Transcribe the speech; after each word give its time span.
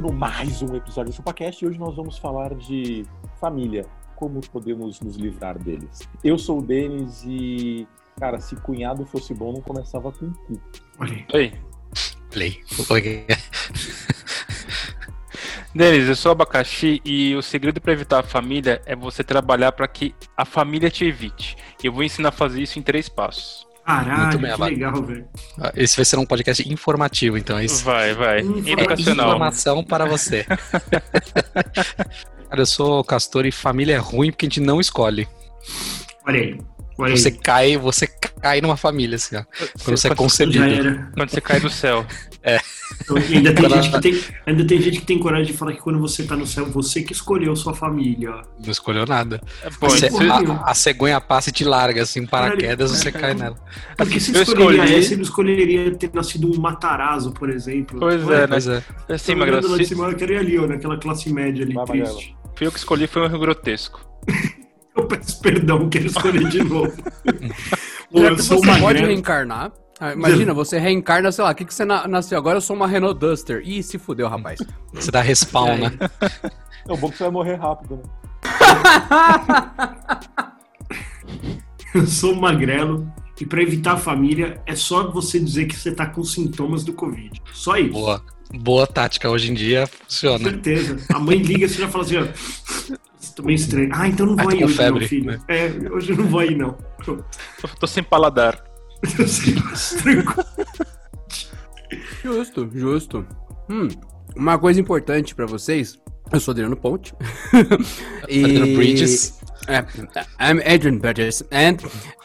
Começando 0.00 0.12
mais 0.12 0.62
um 0.62 0.74
episódio 0.74 1.12
do 1.12 1.16
ChupaCast 1.16 1.62
e 1.62 1.68
hoje 1.68 1.78
nós 1.78 1.94
vamos 1.94 2.16
falar 2.16 2.54
de 2.54 3.04
família. 3.38 3.84
Como 4.16 4.40
podemos 4.40 4.98
nos 5.00 5.16
livrar 5.16 5.58
deles? 5.58 6.08
Eu 6.24 6.38
sou 6.38 6.58
o 6.58 6.62
Denis 6.62 7.22
e, 7.26 7.86
cara, 8.18 8.40
se 8.40 8.56
cunhado 8.56 9.04
fosse 9.04 9.34
bom, 9.34 9.52
não 9.52 9.60
começava 9.60 10.10
com 10.10 10.32
cu. 10.32 10.58
Oi, 11.34 11.52
Play. 12.30 12.60
Oi. 12.88 13.26
Denis, 15.74 16.08
eu 16.08 16.16
sou 16.16 16.32
abacaxi 16.32 17.02
e 17.04 17.34
o 17.34 17.42
segredo 17.42 17.78
para 17.80 17.92
evitar 17.92 18.20
a 18.20 18.22
família 18.22 18.80
é 18.86 18.96
você 18.96 19.22
trabalhar 19.22 19.72
para 19.72 19.86
que 19.86 20.14
a 20.36 20.46
família 20.46 20.90
te 20.90 21.04
evite. 21.04 21.56
Eu 21.82 21.92
vou 21.92 22.02
ensinar 22.02 22.30
a 22.30 22.32
fazer 22.32 22.62
isso 22.62 22.78
em 22.78 22.82
três 22.82 23.06
passos. 23.08 23.69
Caralho, 23.90 24.22
Muito 24.22 24.38
bem, 24.38 24.54
que 24.54 24.62
legal, 24.62 25.02
velho. 25.02 25.28
Ah, 25.60 25.72
Esse 25.76 25.96
vai 25.96 26.04
ser 26.04 26.18
um 26.18 26.26
podcast 26.26 26.68
informativo, 26.72 27.36
então, 27.36 27.58
é 27.58 27.64
isso? 27.64 27.84
Vai, 27.84 28.14
vai. 28.14 28.42
Hum, 28.42 28.62
É 28.66 28.70
Educacional. 28.72 29.26
informação 29.28 29.82
para 29.84 30.04
você. 30.06 30.46
Cara, 32.48 32.62
eu 32.62 32.66
sou 32.66 33.02
castor 33.04 33.46
e 33.46 33.52
família 33.52 33.94
é 33.94 33.98
ruim 33.98 34.30
porque 34.30 34.46
a 34.46 34.48
gente 34.48 34.60
não 34.60 34.80
escolhe. 34.80 35.28
Olha 36.26 36.40
aí. 36.40 36.58
Olha 36.98 37.16
Você 37.16 37.28
aí. 37.28 37.34
cai, 37.38 37.76
você 37.78 38.06
cai 38.06 38.60
numa 38.60 38.76
família, 38.76 39.16
assim, 39.16 39.36
ó. 39.36 39.44
Quando 39.84 39.96
você 39.96 40.08
é 40.08 40.10
quando, 40.10 40.18
concebido. 40.18 41.08
Quando 41.14 41.30
você 41.30 41.40
cai 41.40 41.58
do 41.60 41.70
céu. 41.70 42.04
Então, 43.02 43.16
ainda, 43.16 43.52
tem 43.54 43.68
gente 43.70 43.90
que 43.90 44.00
tem, 44.00 44.20
ainda 44.46 44.64
tem 44.66 44.80
gente 44.80 45.00
que 45.00 45.06
tem 45.06 45.18
coragem 45.18 45.46
de 45.46 45.52
falar 45.58 45.72
que 45.72 45.80
quando 45.80 45.98
você 45.98 46.24
tá 46.24 46.36
no 46.36 46.46
céu, 46.46 46.66
você 46.66 47.02
que 47.02 47.12
escolheu 47.12 47.54
sua 47.56 47.72
família. 47.74 48.42
Não 48.62 48.70
escolheu 48.70 49.06
nada. 49.06 49.40
Você- 49.80 50.06
isso- 50.08 50.18
a, 50.30 50.70
a 50.70 50.74
cegonha 50.74 51.20
passa 51.20 51.48
e 51.50 51.52
te 51.52 51.64
larga, 51.64 52.02
assim, 52.02 52.26
paraquedas, 52.26 52.90
você 52.90 53.10
cai 53.10 53.34
nela. 53.34 53.56
Porque 53.96 54.20
você 54.20 54.36
Eu 54.36 54.42
escolheria 54.42 54.82
escolhi- 54.84 54.98
essa, 54.98 55.08
você 55.08 55.16
não 55.16 55.22
escolheria 55.22 55.94
ter 55.96 56.10
nascido 56.14 56.50
um 56.50 56.60
Matarazzo, 56.60 57.32
por 57.32 57.48
exemplo. 57.50 57.98
Pois 58.00 58.24
Ué, 58.24 58.36
é, 58.36 58.40
né? 58.42 58.46
Mas 58.48 58.66
é. 58.68 58.82
Assim, 59.08 59.34
Magrelo, 59.34 59.76
se- 59.76 59.84
cima, 59.86 60.06
eu 60.08 60.16
queria 60.16 60.38
ali, 60.40 60.58
ó, 60.58 60.66
naquela 60.66 60.96
classe 60.98 61.32
média 61.32 61.64
ali, 61.64 61.74
Vai, 61.74 61.86
triste. 61.86 62.36
fui 62.54 62.66
eu 62.66 62.72
que 62.72 62.78
escolhi, 62.78 63.06
foi 63.06 63.22
um 63.22 63.24
erro 63.26 63.38
grotesco. 63.38 64.00
Eu 64.96 65.06
peço 65.06 65.40
perdão, 65.40 65.88
quero 65.88 66.06
escolher 66.06 66.48
de 66.48 66.62
novo. 66.64 66.92
Pô, 68.10 68.18
eu 68.18 68.36
sou 68.38 68.58
você 68.58 68.68
uma 68.68 68.78
pode 68.80 68.98
reencarnar. 69.00 69.70
Ah, 70.00 70.12
Imagina, 70.14 70.54
você 70.54 70.78
reencarna, 70.78 71.30
sei 71.30 71.44
lá, 71.44 71.50
o 71.50 71.54
que, 71.54 71.64
que 71.64 71.74
você 71.74 71.84
na- 71.84 72.08
nasceu 72.08 72.38
agora? 72.38 72.56
Eu 72.56 72.60
sou 72.62 72.74
uma 72.74 72.88
Renault 72.88 73.18
Duster. 73.20 73.60
Ih, 73.64 73.82
se 73.82 73.98
fudeu, 73.98 74.28
rapaz. 74.28 74.58
Você 74.94 75.10
dá 75.10 75.20
respawn, 75.20 75.76
né? 75.76 75.90
É 76.88 76.92
o 76.92 76.96
bom 76.96 77.10
que 77.10 77.18
você 77.18 77.24
vai 77.24 77.32
morrer 77.32 77.56
rápido, 77.56 77.96
né? 77.96 78.02
Eu 81.94 82.06
sou 82.06 82.34
magrelo 82.34 83.06
e 83.40 83.44
pra 83.44 83.62
evitar 83.62 83.92
a 83.92 83.96
família 83.96 84.60
é 84.66 84.74
só 84.74 85.10
você 85.10 85.38
dizer 85.38 85.66
que 85.66 85.76
você 85.76 85.92
tá 85.92 86.06
com 86.06 86.22
sintomas 86.24 86.82
do 86.84 86.92
Covid. 86.92 87.40
Só 87.52 87.76
isso. 87.76 87.92
Boa. 87.92 88.22
Boa 88.52 88.86
tática, 88.86 89.28
hoje 89.30 89.50
em 89.50 89.54
dia 89.54 89.86
Com 89.86 90.04
funciona. 90.04 90.44
certeza. 90.50 90.96
A 91.14 91.18
mãe 91.20 91.38
liga 91.38 91.66
e 91.66 91.68
você 91.68 91.80
já 91.82 91.88
fala 91.88 92.04
assim, 92.04 92.16
ó. 92.16 92.26
Tô 93.36 93.42
meio 93.44 93.54
estranho. 93.56 93.90
Ah, 93.92 94.08
então 94.08 94.26
não 94.26 94.36
Ah, 94.38 94.42
vou 94.42 94.52
ir 94.52 94.58
com 94.58 94.64
hoje, 94.64 94.74
febre, 94.74 95.00
não, 95.02 95.08
filho. 95.08 95.26
né? 95.26 95.40
É, 95.48 95.66
hoje 95.92 96.10
eu 96.12 96.16
não 96.16 96.24
vou 96.26 96.42
ir, 96.42 96.56
não. 96.56 96.72
Pronto. 96.96 97.24
Tô 97.78 97.86
sem 97.86 98.02
paladar. 98.02 98.60
Justo, 102.22 102.68
justo. 102.72 103.26
Hum, 103.68 103.88
uma 104.36 104.58
coisa 104.58 104.80
importante 104.80 105.34
pra 105.34 105.46
vocês. 105.46 105.98
Eu 106.32 106.38
sou 106.38 106.52
Adriano 106.52 106.76
Ponte. 106.76 107.12
Adriano 108.22 108.76
Bridges. 108.76 109.40
É, 109.66 109.78
I'm 110.40 110.60
Adrian 110.64 110.98
Bridges. 110.98 111.42
And 111.50 111.76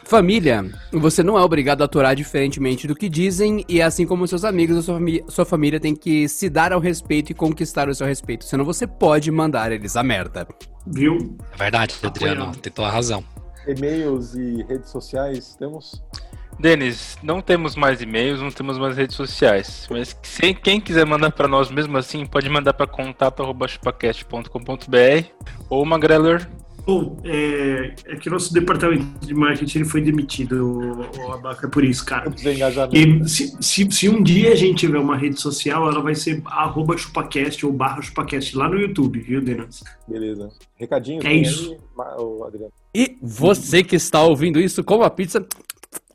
família, 0.04 0.64
você 0.92 1.22
não 1.22 1.36
é 1.36 1.42
obrigado 1.42 1.82
a 1.82 1.86
aturar 1.86 2.14
diferentemente 2.14 2.86
do 2.86 2.94
que 2.94 3.08
dizem, 3.08 3.64
e 3.68 3.82
assim 3.82 4.06
como 4.06 4.26
seus 4.28 4.44
amigos, 4.44 4.76
a 4.76 4.82
sua, 4.82 4.94
fami- 4.94 5.24
sua 5.28 5.44
família 5.44 5.80
tem 5.80 5.94
que 5.96 6.28
se 6.28 6.48
dar 6.48 6.72
ao 6.72 6.78
respeito 6.80 7.32
e 7.32 7.34
conquistar 7.34 7.88
o 7.88 7.94
seu 7.94 8.06
respeito. 8.06 8.44
Senão 8.44 8.64
você 8.64 8.86
pode 8.86 9.30
mandar 9.32 9.72
eles 9.72 9.96
a 9.96 10.02
merda. 10.04 10.46
Viu? 10.86 11.36
É 11.54 11.56
verdade, 11.56 11.96
Adriano. 12.02 12.54
Tem 12.56 12.72
toda 12.72 12.88
a 12.88 12.92
razão. 12.92 13.24
E-mails 13.66 14.34
e 14.36 14.62
redes 14.68 14.90
sociais, 14.90 15.56
temos? 15.58 16.00
Denis, 16.58 17.18
não 17.22 17.42
temos 17.42 17.76
mais 17.76 18.00
e-mails, 18.00 18.40
não 18.40 18.50
temos 18.50 18.78
mais 18.78 18.96
redes 18.96 19.14
sociais. 19.14 19.86
Mas 19.90 20.18
se, 20.22 20.54
quem 20.54 20.80
quiser 20.80 21.04
mandar 21.04 21.30
pra 21.30 21.46
nós 21.46 21.70
mesmo 21.70 21.98
assim, 21.98 22.24
pode 22.24 22.48
mandar 22.48 22.72
pra 22.72 22.86
contato.chupacast.com.br 22.86 25.46
ou 25.68 25.84
Magreller. 25.84 26.48
Bom, 26.86 27.18
é, 27.24 27.94
é 28.06 28.14
que 28.14 28.28
o 28.28 28.32
nosso 28.32 28.54
departamento 28.54 29.04
de 29.26 29.34
marketing 29.34 29.78
ele 29.78 29.88
foi 29.88 30.00
demitido, 30.00 30.64
o, 30.64 31.26
o 31.26 31.32
Abaca, 31.32 31.66
é 31.66 31.70
por 31.70 31.84
isso, 31.84 32.06
cara. 32.06 32.32
E 32.92 33.28
se, 33.28 33.56
se, 33.60 33.90
se 33.90 34.08
um 34.08 34.22
dia 34.22 34.52
a 34.52 34.54
gente 34.54 34.86
tiver 34.86 35.00
uma 35.00 35.16
rede 35.16 35.40
social, 35.40 35.90
ela 35.90 36.00
vai 36.00 36.14
ser 36.14 36.40
arroba 36.46 36.96
chupacast 36.96 37.66
ou 37.66 37.72
barra 37.72 38.00
chupacast 38.00 38.56
lá 38.56 38.68
no 38.68 38.78
YouTube, 38.78 39.18
viu, 39.18 39.40
Denas? 39.40 39.82
Beleza. 40.06 40.48
Recadinho? 40.76 41.26
É 41.26 41.34
isso. 41.34 41.76
aí, 41.98 42.44
Adriano? 42.46 42.72
E 42.94 43.18
você 43.20 43.82
que 43.82 43.96
está 43.96 44.22
ouvindo 44.22 44.60
isso, 44.60 44.84
como 44.84 45.02
a 45.02 45.10
pizza, 45.10 45.44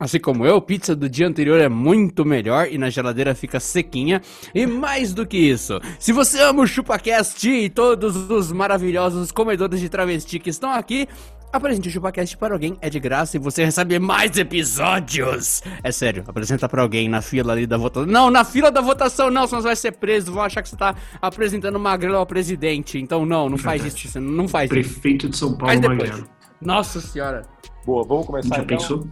assim 0.02 0.20
como 0.20 0.46
eu, 0.46 0.60
pizza 0.60 0.96
do 0.96 1.08
dia 1.08 1.28
anterior 1.28 1.62
é 1.62 1.70
muito 1.70 2.26
melhor 2.26 2.68
e 2.70 2.78
na 2.78 2.90
geladeira 2.90 3.36
fica 3.36 3.60
sequinha. 3.60 4.20
E 4.54 4.66
mais 4.66 5.14
do 5.14 5.28
que 5.28 5.38
isso, 5.38 5.80
se 6.00 6.12
você 6.12 6.42
ama 6.42 6.64
o 6.64 6.68
ChupaCast 6.68 7.48
e 7.48 7.70
todos 7.70 8.16
os 8.16 8.52
maravilhosos 8.52 9.32
comedores 9.32 9.80
de 9.80 9.88
travesti 9.88 10.40
que 10.40 10.50
estão 10.50 10.72
aqui, 10.72 11.08
apresente 11.54 11.88
o 11.88 11.92
ChupaCast 11.92 12.36
para 12.36 12.56
alguém, 12.56 12.76
é 12.82 12.90
de 12.90 13.00
graça 13.00 13.38
e 13.38 13.40
você 13.40 13.64
recebe 13.64 14.00
mais 14.00 14.36
episódios. 14.38 15.62
É 15.84 15.92
sério, 15.92 16.24
apresenta 16.28 16.68
para 16.68 16.82
alguém 16.82 17.08
na 17.08 17.22
fila 17.22 17.54
ali 17.54 17.68
da 17.68 17.78
votação. 17.78 18.12
Não, 18.12 18.32
na 18.32 18.44
fila 18.44 18.72
da 18.72 18.82
votação 18.82 19.30
não, 19.30 19.46
senão 19.46 19.62
você 19.62 19.68
vai 19.68 19.76
ser 19.76 19.92
preso, 19.92 20.32
vão 20.32 20.42
achar 20.42 20.64
que 20.64 20.70
você 20.70 20.78
tá 20.78 20.96
apresentando 21.22 21.80
Magrelo 21.80 22.18
ao 22.18 22.26
presidente. 22.26 22.98
Então 22.98 23.24
não, 23.24 23.50
não 23.50 23.58
faz 23.58 23.84
Verdade. 23.84 24.04
isso, 24.04 24.14
você 24.14 24.20
não 24.20 24.48
faz 24.48 24.72
isso. 24.72 24.74
Prefeito 24.74 25.30
de 25.30 25.38
São 25.38 25.56
Paulo, 25.56 25.68
Faz. 25.68 25.80
Magrelo. 25.80 26.28
Nossa 26.60 27.00
senhora. 27.00 27.44
Boa, 27.86 28.04
vamos 28.04 28.26
começar 28.26 28.56
Já 28.56 28.64
então? 28.64 28.78
pensou? 28.78 29.08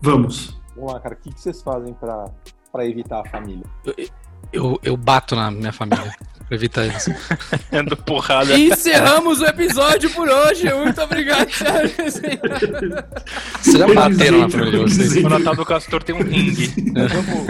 Vamos. 0.00 0.60
Vamos 0.76 0.92
lá, 0.94 1.00
cara. 1.00 1.14
O 1.14 1.18
que, 1.18 1.32
que 1.34 1.40
vocês 1.40 1.62
fazem 1.62 1.92
pra, 1.94 2.26
pra 2.72 2.86
evitar 2.86 3.20
a 3.20 3.28
família? 3.28 3.64
Eu, 4.52 4.78
eu 4.82 4.96
bato 4.96 5.36
na 5.36 5.50
minha 5.50 5.72
família. 5.72 6.12
Pra 6.50 6.56
evitar 6.56 6.84
isso. 6.84 7.12
Dando 7.70 7.96
porrada. 7.96 8.58
Encerramos 8.58 9.40
o 9.40 9.46
episódio 9.46 10.10
por 10.10 10.28
hoje. 10.28 10.68
Muito 10.74 11.00
obrigado, 11.00 11.48
e 11.48 11.52
senhores. 12.10 12.20
Vocês 13.60 13.78
já 13.78 13.86
bateram 13.94 14.38
na 14.40 14.48
família 14.50 14.80
vocês? 14.82 15.16
O 15.24 15.28
Natal 15.28 15.54
do 15.54 15.64
Castor 15.64 16.02
tem 16.02 16.12
um 16.12 16.22
ringue. 16.24 16.92
Mas 16.92 17.12
vamos, 17.12 17.46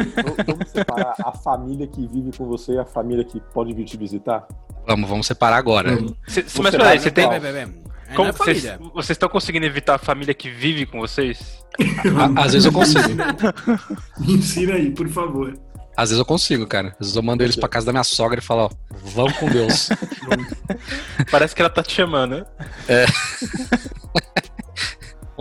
vamos- 0.46 0.68
separar 0.70 1.14
a 1.24 1.32
família 1.32 1.86
que 1.86 2.06
vive 2.08 2.30
com 2.36 2.44
você 2.46 2.72
e 2.74 2.78
a 2.78 2.84
família 2.84 3.24
que 3.24 3.40
pode 3.54 3.72
vir 3.72 3.84
te 3.86 3.96
visitar? 3.96 4.46
Vamos, 4.86 5.08
vamos 5.08 5.26
separar 5.26 5.56
agora. 5.56 5.94
Vamos. 5.96 6.12
Cê- 6.28 6.42
Você 6.42 6.60
mas 6.60 6.70
peraí, 6.76 6.98
você 6.98 7.10
tem. 7.10 7.26
Bem, 7.26 7.40
bem, 7.40 7.52
bem. 7.54 7.79
É 8.10 8.14
Como 8.16 8.32
vocês, 8.32 8.64
família. 8.64 8.90
vocês 8.92 9.10
estão 9.10 9.28
conseguindo 9.28 9.64
evitar 9.66 9.94
a 9.94 9.98
família 9.98 10.34
que 10.34 10.50
vive 10.50 10.84
com 10.84 10.98
vocês? 10.98 11.64
Às 12.36 12.52
vezes 12.52 12.66
eu 12.66 12.72
consigo. 12.72 13.08
Me 14.18 14.32
ensina 14.34 14.74
aí, 14.74 14.90
por 14.90 15.08
favor. 15.08 15.56
Às 15.96 16.10
vezes 16.10 16.18
eu 16.18 16.24
consigo, 16.24 16.66
cara. 16.66 16.88
Às 16.92 16.98
vezes 16.98 17.16
eu 17.16 17.22
mando 17.22 17.44
eles 17.44 17.54
pra 17.56 17.68
casa 17.68 17.86
da 17.86 17.92
minha 17.92 18.02
sogra 18.02 18.40
e 18.40 18.42
falo, 18.42 18.62
ó, 18.62 18.70
vão 19.10 19.30
com 19.32 19.48
Deus. 19.48 19.90
Parece 21.30 21.54
que 21.54 21.62
ela 21.62 21.70
tá 21.70 21.82
te 21.82 21.92
chamando, 21.92 22.36
né? 22.36 22.46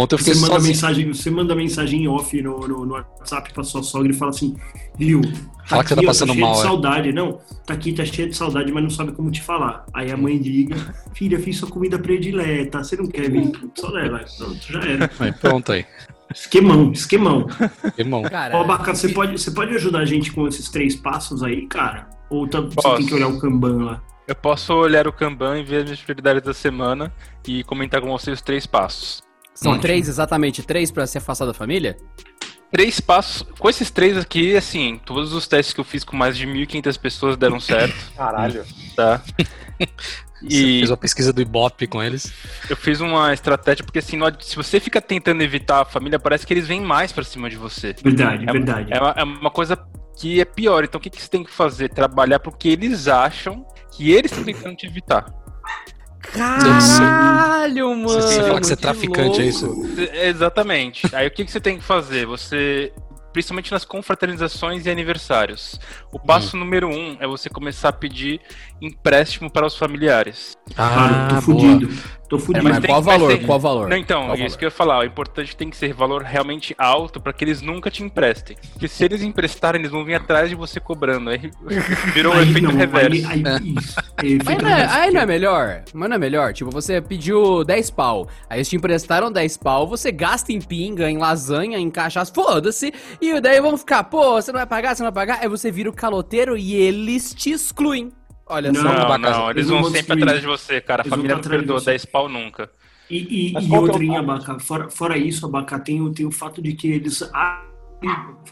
Ontem 0.02 0.16
eu 0.16 0.20
Você 0.20 0.26
fiquei 0.32 0.40
manda, 0.42 0.54
sozinho. 0.54 0.74
mensagem, 0.74 1.14
você 1.14 1.30
manda 1.30 1.56
mensagem 1.56 2.08
off 2.08 2.42
no, 2.42 2.58
no, 2.66 2.86
no 2.86 2.94
WhatsApp 2.94 3.52
pra 3.54 3.66
sua 3.66 3.84
sogra 3.84 4.10
e 4.10 4.16
fala 4.16 4.32
assim, 4.32 4.56
viu? 4.98 5.20
Fala 5.66 5.84
que 5.84 5.90
você 5.90 5.96
tá 5.96 6.00
aqui, 6.00 6.06
ó, 6.06 6.10
passando 6.10 6.32
cheio 6.32 6.42
mal, 6.46 6.54
de 6.54 6.60
é. 6.60 6.64
saudade. 6.64 7.12
Não, 7.12 7.40
tá 7.66 7.74
aqui, 7.74 7.92
tá 7.92 8.06
cheio 8.06 8.30
de 8.30 8.36
saudade, 8.38 8.72
mas 8.72 8.82
não 8.82 8.90
sabe 8.90 9.12
como 9.12 9.30
te 9.30 9.42
falar. 9.42 9.86
Aí 9.94 10.10
a 10.10 10.16
mãe 10.16 10.38
liga, 10.38 10.78
filha, 11.14 11.38
fiz 11.38 11.58
sua 11.58 11.70
comida 11.70 12.00
predileta, 12.00 12.82
você 12.82 12.96
não 12.96 13.08
quer 13.08 13.30
vir? 13.30 13.52
Só 13.76 13.90
leva. 13.90 14.24
Pronto, 14.38 14.72
já 14.72 14.80
era. 14.80 15.12
Aí, 15.20 15.34
pronto 15.34 15.72
aí. 15.74 15.86
Esquemão, 16.34 16.92
esquemão. 16.94 17.46
Cara, 18.30 18.56
Ó, 18.56 18.64
Baca, 18.64 18.96
você 18.96 19.10
pode, 19.10 19.34
você 19.38 19.52
pode 19.52 19.76
ajudar 19.76 20.00
a 20.00 20.06
gente 20.06 20.32
com 20.32 20.48
esses 20.48 20.70
três 20.70 20.96
passos 20.96 21.44
aí, 21.44 21.66
cara? 21.68 22.08
Ou 22.30 22.48
tá- 22.48 22.62
você 22.62 22.76
Posso. 22.76 22.96
tem 22.98 23.06
que 23.06 23.14
olhar 23.16 23.28
o 23.28 23.40
Kanban 23.40 23.84
lá? 23.84 24.02
Eu 24.28 24.36
posso 24.36 24.74
olhar 24.76 25.08
o 25.08 25.12
Kanban 25.12 25.60
e 25.60 25.64
ver 25.64 25.78
as 25.78 25.84
minhas 25.86 26.02
prioridades 26.02 26.44
da 26.44 26.54
semana 26.54 27.12
e 27.48 27.64
comentar 27.64 28.00
com 28.00 28.08
vocês 28.12 28.38
os 28.38 28.42
três 28.44 28.66
passos. 28.68 29.28
São 29.54 29.72
Ótimo. 29.74 29.82
três, 29.82 30.08
exatamente 30.08 30.64
três 30.64 30.92
pra 30.92 31.06
se 31.08 31.18
afastar 31.18 31.46
da 31.46 31.54
família? 31.54 31.98
três 32.72 33.00
passos. 33.00 33.42
Com 33.58 33.68
esses 33.68 33.90
três 33.90 34.16
aqui, 34.16 34.56
assim, 34.56 35.02
todos 35.04 35.34
os 35.34 35.48
testes 35.48 35.74
que 35.74 35.80
eu 35.80 35.84
fiz 35.84 36.04
com 36.04 36.16
mais 36.16 36.38
de 36.38 36.46
1.500 36.46 36.98
pessoas 37.00 37.36
deram 37.36 37.60
certo, 37.60 37.96
Caralho. 38.16 38.64
tá? 38.96 39.22
Você 39.80 39.88
E 40.44 40.80
fez 40.80 40.90
uma 40.92 40.98
pesquisa 40.98 41.34
do 41.34 41.42
Ibope 41.42 41.88
com 41.88 42.02
eles. 42.02 42.32
eu 42.70 42.78
fiz 42.78 43.02
uma 43.02 43.34
estratégia, 43.34 43.84
porque 43.84 44.00
assim, 44.00 44.20
se 44.40 44.56
você 44.56 44.80
fica 44.80 45.02
tentando 45.02 45.42
evitar 45.42 45.82
a 45.82 45.86
família, 45.86 46.20
parece 46.20 46.46
que 46.46 46.54
eles 46.54 46.68
vêm 46.68 46.80
mais 46.82 47.12
pra 47.12 47.24
cima 47.24 47.50
de 47.50 47.56
você. 47.56 47.94
Verdade, 48.04 48.48
É- 48.48 48.52
verdade. 48.52 48.94
É 48.94 49.00
uma, 49.02 49.12
é 49.18 49.24
uma 49.24 49.50
coisa 49.52 49.76
que 50.18 50.40
é 50.40 50.46
pior. 50.46 50.84
Então 50.84 51.00
o 51.00 51.02
que, 51.02 51.10
que 51.10 51.20
você 51.22 51.28
tem 51.30 51.44
que 51.44 51.52
fazer? 51.52 51.90
Trabalhar 51.90 52.40
pro 52.40 52.56
que 52.56 52.70
eles 52.70 53.08
acham 53.08 53.66
que 53.92 54.12
eles 54.12 54.32
estão 54.32 54.46
tentando 54.46 54.76
te 54.76 54.86
evitar. 54.86 55.26
Caralho, 56.34 57.90
mano. 57.96 58.08
Você 58.08 58.42
fala 58.42 58.60
que 58.60 58.68
você 58.68 58.74
é 58.74 58.76
traficante, 58.76 59.42
é 59.42 59.44
louco. 59.44 59.86
isso? 59.88 60.00
É, 60.14 60.30
Exatamente. 60.30 61.08
Aí 61.14 61.28
o 61.28 61.32
que, 61.32 61.46
que 61.46 61.52
você 61.52 61.60
tem 61.60 61.78
que 61.78 61.84
fazer? 61.84 62.26
Você. 62.26 62.92
Principalmente 63.32 63.72
nas 63.72 63.86
confraternizações 63.86 64.88
e 64.88 64.90
aniversários. 64.90 65.80
O 66.12 66.20
passo 66.20 66.58
número 66.58 66.88
um 66.90 67.16
é 67.20 67.28
você 67.28 67.48
começar 67.48 67.90
a 67.90 67.94
pedir 67.94 68.42
empréstimo 68.82 69.52
para 69.52 69.68
os 69.68 69.78
familiares. 69.78 70.58
Cara, 70.76 71.28
tô 71.28 71.34
boa. 71.34 71.42
fudido. 71.42 71.90
Tô 72.30 72.36
É, 72.36 72.40
fudido. 72.40 72.64
mas 72.64 72.74
Mas 72.76 72.82
tem- 72.82 72.90
qual 72.92 73.02
mas 73.02 73.06
valor? 73.20 73.38
tem- 73.38 73.46
Qual 73.46 73.60
valor? 73.60 73.90
Não, 73.90 73.98
então, 73.98 74.22
Qual 74.28 74.32
é 74.32 74.34
isso 74.36 74.44
valor? 74.44 74.58
que 74.60 74.66
eu 74.66 74.68
ia 74.68 74.72
falar. 74.72 75.00
O 75.00 75.04
importante 75.04 75.56
tem 75.56 75.70
que 75.70 75.76
ser 75.76 75.94
valor 75.94 76.22
realmente 76.22 76.76
alto 76.78 77.20
para 77.20 77.34
que 77.34 77.44
eles 77.44 77.62
nunca 77.62 77.90
te 77.90 78.04
emprestem. 78.04 78.56
Porque 78.74 78.88
se 78.88 79.04
eles 79.04 79.22
emprestarem, 79.24 79.82
eles 79.82 79.92
vão 79.92 80.06
vir 80.06 80.14
atrás 80.16 80.48
de 80.48 80.56
você 80.56 80.80
cobrando. 80.80 81.30
Aí 81.32 81.52
virou 82.14 82.34
o 82.34 82.38
Aí 82.38 82.50
efeito 82.50 82.68
não, 82.68 82.76
reverso. 82.76 83.28
Aí, 83.28 83.44
aí, 83.46 83.74
isso. 83.76 84.00
É 84.22 84.26
efeito 84.28 84.46
Mas 84.46 84.58
não, 84.62 84.70
é, 84.70 84.74
reverso. 84.76 84.96
aí 84.96 85.12
não 85.12 85.22
é 85.22 85.26
melhor? 85.26 85.82
Mas 85.94 86.10
não 86.10 86.16
é 86.16 86.20
melhor? 86.20 86.54
Tipo, 86.54 86.70
você 86.70 87.02
pediu 87.02 87.64
10 87.64 87.90
pau, 87.90 88.28
aí 88.50 88.60
eles 88.60 88.70
te 88.70 88.76
emprestaram 88.76 89.32
10 89.32 89.58
pau, 89.58 89.88
você 89.88 90.12
gasta 90.12 90.52
em 90.54 90.62
pinga, 90.62 91.10
em 91.10 91.18
lasanha, 91.18 91.80
em 91.80 91.90
cachaça, 91.90 92.32
foda-se, 92.34 92.94
e 93.20 93.42
daí 93.42 93.60
vão 93.60 93.76
ficar, 93.78 94.04
pô, 94.04 94.34
você 94.40 94.52
não 94.52 94.60
vai 94.60 94.68
pagar, 94.68 94.96
você 94.96 95.02
não 95.04 95.12
vai 95.12 95.26
pagar, 95.26 95.40
aí 95.42 95.48
você 95.50 95.72
vira 95.72 95.90
o 95.90 95.94
caloteiro 95.94 96.56
e 96.56 96.76
eles 96.76 97.34
te 97.34 97.50
excluem. 97.52 98.12
Olha 98.50 98.72
Não, 98.72 98.82
só. 98.82 98.88
Não, 98.88 99.02
Abaca, 99.02 99.20
não, 99.20 99.50
eles 99.52 99.58
eles 99.58 99.70
vão 99.70 99.82
vão 99.82 99.92
sempre 99.92 100.00
destruir. 100.16 100.24
atrás 100.24 100.42
de 100.42 100.48
você, 100.48 100.82
cara. 100.82 101.02
A 101.02 101.04
Eles 101.04 101.10
família 101.12 101.36
não 101.36 101.42
perdoa 101.44 101.80
você. 101.80 101.92
10 101.92 102.06
pau 102.06 102.28
nunca. 102.28 102.70
E, 103.10 103.18
e, 103.18 103.48
e 103.50 103.52
qual 103.54 103.64
que 103.64 103.74
é 103.74 103.78
o 103.78 103.82
outra, 103.82 104.04
hein, 104.04 104.10
timing? 104.12 104.16
Abaca, 104.18 104.60
fora, 104.60 104.90
fora 104.90 105.18
isso, 105.18 105.46
Abaca, 105.46 105.80
tem, 105.80 106.02
o- 106.02 106.12
tem 106.12 106.26
o 106.26 106.32
fato 106.32 106.62
de 106.62 106.74
que 106.74 106.88
eles. 106.92 107.22
ah, 107.34 107.64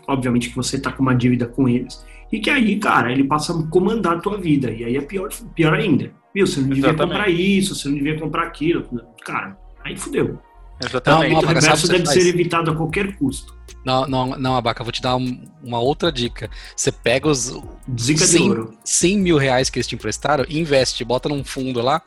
obviamente 0.08 0.50
que 0.50 0.56
você 0.56 0.80
tá 0.80 0.92
com 0.92 1.02
uma 1.02 1.16
dívida 1.16 1.48
com 1.48 1.68
eles. 1.68 2.04
E 2.32 2.40
que 2.40 2.50
aí, 2.50 2.78
cara, 2.78 3.12
ele 3.12 3.24
passa 3.24 3.58
a 3.58 3.64
comandar 3.68 4.18
a 4.18 4.20
tua 4.20 4.38
vida. 4.38 4.70
E 4.72 4.84
aí 4.84 4.98
é 4.98 5.02
pior, 5.02 5.30
pior 5.56 5.74
ainda. 5.74 6.12
Viu? 6.34 6.46
Você 6.46 6.60
não 6.60 6.68
devia 6.70 6.90
Exatamente. 6.90 7.10
comprar 7.18 7.30
isso, 7.30 7.74
você 7.76 7.88
não 7.88 7.96
devia 7.96 8.20
comprar 8.20 8.44
aquilo. 8.44 8.86
Cara, 9.26 9.58
aí 9.84 9.96
fudeu. 9.98 10.40
Exatamente. 10.84 11.32
Não, 11.34 11.40
O 11.40 11.42
não, 11.42 11.50
Abaca, 11.50 11.62
sabe 11.62 11.74
o 11.74 11.78
reverso 11.78 11.88
que 11.88 11.94
deve 11.98 12.06
ser 12.22 12.30
evitado 12.30 12.72
a 12.72 12.76
qualquer 12.76 13.16
custo. 13.18 13.56
Não, 13.86 14.06
não, 14.08 14.28
não, 14.38 14.56
Abaca, 14.56 14.84
vou 14.84 14.92
te 14.92 15.02
dar 15.02 15.16
um- 15.16 15.42
uma 15.64 15.80
outra 15.80 16.12
dica. 16.12 16.50
Você 16.75 16.92
pega 16.92 17.28
os 17.28 17.54
Zica 18.00 18.19
de 18.25 18.28
100, 18.28 18.50
ouro. 18.50 18.74
100 18.84 19.18
mil 19.18 19.38
reais 19.38 19.69
que 19.69 19.78
eles 19.80 19.88
te 19.88 19.96
emprestaram 19.96 20.46
investe, 20.50 21.04
bota 21.06 21.30
num 21.30 21.44
fundo 21.44 21.81
lá, 21.81 22.02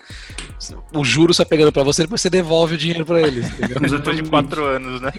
o 0.95 1.05
juro 1.05 1.33
só 1.33 1.45
pegando 1.45 1.73
pra 1.73 1.83
você, 1.83 2.03
depois 2.03 2.21
você 2.21 2.29
devolve 2.31 2.75
o 2.75 2.79
dinheiro 2.79 3.05
pra 3.07 3.21
eles? 3.23 3.47
Depois 3.91 4.17
de. 4.17 4.23
4 4.31 4.65
anos, 4.65 5.01
né? 5.01 5.13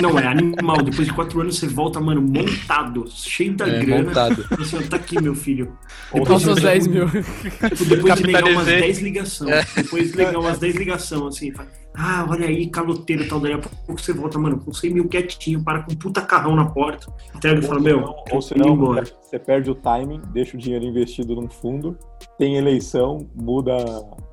Não, 0.00 0.18
é 0.18 0.26
animal. 0.26 0.82
Depois 0.82 1.06
de 1.06 1.12
quatro 1.14 1.40
anos 1.40 1.58
você 1.58 1.66
volta, 1.66 2.00
mano, 2.00 2.22
montado, 2.22 3.04
cheio 3.10 3.54
da 3.54 3.68
É, 3.68 3.80
grana. 3.84 4.04
montado. 4.04 4.46
Assim, 4.58 4.78
tá 4.82 4.96
aqui, 4.96 5.20
meu 5.20 5.34
filho. 5.34 5.76
Ou 6.12 6.20
Depois 6.22 6.46
os 6.46 6.56
de- 6.56 6.62
10 6.62 6.86
mil. 6.86 7.06
Tipo, 7.08 7.84
depois 7.84 8.14
de 8.14 8.22
ligar 8.24 8.42
umas 8.44 8.54
Capitalizei. 8.66 8.80
10 8.80 8.98
ligações. 9.00 9.66
Depois 9.74 10.10
de 10.10 10.16
ligar 10.16 10.38
umas 10.38 10.58
10 10.58 10.74
ligações, 10.76 11.36
assim. 11.36 11.52
fala, 11.52 11.68
Ah, 12.00 12.24
olha 12.28 12.46
aí, 12.46 12.68
caloteiro 12.68 13.24
e 13.24 13.28
tal. 13.28 13.40
Daí 13.40 13.52
a 13.54 13.58
pouco 13.58 14.00
você 14.00 14.12
volta, 14.12 14.38
mano, 14.38 14.58
com 14.60 14.72
100 14.72 14.90
mil 14.94 15.08
quietinho, 15.08 15.62
para 15.64 15.77
com 15.82 15.92
um 15.92 15.96
puta 15.96 16.20
carrão 16.22 16.54
na 16.54 16.66
porta. 16.66 17.12
Entrega 17.34 17.60
e 17.60 17.62
fala, 17.62 17.80
meu, 17.80 18.02
ou 18.02 18.24
tô 18.24 18.40
se 18.40 18.54
indo 18.54 18.66
não, 18.66 18.74
embora. 18.74 19.04
você 19.04 19.38
perde 19.38 19.70
o 19.70 19.74
timing, 19.74 20.20
deixa 20.32 20.56
o 20.56 20.60
dinheiro 20.60 20.84
investido 20.84 21.34
num 21.34 21.48
fundo, 21.48 21.98
tem 22.38 22.56
eleição, 22.56 23.28
muda 23.34 23.76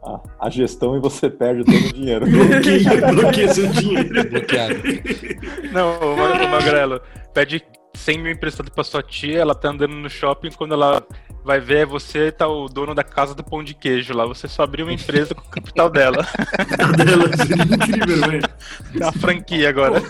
a, 0.04 0.48
a 0.48 0.50
gestão 0.50 0.96
e 0.96 1.00
você 1.00 1.30
perde 1.30 1.64
todo 1.64 1.76
o 1.76 1.94
dinheiro. 1.94 2.26
Bloqueia, 2.30 3.14
bloqueia 3.14 3.54
seu 3.54 3.68
dinheiro. 3.68 4.30
Bloqueado. 4.30 4.76
Não, 5.72 6.14
o 6.14 6.50
Magrelo 6.50 7.02
pede 7.34 7.64
100 7.96 8.20
mil 8.20 8.32
emprestado 8.32 8.72
pra 8.72 8.84
sua 8.84 9.02
tia, 9.02 9.40
ela 9.40 9.56
tá 9.56 9.70
andando 9.70 9.96
no 9.96 10.10
shopping, 10.10 10.50
quando 10.52 10.74
ela 10.74 11.06
vai 11.46 11.60
ver 11.60 11.78
é 11.78 11.86
você, 11.86 12.32
tá 12.32 12.48
o 12.48 12.68
dono 12.68 12.96
da 12.96 13.04
casa 13.04 13.36
do 13.36 13.44
pão 13.44 13.64
de 13.64 13.76
queijo 13.76 14.14
lá. 14.14 14.26
Você 14.26 14.48
só 14.48 14.64
abriu 14.64 14.86
uma 14.86 14.94
empresa 14.94 15.36
com 15.36 15.42
o 15.42 15.50
capital 15.50 15.90
dela. 15.90 16.26
Dela, 16.98 17.38
seria 17.38 17.64
incrível, 17.64 18.30
velho. 18.30 18.50
É 18.96 19.04
uma 19.04 19.12
franquia 19.12 19.70
agora. 19.70 20.02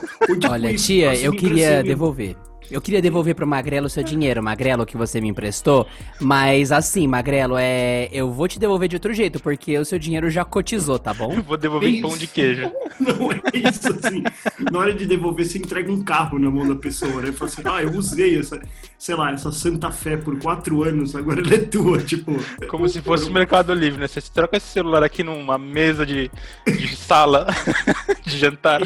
Olha, 0.50 0.74
tia, 0.76 1.14
eu 1.16 1.34
queria 1.34 1.84
devolver. 1.84 2.38
Eu 2.70 2.82
queria 2.82 3.02
devolver 3.02 3.36
pro 3.36 3.46
Magrelo 3.46 3.90
seu 3.90 4.04
dinheiro, 4.04 4.42
Magrelo, 4.42 4.86
que 4.86 4.98
você 4.98 5.22
me 5.22 5.30
emprestou. 5.30 5.88
Mas 6.20 6.72
assim, 6.72 7.08
Magrelo, 7.08 7.56
é. 7.58 8.10
Eu 8.12 8.32
vou 8.32 8.48
te 8.48 8.60
devolver 8.60 8.88
de 8.88 8.96
outro 8.96 9.14
jeito, 9.14 9.40
porque 9.40 9.78
o 9.78 9.86
seu 9.86 10.00
dinheiro 10.00 10.30
já 10.30 10.44
cotizou, 10.44 10.98
tá 10.98 11.14
bom? 11.14 11.34
Eu 11.36 11.44
vou 11.44 11.58
devolver 11.58 11.90
em 11.90 12.02
pão 12.02 12.18
de 12.18 12.28
queijo. 12.28 12.72
Não 13.00 13.32
é 13.32 13.40
isso, 13.54 13.90
assim. 13.90 14.24
Na 14.72 14.80
hora 14.80 14.94
de 14.94 15.06
devolver, 15.06 15.46
você 15.46 15.58
entrega 15.58 15.92
um 15.92 16.04
carro 16.04 16.40
na 16.40 16.50
mão 16.50 16.68
da 16.68 16.76
pessoa, 16.76 17.22
né? 17.22 17.32
Fala 17.32 17.52
assim, 17.52 17.62
ah, 17.66 17.84
eu 17.84 17.92
usei 17.92 18.40
essa, 18.40 18.60
sei 18.98 19.16
lá, 19.16 19.32
essa 19.32 19.52
Santa 19.52 19.92
Fé 19.92 20.18
por 20.18 20.38
quatro 20.40 20.84
anos, 20.84 21.16
agora 21.16 21.42
ela 21.42 21.54
é 21.54 21.60
tua, 21.60 22.00
tipo. 22.00 22.34
Como 22.68 22.88
se 22.88 23.02
fosse 23.02 23.30
o 23.30 23.34
Mercado 23.34 23.74
Livre, 23.74 24.00
né? 24.00 24.08
Você 24.08 24.22
troca 24.22 24.58
esse 24.58 24.68
celular 24.68 25.04
aqui 25.04 25.24
numa 25.24 25.58
mesa 25.58 26.06
de, 26.06 26.32
de 26.66 26.96
sala 26.96 27.48
de 28.24 28.38
jantar. 28.38 28.82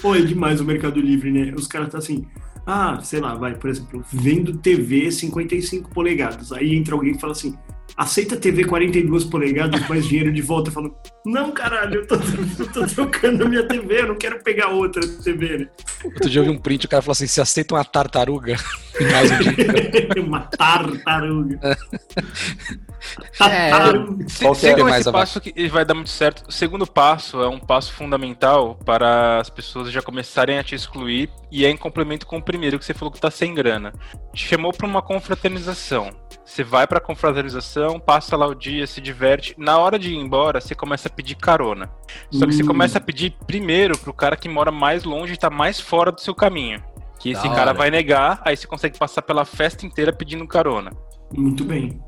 Pô, 0.00 0.14
é 0.14 0.20
demais 0.20 0.60
o 0.60 0.64
Mercado 0.64 1.00
Livre, 1.00 1.30
né? 1.32 1.54
Os 1.56 1.66
caras 1.66 1.88
tá 1.90 1.98
assim, 1.98 2.26
ah, 2.66 3.00
sei 3.00 3.20
lá, 3.20 3.34
vai, 3.34 3.54
por 3.54 3.70
exemplo, 3.70 4.04
vendo 4.12 4.58
TV 4.58 5.10
55 5.12 5.88
polegadas. 5.90 6.50
Aí 6.52 6.74
entra 6.74 6.94
alguém 6.94 7.12
e 7.12 7.18
fala 7.18 7.32
assim, 7.32 7.56
aceita 7.96 8.36
TV 8.36 8.64
42 8.64 9.24
polegadas, 9.24 9.86
mais 9.88 10.06
dinheiro 10.06 10.32
de 10.32 10.42
volta. 10.42 10.70
Eu 10.70 10.74
falo, 10.74 10.96
não, 11.24 11.52
caralho, 11.52 12.00
eu 12.00 12.06
tô, 12.06 12.14
eu 12.14 12.72
tô 12.72 12.86
trocando 12.86 13.44
a 13.44 13.48
minha 13.48 13.66
TV, 13.66 14.00
eu 14.00 14.08
não 14.08 14.16
quero 14.16 14.42
pegar 14.42 14.68
outra 14.68 15.06
TV, 15.06 15.58
né? 15.58 15.68
Outro 16.04 16.28
dia 16.30 16.40
eu 16.40 16.44
vi 16.44 16.50
um 16.50 16.58
print, 16.58 16.86
o 16.86 16.88
cara 16.88 17.02
falou 17.02 17.12
assim: 17.12 17.26
você 17.26 17.40
aceita 17.40 17.74
uma 17.74 17.84
tartaruga? 17.84 18.56
Mais 19.12 19.30
um 19.30 19.38
dia. 19.38 19.56
Uma 20.26 20.40
tartaruga. 20.40 21.60
É, 23.40 23.70
Tartaruga. 23.70 24.28
Se, 24.28 24.42
Qual 24.44 24.54
que 24.54 24.66
é? 24.66 24.70
sigam 24.70 24.84
Mais 24.88 25.00
esse 25.00 25.08
abaixo. 25.08 25.34
passo 25.34 25.40
que 25.40 25.68
vai 25.68 25.84
dar 25.84 25.94
muito 25.94 26.10
certo. 26.10 26.48
O 26.48 26.52
segundo 26.52 26.86
passo 26.86 27.42
é 27.42 27.48
um 27.48 27.58
passo 27.58 27.92
fundamental 27.92 28.76
para 28.84 29.38
as 29.40 29.50
pessoas 29.50 29.90
já 29.90 30.00
começarem 30.00 30.58
a 30.58 30.64
te 30.64 30.74
excluir 30.74 31.30
e 31.50 31.64
é 31.64 31.70
em 31.70 31.76
complemento 31.76 32.26
com 32.26 32.38
o 32.38 32.42
primeiro 32.42 32.78
que 32.78 32.84
você 32.84 32.94
falou 32.94 33.12
que 33.12 33.20
tá 33.20 33.30
sem 33.30 33.54
grana. 33.54 33.92
Te 34.32 34.48
chamou 34.48 34.72
para 34.72 34.86
uma 34.86 35.02
confraternização. 35.02 36.10
Você 36.44 36.64
vai 36.64 36.86
para 36.86 36.98
a 36.98 37.00
passa 38.04 38.36
lá 38.36 38.46
o 38.46 38.54
dia, 38.54 38.86
se 38.86 39.00
diverte. 39.00 39.54
Na 39.58 39.78
hora 39.78 39.98
de 39.98 40.12
ir 40.12 40.16
embora, 40.16 40.60
você 40.60 40.74
começa 40.74 41.08
a 41.08 41.10
pedir 41.12 41.34
carona. 41.36 41.90
Só 42.30 42.46
que 42.46 42.52
você 42.52 42.62
Hum. 42.62 42.66
começa 42.66 42.98
a 42.98 43.00
pedir 43.00 43.36
primeiro 43.46 43.96
pro 43.98 44.12
cara 44.14 44.36
que 44.36 44.48
mora 44.48 44.70
mais 44.70 45.04
longe 45.04 45.34
e 45.34 45.36
tá 45.36 45.50
mais 45.50 45.78
fora 45.80 46.10
do 46.12 46.20
seu 46.20 46.34
caminho. 46.34 46.82
Que 47.18 47.30
esse 47.30 47.48
Da 47.48 47.54
cara 47.54 47.70
hora. 47.70 47.78
vai 47.78 47.90
negar, 47.90 48.40
aí 48.44 48.56
você 48.56 48.66
consegue 48.66 48.98
passar 48.98 49.22
pela 49.22 49.44
festa 49.44 49.86
inteira 49.86 50.12
pedindo 50.12 50.46
carona. 50.46 50.90
Muito 51.36 51.64
bem. 51.64 52.00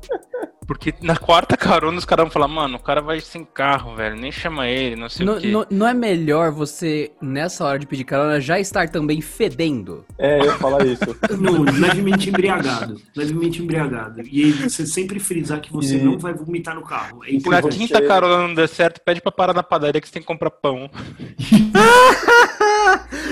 Porque 0.69 0.93
na 1.01 1.17
quarta 1.17 1.57
carona 1.57 1.97
os 1.97 2.05
caras 2.05 2.25
vão 2.25 2.31
falar, 2.31 2.47
mano, 2.47 2.75
o 2.77 2.79
cara 2.79 3.01
vai 3.01 3.19
sem 3.19 3.43
carro, 3.43 3.95
velho, 3.95 4.15
nem 4.15 4.31
chama 4.31 4.67
ele, 4.67 4.95
não 4.95 5.09
sei 5.09 5.25
Não, 5.25 5.37
o 5.37 5.41
quê. 5.41 5.47
não- 5.47 5.65
não 5.67 5.87
é 5.87 5.95
melhor 5.95 6.51
você, 6.51 7.11
nessa 7.19 7.65
hora 7.65 7.79
de 7.79 7.87
pedir 7.87 8.03
carona, 8.03 8.39
já 8.39 8.59
estar 8.59 8.87
também 8.87 9.19
fedendo? 9.19 10.05
É, 10.15 10.39
eu 10.39 10.45
ia 10.45 10.53
falar 10.59 10.85
isso. 10.85 10.99
Não, 11.41 11.63
levemente 11.63 12.29
embriagado. 12.29 13.01
Levemente 13.15 13.63
embriagado. 13.63 14.21
E 14.21 14.43
aí 14.43 14.51
você 14.51 14.85
sempre 14.85 15.19
frisar 15.19 15.59
que 15.59 15.73
você 15.73 15.95
E- 15.95 16.03
não 16.03 16.19
vai 16.19 16.33
vomitar 16.35 16.75
no 16.75 16.83
carro. 16.83 17.23
É 17.25 17.39
Se 17.39 17.49
na 17.49 17.63
quinta 17.63 17.99
carona 18.05 18.47
não 18.47 18.53
der 18.53 18.69
certo, 18.69 19.01
pede 19.03 19.21
pra 19.21 19.31
parar 19.31 19.55
na 19.55 19.63
padaria 19.63 19.99
que 19.99 20.05
você 20.07 20.13
tem 20.13 20.21
que 20.21 20.27
comprar 20.27 20.51
pão. 20.51 20.87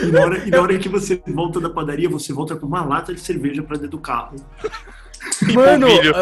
E 0.04 0.12
na, 0.12 0.22
hora, 0.22 0.38
e 0.48 0.50
na 0.50 0.62
hora 0.62 0.78
que 0.80 0.90
você 0.90 1.22
volta 1.28 1.60
da 1.60 1.70
padaria, 1.70 2.10
você 2.10 2.34
volta 2.34 2.56
com 2.56 2.66
uma 2.66 2.84
lata 2.84 3.14
de 3.14 3.20
cerveja 3.20 3.62
pra 3.62 3.76
dentro 3.76 3.92
do 3.92 4.00
carro. 4.00 4.36
Mano, 5.54 5.88
polvilho. 5.88 6.14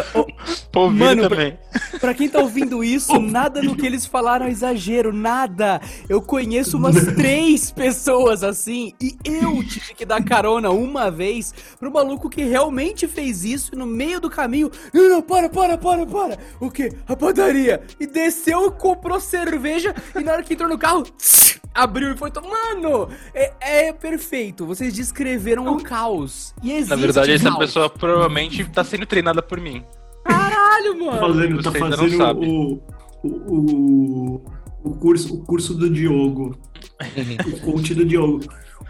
Polvilho 0.70 1.04
Mano, 1.04 1.28
também. 1.28 1.58
pra 2.00 2.14
quem 2.14 2.28
tá 2.28 2.40
ouvindo 2.40 2.84
isso, 2.84 3.18
nada 3.20 3.62
no 3.62 3.76
que 3.76 3.86
eles 3.86 4.04
falaram 4.06 4.46
é 4.46 4.50
exagero, 4.50 5.12
nada. 5.12 5.80
Eu 6.08 6.20
conheço 6.20 6.76
umas 6.76 6.96
três 7.14 7.70
pessoas 7.70 8.42
assim 8.42 8.92
e 9.00 9.16
eu 9.24 9.62
tive 9.64 9.94
que 9.94 10.04
dar 10.04 10.22
carona 10.22 10.70
uma 10.70 11.10
vez 11.10 11.54
pro 11.78 11.90
maluco 11.90 12.28
que 12.28 12.42
realmente 12.44 13.06
fez 13.06 13.44
isso 13.44 13.74
e 13.74 13.76
no 13.76 13.86
meio 13.86 14.20
do 14.20 14.30
caminho. 14.30 14.70
Não, 14.92 15.08
não, 15.08 15.22
para, 15.22 15.48
para, 15.48 15.78
para, 15.78 16.06
para. 16.06 16.38
O 16.60 16.70
quê? 16.70 16.92
A 17.06 17.16
padaria. 17.16 17.82
E 17.98 18.06
desceu, 18.06 18.70
comprou 18.70 19.20
cerveja 19.20 19.94
e 20.14 20.22
na 20.22 20.32
hora 20.32 20.42
que 20.42 20.54
entrou 20.54 20.68
no 20.68 20.78
carro, 20.78 21.02
tss, 21.02 21.45
abriu 21.76 22.12
e 22.12 22.16
foi. 22.16 22.30
Mano, 22.34 23.08
é, 23.34 23.88
é 23.88 23.92
perfeito. 23.92 24.64
Vocês 24.66 24.92
descreveram 24.94 25.66
o 25.76 25.82
caos. 25.82 26.54
E 26.62 26.72
existe 26.72 26.90
Na 26.90 26.96
verdade, 26.96 27.32
essa 27.32 27.44
caos. 27.44 27.58
pessoa 27.58 27.90
provavelmente 27.90 28.64
tá 28.70 28.82
sendo 28.82 29.06
treinada 29.06 29.42
por 29.42 29.60
mim. 29.60 29.84
Caralho, 30.24 30.98
mano. 31.04 31.18
Fazendo, 31.20 31.62
tá 31.62 31.70
ainda 31.74 31.96
não 31.96 31.96
fazendo 31.96 32.44
o, 32.44 32.82
o, 33.22 33.30
o, 33.54 34.44
o 34.84 34.90
curso, 34.96 35.34
o 35.34 35.44
curso 35.44 35.74
do 35.74 35.88
Diogo. 35.90 36.56
o 37.46 37.60
coach 37.60 37.94
do 37.94 38.04
Diogo. 38.04 38.40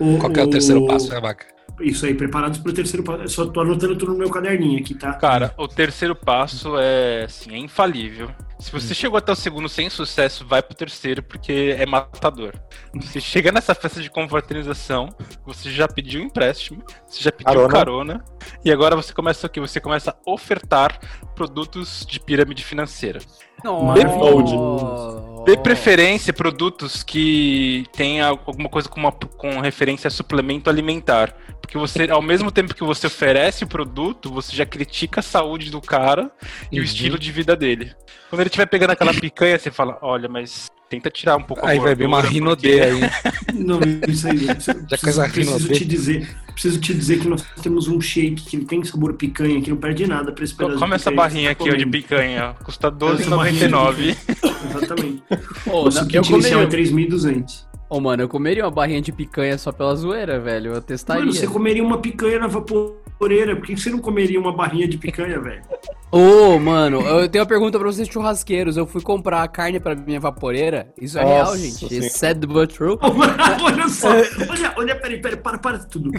O- 0.01 0.19
Qual 0.19 0.31
que 0.33 0.41
é 0.41 0.45
o 0.45 0.51
terceiro 0.51 0.87
passo, 0.87 1.11
né, 1.11 1.17
Abaca? 1.19 1.47
Isso 1.81 2.07
aí, 2.07 2.15
preparados 2.15 2.59
para 2.59 2.71
o 2.71 2.75
terceiro 2.75 3.05
passo. 3.05 3.23
Eu 3.23 3.29
só 3.29 3.47
tô 3.47 3.61
anotando 3.61 3.97
tudo 3.97 4.13
no 4.13 4.19
meu 4.19 4.31
caderninho 4.31 4.81
aqui, 4.81 4.95
tá? 4.95 5.13
Cara, 5.15 5.55
o 5.59 5.69
terceiro 5.69 6.15
passo 6.15 6.79
é, 6.79 7.25
assim, 7.25 7.53
é 7.53 7.59
infalível. 7.59 8.31
Se 8.59 8.73
você 8.73 8.95
chegou 8.95 9.19
até 9.19 9.31
o 9.31 9.37
segundo 9.37 9.69
sem 9.69 9.91
sucesso, 9.91 10.47
vai 10.47 10.63
pro 10.63 10.75
terceiro, 10.75 11.23
porque 11.23 11.77
é 11.79 11.85
matador. 11.85 12.55
Você 12.95 13.21
chega 13.21 13.53
nessa 13.53 13.75
festa 13.75 14.01
de 14.01 14.09
confraternização, 14.09 15.11
você 15.45 15.71
já 15.71 15.87
pediu 15.87 16.23
empréstimo, 16.23 16.83
você 17.07 17.23
já 17.23 17.31
pediu 17.31 17.53
Carona. 17.53 17.73
carona, 17.73 18.25
e 18.65 18.73
agora 18.73 18.97
você 18.97 19.13
começa 19.13 19.47
o 19.47 19.51
quê? 19.51 19.61
Você 19.61 19.79
começa 19.79 20.13
a 20.13 20.31
ofertar 20.31 20.99
produtos 21.35 22.07
de 22.09 22.19
pirâmide 22.19 22.65
financeira. 22.65 23.19
Nossa. 23.65 23.95
De 25.47 25.57
preferência, 25.59 26.33
produtos 26.33 27.05
que 27.05 27.85
tenha 27.93 28.27
alguma 28.27 28.69
coisa 28.69 28.89
com, 28.89 28.99
uma, 28.99 29.13
com 29.13 29.61
referência 29.61 30.09
a 30.09 30.11
suplemento 30.11 30.69
alimentar. 30.69 31.37
Porque 31.61 31.79
você, 31.79 32.11
ao 32.11 32.21
mesmo 32.21 32.51
tempo 32.51 32.75
que 32.75 32.83
você 32.83 33.07
oferece 33.07 33.63
o 33.63 33.69
produto, 33.69 34.29
você 34.33 34.55
já 34.57 34.67
critica 34.67 35.21
a 35.21 35.23
saúde 35.23 35.71
do 35.71 35.81
cara 35.81 36.31
e 36.71 36.79
o 36.79 36.81
Uhum. 36.81 36.85
estilo 36.85 37.19
de 37.19 37.31
vida 37.31 37.55
dele. 37.55 37.95
Quando 38.29 38.41
ele 38.41 38.49
estiver 38.49 38.67
pegando 38.67 38.91
aquela 38.91 39.15
picanha, 39.15 39.57
você 39.59 39.71
fala, 39.71 39.99
olha, 40.03 40.29
mas 40.29 40.67
tenta 40.89 41.11
tirar 41.11 41.37
um 41.37 41.43
pouco 41.43 41.65
a 41.65 41.71
Aí 41.71 41.79
vai 41.79 41.95
vir 41.95 42.07
uma 42.07 42.21
rinodê 42.23 42.81
aí. 42.81 43.01
Não, 43.55 43.81
isso 44.09 44.29
aí. 44.29 44.37
Isso, 44.37 44.73
Já 44.89 44.99
coisa 44.99 45.29
preciso, 45.29 45.53
preciso 45.55 45.73
te 45.73 45.85
dizer, 45.85 46.37
preciso 46.53 46.81
te 46.81 46.95
dizer 46.95 47.21
que 47.21 47.29
nós 47.29 47.45
temos 47.63 47.89
um 47.89 48.01
shake 48.01 48.43
que 48.43 48.57
ele 48.57 48.65
tem 48.65 48.83
sabor 48.85 49.15
picanha, 49.15 49.61
que 49.61 49.71
não 49.71 49.77
perde 49.77 50.07
nada 50.07 50.33
pra 50.33 50.45
esse 50.45 50.53
porque- 50.55 50.67
pedaço 50.67 50.81
Come 50.81 50.95
essa 50.95 51.11
barrinha 51.11 51.51
aqui 51.51 51.71
ó, 51.71 51.75
de 51.75 51.87
picanha, 51.87 52.55
custa 52.63 52.89
Essa 52.89 53.37
barrinha 53.37 53.69
de 53.69 53.75
R$12,99. 53.75 54.17
Exatamente. 54.71 55.23
Ô, 55.67 55.81
O 55.81 55.85
não, 55.85 55.91
suquinho 55.91 56.23
eu 56.25 56.31
inicial 56.35 56.63
é 56.63 56.65
comeria, 56.67 56.85
3.200. 57.09 57.66
Ô, 57.89 58.01
mano, 58.01 58.25
eu 58.25 58.29
comeria 58.29 58.65
uma 58.65 58.71
barrinha 58.71 59.01
de 59.01 59.13
picanha 59.13 59.57
só 59.57 59.71
pela 59.71 59.95
zoeira, 59.95 60.41
velho. 60.41 60.75
Eu 60.75 60.83
testaria. 60.83 61.23
Mano, 61.23 61.33
você 61.33 61.47
comeria 61.47 61.83
uma 61.85 61.99
picanha 61.99 62.41
na 62.41 62.49
vaporeira. 62.49 63.55
Por 63.55 63.67
que 63.67 63.77
você 63.77 63.91
não 63.91 63.99
comeria 64.01 64.41
uma 64.41 64.53
barrinha 64.53 64.89
de 64.89 64.99
picanha, 64.99 65.41
velho? 65.41 65.63
Ô, 66.11 66.59
mano, 66.59 67.01
eu 67.01 67.29
tenho 67.29 67.43
uma 67.43 67.49
pergunta 67.49 67.79
pra 67.79 67.87
vocês 67.89 68.09
churrasqueiros. 68.09 68.77
Eu 68.77 68.87
fui 68.87 69.03
comprar 69.03 69.43
a 69.43 69.49
carne 69.49 69.79
pra 69.79 69.95
minha 69.95 70.19
vaporeira. 70.21 70.93
Isso 71.01 71.19
é 71.19 71.23
Nossa 71.23 71.35
real, 71.35 71.57
gente. 71.57 71.85
It's 71.95 72.17
sad 72.17 72.47
but 72.47 72.73
true. 72.73 72.97
olha 73.03 73.89
só, 73.89 74.09
olha, 74.49 74.73
olha, 74.77 74.97
peraí, 74.97 75.21
peraí, 75.21 75.37
para, 75.37 75.59
para 75.59 75.79
tudo. 75.79 76.11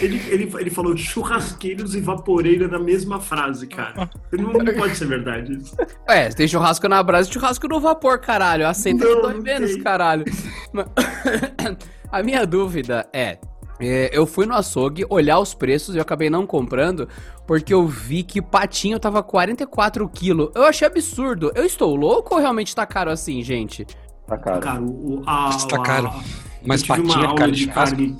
Ele, 0.00 0.20
ele, 0.28 0.52
ele 0.58 0.70
falou 0.70 0.96
churrasqueiros 0.96 1.94
e 1.94 2.00
vaporeira 2.00 2.68
na 2.68 2.78
mesma 2.78 3.20
frase, 3.20 3.66
cara. 3.66 4.10
Não, 4.32 4.52
não 4.52 4.74
pode 4.74 4.96
ser 4.96 5.06
verdade 5.06 5.56
isso. 5.56 5.76
É, 6.08 6.28
tem 6.28 6.46
churrasco 6.48 6.88
na 6.88 7.02
brasa 7.02 7.30
e 7.30 7.32
churrasco 7.32 7.66
no 7.68 7.80
vapor, 7.80 8.18
caralho. 8.18 8.66
Aceita 8.66 9.04
Não, 9.04 9.16
que 9.16 9.22
dói 9.22 9.40
menos, 9.40 9.76
caralho. 9.76 10.24
Mas- 10.72 10.86
A 12.10 12.22
minha 12.22 12.46
dúvida 12.46 13.06
é, 13.12 13.38
é, 13.80 14.10
Eu 14.12 14.26
fui 14.26 14.46
no 14.46 14.54
açougue 14.54 15.04
olhar 15.10 15.38
os 15.38 15.52
preços 15.54 15.94
e 15.94 15.98
eu 15.98 16.02
acabei 16.02 16.30
não 16.30 16.46
comprando 16.46 17.06
porque 17.46 17.72
eu 17.72 17.86
vi 17.86 18.22
que 18.22 18.40
patinho 18.42 18.98
tava 18.98 19.22
44 19.22 20.08
quilos. 20.08 20.50
Eu 20.54 20.64
achei 20.64 20.86
absurdo. 20.86 21.52
Eu 21.54 21.64
estou 21.64 21.94
louco 21.94 22.34
ou 22.34 22.40
realmente 22.40 22.74
tá 22.74 22.84
caro 22.86 23.10
assim, 23.10 23.42
gente? 23.42 23.86
Tá 24.26 24.36
caro. 24.38 24.60
Cara, 24.60 24.80
o, 24.82 25.20
o- 25.20 25.22
a, 25.26 25.48
Está 25.50 25.76
a- 25.76 25.82
caro. 25.82 26.12
Mas 26.66 26.82
patinha 26.82 27.24
é 27.26 27.34
carne 27.36 27.52
de 27.52 27.66
de 27.66 27.72
carne. 27.72 28.16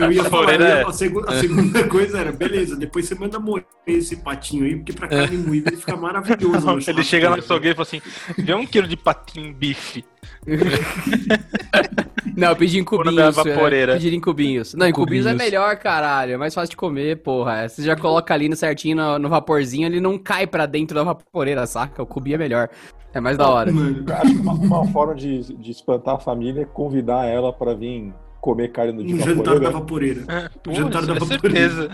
Eu, 0.00 0.12
ia 0.12 0.24
falar, 0.24 0.30
Vaporeira 0.46 0.64
eu 0.64 0.68
ia- 0.68 0.80
é. 0.82 0.84
a, 0.86 0.92
segu- 0.92 1.24
a 1.28 1.38
segunda 1.40 1.84
coisa 1.88 2.18
era, 2.18 2.32
beleza, 2.32 2.76
depois 2.76 3.06
você 3.06 3.14
manda 3.14 3.38
moer 3.38 3.64
esse 3.86 4.16
patinho 4.16 4.64
aí, 4.64 4.76
porque 4.76 4.92
pra 4.92 5.08
carne 5.08 5.36
moída 5.38 5.70
ele 5.70 5.76
fica 5.78 5.96
maravilhoso. 5.96 6.66
no 6.66 6.78
Ele 6.86 7.02
chega 7.04 7.28
no 7.30 7.36
açougueiro 7.36 7.74
e 7.74 7.76
fala 7.84 7.88
assim: 7.88 8.02
vê 8.42 8.54
um 8.54 8.66
quilo 8.66 8.86
de 8.88 8.96
patinho 8.96 9.52
bife. 9.54 10.04
Não, 12.36 12.48
eu 12.48 12.56
pedi 12.56 12.78
em 12.78 12.84
cubinhos. 12.84 13.36
É, 13.38 13.86
pedir 13.94 14.14
em 14.14 14.20
cubinhos. 14.20 14.74
Não, 14.74 14.86
em 14.86 14.92
cubinhos 14.92 15.26
é 15.26 15.32
Cubinhos. 15.32 15.50
melhor, 15.50 15.76
caralho. 15.76 16.32
É 16.32 16.36
mais 16.36 16.54
fácil 16.54 16.70
de 16.70 16.76
comer, 16.76 17.16
porra. 17.22 17.58
É, 17.62 17.68
Você 17.68 17.82
já 17.82 17.94
coloca 17.96 18.32
ali 18.34 18.48
no 18.48 18.56
certinho 18.56 18.96
no, 18.96 19.18
no 19.18 19.28
vaporzinho, 19.28 19.86
ele 19.86 20.00
não 20.00 20.18
cai 20.18 20.46
pra 20.46 20.66
dentro 20.66 20.94
da 20.94 21.04
vaporeira, 21.04 21.66
saca? 21.66 22.02
O 22.02 22.06
cubinho 22.06 22.34
é 22.34 22.38
melhor. 22.38 22.68
É 23.14 23.20
mais 23.20 23.36
da 23.38 23.48
hora. 23.48 23.70
Acho 23.70 24.34
que 24.34 24.40
uma, 24.40 24.52
uma 24.52 24.86
forma 24.88 25.14
de, 25.14 25.54
de 25.54 25.70
espantar 25.70 26.16
a 26.16 26.18
família 26.18 26.62
é 26.62 26.64
convidar 26.64 27.24
ela 27.26 27.52
pra 27.52 27.72
vir 27.74 28.12
comer 28.40 28.68
carne 28.68 29.04
de 29.04 29.14
um 29.14 29.18
jantar 29.18 29.58
da 29.58 29.70
vaporeira. 29.70 30.20
vaporeira. 30.20 30.50
Pô, 30.62 30.72
jantar 30.74 31.06
da 31.06 31.14
é 31.14 31.18
vaporeira. 31.18 31.40
certeza. 31.50 31.90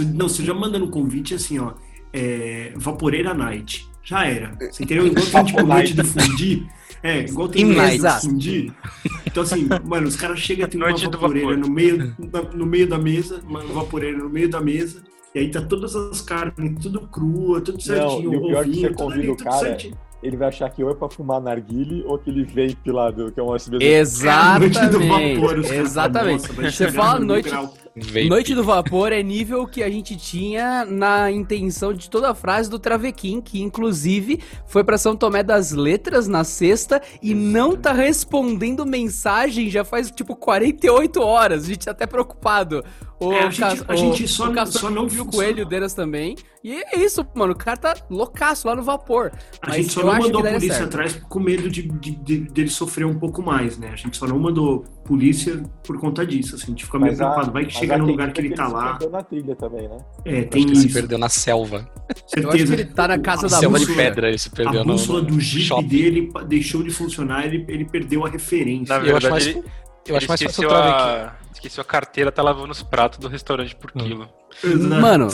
Não, 0.14 0.28
você 0.28 0.44
já 0.44 0.54
manda 0.54 0.78
no 0.78 0.88
convite 0.88 1.34
assim, 1.34 1.58
ó. 1.58 1.72
É, 2.12 2.72
vaporeira 2.74 3.34
night. 3.34 3.88
Já 4.02 4.24
era. 4.24 4.52
Você 4.58 4.82
entendeu? 4.82 5.06
Igual 5.06 5.26
tem 5.26 5.44
tipo 5.44 5.62
noite 5.62 5.94
do 5.94 6.04
fundi. 6.04 6.66
É, 7.02 7.20
igual 7.20 7.48
tem 7.48 7.62
In 7.62 7.74
noite 7.74 7.98
night. 7.98 8.02
do 8.26 8.30
fundi. 8.30 8.72
Então, 9.26 9.42
assim, 9.42 9.68
mano, 9.84 10.06
os 10.08 10.16
caras 10.16 10.38
chegam 10.38 10.68
tem 10.68 10.80
uma 10.82 10.94
vaporeira 10.96 11.48
vapor. 11.56 11.56
no 11.68 11.70
meio, 11.74 12.14
da- 12.18 12.42
no 12.42 12.66
meio 12.66 12.86
da 12.88 12.98
mesa, 12.98 13.40
uma 13.48 13.60
vaporeira 13.60 14.18
no 14.18 14.28
meio 14.28 14.48
da 14.50 14.60
mesa. 14.60 15.02
E 15.34 15.38
aí 15.38 15.50
tá 15.50 15.62
todas 15.62 15.94
as 15.96 16.20
carnes, 16.20 16.54
tudo 16.82 17.00
crua, 17.02 17.60
tudo 17.60 17.80
certinho, 17.80 18.32
e 18.34 18.36
o 18.36 18.46
pior 18.48 18.60
é 18.62 18.64
que 18.64 18.70
ovinho, 18.70 18.88
você 18.88 18.94
convida 18.94 19.20
ali, 19.20 19.30
o 19.30 19.36
cara, 19.36 19.58
certinho. 19.58 19.96
Ele 20.22 20.36
vai 20.36 20.48
achar 20.48 20.68
que 20.68 20.84
ou 20.84 20.90
é 20.90 20.94
pra 20.94 21.08
fumar 21.08 21.40
narguile 21.40 22.02
ou 22.04 22.16
aquele 22.16 22.44
vape 22.44 22.90
lá, 22.90 23.10
do, 23.10 23.32
que 23.32 23.40
é 23.40 23.42
um 23.42 23.52
USB. 23.54 23.78
do- 23.78 23.82
Exatamente. 23.84 24.78
Noite 24.78 24.90
do 24.92 24.98
vapor, 25.00 25.58
os 25.60 25.66
caras 25.68 25.86
Exatamente. 25.86 26.48
"Nossa, 26.52 26.70
Você 26.72 26.92
fala 26.92 27.20
no 27.20 27.26
noite, 27.26 27.48
grau." 27.48 27.74
Vape. 27.96 28.28
Noite 28.28 28.54
do 28.54 28.62
Vapor 28.62 29.12
é 29.12 29.22
nível 29.22 29.66
que 29.66 29.82
a 29.82 29.90
gente 29.90 30.16
tinha 30.16 30.84
na 30.84 31.30
intenção 31.30 31.92
de 31.92 32.08
toda 32.08 32.30
a 32.30 32.34
frase 32.34 32.70
do 32.70 32.78
Travequim, 32.78 33.40
que 33.40 33.60
inclusive 33.60 34.40
foi 34.66 34.84
pra 34.84 34.96
São 34.96 35.16
Tomé 35.16 35.42
das 35.42 35.72
Letras 35.72 36.28
na 36.28 36.44
sexta 36.44 37.02
e 37.20 37.34
não 37.34 37.76
tá 37.76 37.92
respondendo 37.92 38.86
mensagem 38.86 39.68
já 39.68 39.84
faz 39.84 40.10
tipo 40.10 40.36
48 40.36 41.20
horas. 41.20 41.64
A 41.64 41.66
gente 41.66 41.84
tá 41.84 41.90
até 41.90 42.06
preocupado. 42.06 42.84
O, 43.18 43.32
É, 43.32 43.40
a 43.46 43.50
gente- 43.50 43.84
a 43.86 43.92
o- 43.92 43.96
gente 43.96 44.26
só- 44.28 44.48
o 44.48 44.54
Castor 44.54 44.80
só 44.82 44.90
não 44.90 45.06
viu 45.06 45.24
o 45.24 45.26
coelho 45.30 45.66
deles 45.66 45.92
também. 45.92 46.36
E 46.62 46.74
é 46.74 46.98
isso, 46.98 47.26
mano. 47.34 47.54
O 47.54 47.56
cara 47.56 47.76
tá 47.76 47.94
loucaço 48.10 48.68
lá 48.68 48.76
no 48.76 48.82
vapor. 48.82 49.32
A 49.62 49.68
Mas 49.68 49.76
gente 49.76 49.92
só 49.92 50.02
não 50.04 50.12
mandou 50.18 50.42
que 50.42 50.48
a 50.48 50.52
polícia 50.52 50.74
certo. 50.76 50.88
atrás 50.88 51.14
com 51.28 51.40
medo 51.40 51.70
de, 51.70 51.82
de- 51.82 52.16
de- 52.16 52.38
dele 52.50 52.68
sofrer 52.68 53.06
um 53.06 53.18
pouco 53.18 53.40
mais, 53.42 53.78
né? 53.78 53.88
A 53.92 53.96
gente 53.96 54.18
só 54.18 54.26
não 54.26 54.38
mandou 54.38 54.80
polícia 55.04 55.62
por 55.82 55.98
conta 55.98 56.26
disso. 56.26 56.56
Assim, 56.56 56.64
a 56.64 56.68
gente 56.68 56.84
fica 56.84 56.98
meio 56.98 57.14
a- 57.14 57.16
preocupado. 57.16 57.52
Vai 57.52 57.64
que 57.64 57.72
chega 57.72 57.94
a 57.94 57.98
no 57.98 58.04
lugar 58.04 58.30
que 58.32 58.42
ele 58.42 58.54
tá 58.54 58.66
se 58.66 58.72
lá. 58.74 58.88
perdeu 58.90 59.10
na 59.10 59.22
trilha 59.22 59.56
também, 59.56 59.88
né? 59.88 59.96
É, 60.26 60.38
Acho 60.40 60.48
tem 60.48 60.66
que 60.66 60.76
se 60.76 60.84
isso. 60.86 60.94
perdeu 60.94 61.16
na 61.18 61.28
selva. 61.30 61.76
Eu 61.78 62.14
acho 62.14 62.24
que 62.26 62.40
Certeza. 62.58 62.72
ele 62.74 62.84
tá 62.84 63.08
na 63.08 63.18
casa 63.18 63.46
A 63.46 63.50
da 63.50 63.56
selva 63.58 63.78
de 63.78 63.86
bússola- 63.86 64.02
pedra, 64.04 64.28
ele 64.28 64.38
se 64.38 64.48
A 64.48 64.56
perdeu 64.56 64.84
no, 64.84 64.92
bússola 64.92 65.20
no 65.22 65.26
do 65.28 65.40
Jeep 65.40 65.64
shopping. 65.64 65.88
dele 65.88 66.32
deixou 66.46 66.82
de 66.82 66.90
funcionar, 66.90 67.46
ele, 67.46 67.64
ele 67.68 67.86
perdeu 67.86 68.26
a 68.26 68.28
referência. 68.28 68.98
Na 68.98 69.02
Eu 69.06 69.16
acho 69.16 69.28
verdade, 69.28 69.30
mais, 69.30 69.46
ele, 69.46 69.58
eu 69.58 69.62
acho 69.62 70.24
ele 70.24 70.28
mais 70.28 70.42
fácil 70.42 70.70
a, 70.70 71.36
esqueceu 71.54 71.80
a 71.80 71.84
carteira, 71.84 72.30
tá 72.30 72.42
lavando 72.42 72.70
os 72.72 72.82
pratos 72.82 73.18
do 73.18 73.28
restaurante 73.28 73.74
por 73.74 73.90
quilo. 73.92 74.28
Exato. 74.62 75.00
Mano, 75.00 75.28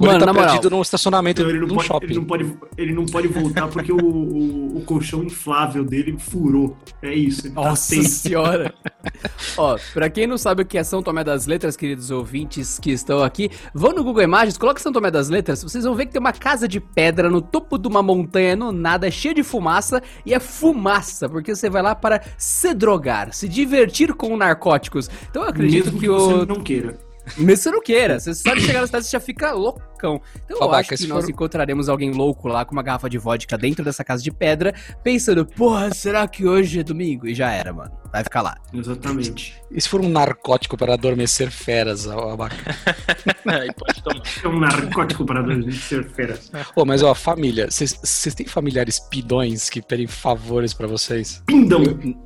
Ou 0.00 0.06
ele 0.06 0.14
mano, 0.14 0.20
tá 0.20 0.26
na 0.26 0.32
moral. 0.32 0.48
perdido 0.50 0.70
no 0.70 0.80
estacionamento 0.80 1.42
Então, 1.42 1.50
ele, 1.50 1.58
não 1.60 1.66
de 1.66 1.74
pode, 1.74 1.92
ele, 2.02 2.14
shopping. 2.14 2.14
não 2.14 2.24
pode, 2.24 2.56
ele 2.76 2.92
não 2.94 3.06
pode 3.06 3.28
voltar 3.28 3.68
porque 3.68 3.92
o, 3.92 3.96
o, 3.98 4.78
o 4.78 4.80
colchão 4.84 5.24
inflável 5.24 5.84
dele 5.84 6.16
furou. 6.18 6.76
É 7.02 7.12
isso. 7.12 7.46
Ele 7.48 7.54
tá 7.54 7.60
Nossa 7.62 7.94
tenso. 7.94 8.08
senhora! 8.20 8.72
Ó, 9.56 9.76
pra 9.92 10.08
quem 10.08 10.26
não 10.26 10.38
sabe 10.38 10.62
o 10.62 10.66
que 10.66 10.78
é 10.78 10.84
São 10.84 11.02
Tomé 11.02 11.24
das 11.24 11.46
Letras, 11.46 11.76
queridos 11.76 12.10
ouvintes 12.10 12.78
que 12.78 12.90
estão 12.92 13.22
aqui, 13.22 13.50
vão 13.74 13.92
no 13.92 14.04
Google 14.04 14.22
Imagens, 14.22 14.56
coloca 14.56 14.80
São 14.80 14.92
Tomé 14.92 15.10
das 15.10 15.28
Letras, 15.28 15.62
vocês 15.62 15.84
vão 15.84 15.94
ver 15.94 16.06
que 16.06 16.12
tem 16.12 16.20
uma 16.20 16.32
casa 16.32 16.68
de 16.68 16.78
pedra 16.80 17.28
no 17.28 17.40
topo 17.42 17.76
de 17.78 17.88
uma 17.88 18.02
montanha 18.02 18.54
no 18.54 18.70
nada, 18.70 19.10
cheia 19.10 19.34
de 19.34 19.42
fumaça, 19.42 20.02
e 20.24 20.32
é 20.32 20.38
fumaça, 20.40 21.28
porque 21.28 21.54
você 21.54 21.68
vai 21.68 21.82
lá 21.82 21.94
para 21.94 22.22
se 22.36 22.72
drogar, 22.74 23.32
se 23.34 23.48
divertir 23.48 24.14
com 24.14 24.36
narcóticos. 24.36 25.10
Então 25.30 25.42
eu 25.42 25.48
acredito 25.48 25.86
Mesmo 25.86 25.98
que, 26.00 26.06
que 26.06 26.12
você 26.12 26.32
o. 26.34 26.46
não 26.46 26.60
queira. 26.62 27.07
Mesmo 27.36 27.56
você 27.62 27.70
não 27.70 27.82
queira, 27.82 28.18
você 28.20 28.34
só 28.34 28.54
de 28.54 28.60
chegar 28.62 28.80
na 28.80 28.86
cidade 28.86 29.04
você 29.06 29.10
já 29.12 29.20
fica 29.20 29.52
loucão. 29.52 30.20
Então 30.44 30.58
eu 30.60 30.72
acho 30.72 30.88
que 30.90 30.96
se 30.96 31.06
nós 31.08 31.24
for- 31.24 31.30
encontraremos 31.30 31.88
alguém 31.88 32.12
louco 32.12 32.46
lá 32.48 32.64
com 32.64 32.72
uma 32.72 32.82
garrafa 32.82 33.10
de 33.10 33.18
vodka 33.18 33.58
dentro 33.58 33.84
dessa 33.84 34.04
casa 34.04 34.22
de 34.22 34.30
pedra, 34.30 34.72
pensando, 35.02 35.44
porra, 35.44 35.92
será 35.92 36.26
que 36.28 36.46
hoje 36.46 36.80
é 36.80 36.82
domingo? 36.84 37.26
E 37.26 37.34
já 37.34 37.50
era, 37.50 37.72
mano. 37.72 37.90
Vai 38.12 38.22
ficar 38.24 38.40
lá. 38.42 38.56
Exatamente. 38.72 39.54
E 39.70 39.80
se 39.80 39.88
for 39.88 40.00
um 40.00 40.08
narcótico 40.08 40.76
para 40.78 40.94
adormecer 40.94 41.50
feras, 41.50 42.06
ó, 42.06 42.30
abaca? 42.30 42.56
Aí 43.46 43.70
pode 43.74 44.02
tomar. 44.02 44.22
É 44.44 44.48
um 44.48 44.58
narcótico 44.60 45.24
para 45.26 45.42
de 45.42 45.72
ser 45.76 46.04
fera. 46.10 46.38
Pô, 46.74 46.84
mas 46.84 47.02
ó, 47.02 47.14
família, 47.14 47.68
vocês 47.70 48.34
têm 48.34 48.46
familiares 48.46 48.98
pidões 48.98 49.68
que 49.68 49.82
pedem 49.82 50.06
favores 50.06 50.72
pra 50.72 50.86
vocês? 50.86 51.42
Pindão. 51.46 51.82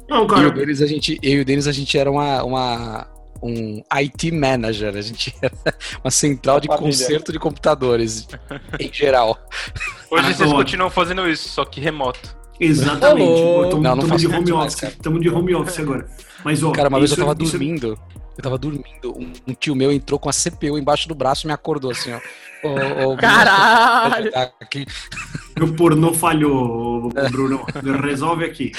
Não, 0.09 0.19
Eu 0.19 0.23
e 0.23 0.25
o 0.25 0.27
cara. 0.27 0.51
Denis, 0.51 0.81
a 0.83 0.87
gente, 0.87 1.19
eu 1.23 1.39
e 1.39 1.41
o 1.41 1.45
Denis, 1.45 1.67
a 1.67 1.73
gente 1.73 1.97
era 1.99 2.11
uma, 2.11 2.45
uma, 2.45 3.07
um 3.43 3.83
IT 3.99 4.31
manager, 4.31 4.97
a 4.97 5.01
gente 5.01 5.35
era 5.43 5.53
uma 6.05 6.11
central 6.11 6.61
de 6.61 6.69
conserto 6.69 7.33
de 7.33 7.39
computadores, 7.39 8.29
em 8.79 8.93
geral. 8.93 9.39
Hoje 10.11 10.27
Ah, 10.29 10.33
vocês 10.35 10.53
continuam 10.53 10.91
fazendo 10.91 11.29
isso, 11.29 11.49
só 11.49 11.65
que 11.65 11.81
remoto. 11.81 12.37
Exatamente. 12.61 13.33
Estamos 13.33 13.83
Não, 13.83 13.97
não 13.97 14.07
faço 14.07 14.21
de 14.21 14.27
isso 14.27 14.37
home 14.39 14.53
office. 14.53 14.83
Estamos 14.85 15.21
de 15.21 15.29
home 15.29 15.55
office 15.55 15.79
agora. 15.81 16.07
Mas, 16.45 16.63
ó. 16.63 16.71
Cara, 16.71 16.89
uma 16.89 16.99
vez 16.99 17.11
eu 17.11 17.17
tava 17.17 17.33
isso- 17.43 17.51
dormindo, 17.53 17.99
eu 18.37 18.43
tava 18.43 18.57
dormindo, 18.59 19.19
um, 19.19 19.33
um 19.49 19.55
tio 19.55 19.75
meu 19.75 19.91
entrou 19.91 20.19
com 20.21 20.29
a 20.29 20.33
CPU 20.33 20.79
embaixo 20.79 21.09
do 21.09 21.15
braço 21.15 21.45
e 21.45 21.49
me 21.49 21.53
acordou 21.53 21.91
assim, 21.91 22.13
ó. 22.13 22.21
Caralho! 23.17 24.31
Aqui. 24.61 24.87
Meu 25.59 25.75
pornô 25.75 26.15
falhou, 26.15 27.11
Bruno. 27.31 27.67
Resolve 28.03 28.45
aqui. 28.45 28.71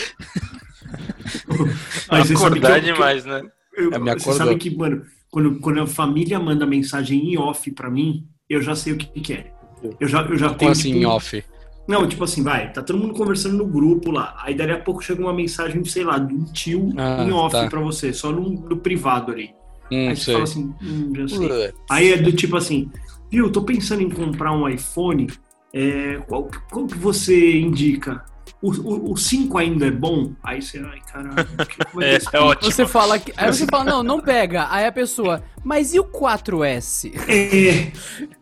Mas 2.10 2.32
Acordar 2.32 2.78
eu- 2.78 2.82
que 2.84 2.90
eu- 2.90 2.94
demais, 2.94 3.26
né? 3.26 3.42
Eu- 3.76 3.92
É, 3.94 4.14
você 4.20 4.34
sabe 4.34 4.56
que, 4.58 4.76
mano, 4.76 5.04
quando, 5.32 5.60
quando 5.60 5.82
a 5.82 5.88
família 5.88 6.40
manda 6.40 6.66
mensagem 6.66 7.34
em 7.34 7.38
off 7.38 7.70
pra 7.72 7.90
mim, 7.90 8.26
eu 8.50 8.62
já 8.62 8.76
sei 8.76 8.94
o 8.94 8.98
que, 8.98 9.20
que 9.20 9.34
é. 9.34 9.52
Eu 10.00 10.08
já, 10.08 10.22
eu 10.24 10.38
já 10.38 10.48
Como 10.48 10.60
tenho. 10.60 10.72
assim, 10.72 10.84
tipo, 10.90 10.98
em 10.98 11.06
off? 11.06 11.44
Não, 11.88 12.08
tipo 12.08 12.24
assim, 12.24 12.42
vai, 12.44 12.72
tá 12.72 12.82
todo 12.82 12.98
mundo 12.98 13.14
conversando 13.14 13.58
no 13.58 13.66
grupo 13.68 14.10
lá. 14.12 14.36
Aí 14.42 14.54
dali 14.56 14.72
a 14.72 14.80
pouco 14.80 15.02
chega 15.04 15.22
uma 15.22 15.34
mensagem, 15.34 15.84
sei 15.84 16.04
lá, 16.06 16.18
de 16.18 16.34
um 16.34 16.46
tio 16.46 16.94
Ah, 16.98 17.24
em 17.28 17.32
off 17.32 17.52
tá. 17.54 17.68
pra 17.68 17.82
você, 17.82 18.14
só 18.14 18.32
no, 18.32 18.50
no 18.50 18.78
privado 18.78 19.32
ali. 19.34 19.50
Hum, 19.92 20.08
Aí 20.08 20.16
você 20.16 20.24
sei. 20.24 20.34
fala 20.34 20.44
assim, 20.46 20.74
hum, 20.82 21.12
já 21.16 21.28
sei. 21.28 21.48
Putz. 21.48 21.74
Aí 21.90 22.14
é 22.14 22.18
do 22.18 22.32
tipo 22.32 22.56
assim, 22.56 22.90
viu, 23.30 23.52
tô 23.52 23.64
pensando 23.64 24.02
em 24.02 24.10
comprar 24.10 24.54
um 24.54 24.70
iPhone, 24.70 25.28
é, 25.74 26.20
qual, 26.28 26.50
qual 26.72 26.88
que 26.88 26.98
você 26.98 27.60
indica? 27.60 28.24
O, 28.64 28.72
o, 28.72 29.12
o 29.12 29.18
5 29.18 29.58
ainda 29.58 29.86
é 29.88 29.92
bom? 29.92 30.32
Aí 30.42 30.62
você, 30.62 30.80
ai 30.80 31.00
caralho, 31.12 31.36
como 31.92 32.02
é 32.04 32.16
É, 32.16 32.18
eu 32.18 32.22
é 32.32 32.40
ótimo. 32.40 32.72
Você 32.72 32.88
fala 32.88 33.20
que. 33.20 33.34
Aí 33.36 33.52
você 33.54 33.66
fala, 33.70 33.84
não, 33.84 34.02
não 34.02 34.20
pega. 34.24 34.68
Aí 34.72 34.86
a 34.86 34.92
pessoa, 34.92 35.44
mas 35.64 35.94
e 35.94 36.00
o 36.00 36.06
4S? 36.06 37.12
É. 37.28 37.92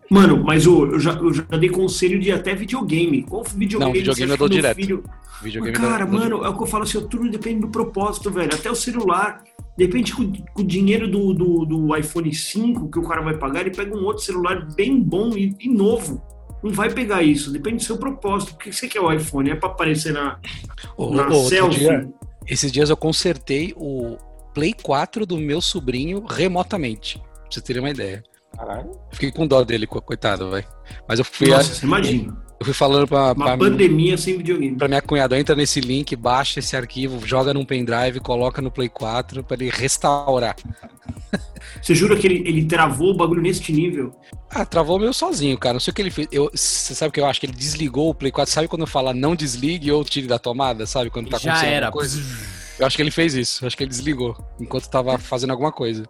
Mano, 0.09 0.43
mas 0.43 0.67
ô, 0.67 0.85
eu, 0.85 0.99
já, 0.99 1.13
eu 1.13 1.33
já 1.33 1.41
dei 1.43 1.69
conselho 1.69 2.19
de 2.19 2.31
até 2.31 2.53
videogame. 2.53 3.23
Qual 3.23 3.43
videogame? 3.43 3.85
Não, 3.91 3.93
videogame 3.93 4.27
você 4.27 4.33
eu 4.33 4.37
dou 4.37 4.49
direto. 4.49 4.75
filho- 4.75 5.03
Videogame 5.41 5.75
Mas, 5.75 5.89
cara, 5.89 6.05
não- 6.05 6.11
não- 6.13 6.19
mano, 6.19 6.45
é 6.45 6.49
o 6.49 6.55
que 6.55 6.61
eu 6.63 6.67
falo 6.67 6.83
assim, 6.83 7.01
tudo 7.07 7.27
depende 7.27 7.61
do 7.61 7.69
propósito, 7.69 8.29
velho. 8.29 8.53
Até 8.53 8.69
o 8.69 8.75
celular. 8.75 9.41
De 9.75 9.85
repente, 9.85 10.13
com, 10.13 10.31
com 10.53 10.61
o 10.61 10.67
dinheiro 10.67 11.09
do, 11.09 11.33
do, 11.33 11.65
do 11.65 11.97
iPhone 11.97 12.31
5 12.31 12.91
que 12.91 12.99
o 12.99 13.03
cara 13.07 13.21
vai 13.21 13.35
pagar, 13.37 13.61
ele 13.61 13.71
pega 13.71 13.97
um 13.97 14.03
outro 14.03 14.21
celular 14.23 14.67
bem 14.75 15.01
bom 15.01 15.29
e, 15.35 15.55
e 15.59 15.67
novo. 15.67 16.21
Não 16.63 16.71
vai 16.71 16.89
pegar 16.91 17.23
isso, 17.23 17.51
depende 17.51 17.77
do 17.77 17.83
seu 17.83 17.97
propósito. 17.97 18.53
Por 18.53 18.63
que 18.63 18.71
você 18.73 18.87
quer 18.87 18.99
o 19.01 19.11
iPhone? 19.11 19.49
É 19.49 19.55
pra 19.55 19.69
aparecer 19.69 20.13
na, 20.13 20.39
Ô, 20.95 21.09
na 21.09 21.27
ô, 21.27 21.45
selfie? 21.49 21.79
dia, 21.79 22.07
esses 22.47 22.71
dias 22.71 22.89
eu 22.89 22.97
consertei 22.97 23.73
o 23.75 24.17
Play 24.53 24.73
4 24.73 25.25
do 25.25 25.37
meu 25.37 25.59
sobrinho 25.61 26.23
remotamente. 26.25 27.17
Pra 27.19 27.27
vocês 27.49 27.63
terem 27.65 27.81
uma 27.81 27.89
ideia. 27.89 28.21
Caralho. 28.55 28.91
Fiquei 29.11 29.31
com 29.31 29.47
dó 29.47 29.63
dele, 29.63 29.87
co- 29.87 30.01
coitado, 30.01 30.51
velho. 30.51 30.67
Mas 31.07 31.19
eu 31.19 31.25
fui, 31.25 31.47
Nossa, 31.47 31.73
você 31.73 31.85
imagina. 31.85 32.37
Eu 32.61 32.65
fui 32.65 32.75
falando 32.75 33.07
pra, 33.07 33.33
Uma 33.33 33.45
pra, 33.45 33.57
pandemia 33.57 34.15
sem 34.19 34.37
videogame. 34.37 34.75
pra 34.75 34.87
minha 34.87 35.01
cunhada, 35.01 35.39
entra 35.39 35.55
nesse 35.55 35.81
link, 35.81 36.15
baixa 36.15 36.59
esse 36.59 36.75
arquivo, 36.77 37.25
joga 37.25 37.55
num 37.55 37.65
pendrive, 37.65 38.19
coloca 38.19 38.61
no 38.61 38.69
Play 38.69 38.87
4 38.87 39.43
pra 39.43 39.57
ele 39.59 39.71
restaurar. 39.71 40.55
Você 41.81 41.95
jura 41.95 42.15
que 42.15 42.27
ele, 42.27 42.47
ele 42.47 42.65
travou 42.65 43.09
o 43.09 43.17
bagulho 43.17 43.41
neste 43.41 43.71
nível? 43.73 44.11
Ah, 44.47 44.63
travou 44.63 44.99
meio 44.99 45.11
sozinho, 45.11 45.57
cara. 45.57 45.73
Não 45.73 45.79
sei 45.79 45.91
o 45.91 45.95
que 45.95 46.01
ele 46.03 46.11
fez. 46.11 46.27
Eu, 46.31 46.51
você 46.53 46.93
sabe 46.93 47.09
o 47.09 47.11
que 47.11 47.19
eu 47.19 47.25
acho? 47.25 47.39
Que 47.39 47.47
ele 47.47 47.53
desligou 47.53 48.09
o 48.09 48.13
Play 48.13 48.31
4. 48.31 48.53
Sabe 48.53 48.67
quando 48.67 48.85
fala 48.85 49.11
não 49.11 49.35
desligue 49.35 49.91
ou 49.91 50.03
tire 50.03 50.27
da 50.27 50.37
tomada? 50.37 50.85
Sabe? 50.85 51.09
Quando 51.09 51.29
tá 51.29 51.39
Já 51.39 51.51
acontecendo 51.51 51.73
era. 51.75 51.91
coisa? 51.91 52.21
Eu 52.77 52.85
acho 52.85 52.95
que 52.95 53.01
ele 53.01 53.09
fez 53.11 53.33
isso. 53.33 53.63
Eu 53.63 53.67
acho 53.67 53.75
que 53.77 53.83
ele 53.83 53.89
desligou 53.89 54.37
enquanto 54.59 54.87
tava 54.87 55.17
fazendo 55.17 55.51
alguma 55.51 55.71
coisa. 55.71 56.03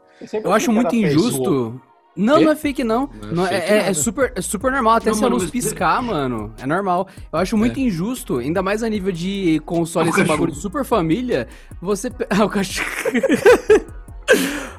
Eu 0.43 0.51
acho 0.51 0.71
muito 0.71 0.93
injusto. 0.95 1.79
Não, 2.15 2.39
Quê? 2.39 2.43
não 2.45 2.51
é 2.51 2.55
fake, 2.55 2.83
não. 2.83 3.09
Não 3.21 3.29
é 3.29 3.33
Não, 3.33 3.45
é, 3.45 3.49
fake 3.61 3.71
é- 3.71 3.77
nada. 3.77 3.89
é 3.89 3.93
super, 3.93 4.33
é 4.35 4.41
super 4.41 4.71
normal, 4.71 4.95
até 4.95 5.09
Não, 5.11 5.17
se 5.17 5.23
a 5.23 5.27
luz 5.27 5.43
mas- 5.43 5.51
piscar, 5.51 6.01
mano. 6.03 6.53
É 6.61 6.65
normal. 6.67 7.07
Eu 7.31 7.39
acho 7.39 7.55
muito 7.57 7.79
injusto, 7.79 8.39
ainda 8.39 8.61
mais 8.61 8.83
a 8.83 8.89
nível 8.89 9.11
de 9.13 9.61
console, 9.65 10.09
esse 10.09 10.17
cachorro. 10.17 10.37
bagulho 10.37 10.51
de 10.51 10.59
super 10.59 10.83
família. 10.83 11.47
Você. 11.81 12.09
Ah, 12.29 12.45
o 12.45 12.49
cachorro. 12.49 12.87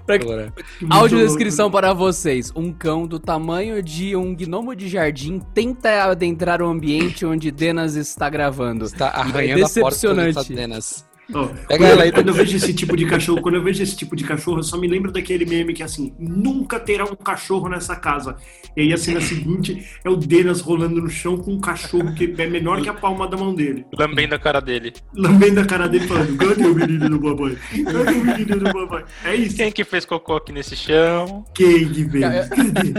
Pra- 0.06 0.16
Agora, 0.16 0.52
Audiodescrição 0.90 1.70
para 1.70 1.92
vocês. 1.92 2.50
Um 2.56 2.72
cão 2.72 3.06
do 3.06 3.18
tamanho 3.18 3.82
de 3.82 4.16
um 4.16 4.34
gnomo 4.34 4.74
de 4.74 4.88
jardim 4.88 5.38
tenta 5.54 6.04
adentrar 6.04 6.60
o 6.60 6.66
ambiente 6.66 7.24
onde 7.24 7.50
Denas 7.50 7.94
está 7.94 8.28
gravando. 8.28 8.84
está 8.84 9.08
arranhando 9.08 9.64
a 9.64 9.68
porta 9.68 9.90
decepcionante. 9.90 10.54
Pega 11.28 11.78
quando, 11.78 11.84
ela 11.84 12.02
aí, 12.02 12.12
quando 12.12 12.28
eu 12.28 12.34
vejo 12.34 12.56
esse 12.56 12.74
tipo 12.74 12.96
de 12.96 13.06
cachorro, 13.06 13.40
quando 13.40 13.54
eu 13.54 13.62
vejo 13.62 13.82
esse 13.82 13.96
tipo 13.96 14.16
de 14.16 14.24
cachorro, 14.24 14.58
eu 14.58 14.62
só 14.62 14.76
me 14.76 14.88
lembro 14.88 15.12
daquele 15.12 15.44
meme 15.44 15.72
que 15.72 15.82
é 15.82 15.84
assim, 15.84 16.14
nunca 16.18 16.80
terá 16.80 17.04
um 17.04 17.14
cachorro 17.14 17.68
nessa 17.68 17.96
casa. 17.96 18.36
E 18.76 18.82
aí 18.82 18.92
a 18.92 18.98
cena 18.98 19.20
seguinte 19.20 19.86
é 20.04 20.10
o 20.10 20.16
Denas 20.16 20.60
rolando 20.60 21.00
no 21.00 21.08
chão 21.08 21.36
com 21.36 21.52
um 21.52 21.60
cachorro 21.60 22.14
que 22.14 22.34
é 22.36 22.46
menor 22.46 22.82
que 22.82 22.88
a 22.88 22.94
palma 22.94 23.28
da 23.28 23.36
mão 23.36 23.54
dele. 23.54 23.84
Lambendo 23.96 24.34
a 24.34 24.38
cara 24.38 24.60
dele. 24.60 24.92
Lambendo 25.14 25.60
a 25.60 25.64
cara 25.64 25.88
dele 25.88 26.06
falando, 26.06 26.36
cadê 26.36 26.66
o 26.66 26.74
menino 26.74 27.08
do 27.08 27.18
babai? 27.18 27.58
Cadê 27.84 28.10
o 28.10 28.24
menino 28.24 28.56
do 28.58 28.72
babai? 28.72 29.04
É 29.24 29.34
isso. 29.34 29.56
Quem 29.56 29.70
que 29.70 29.84
fez 29.84 30.04
cocô 30.04 30.36
aqui 30.36 30.52
nesse 30.52 30.76
chão? 30.76 31.44
Quem 31.54 31.88
que? 31.88 32.24
É, 32.24 32.48
Cadê? 32.48 32.92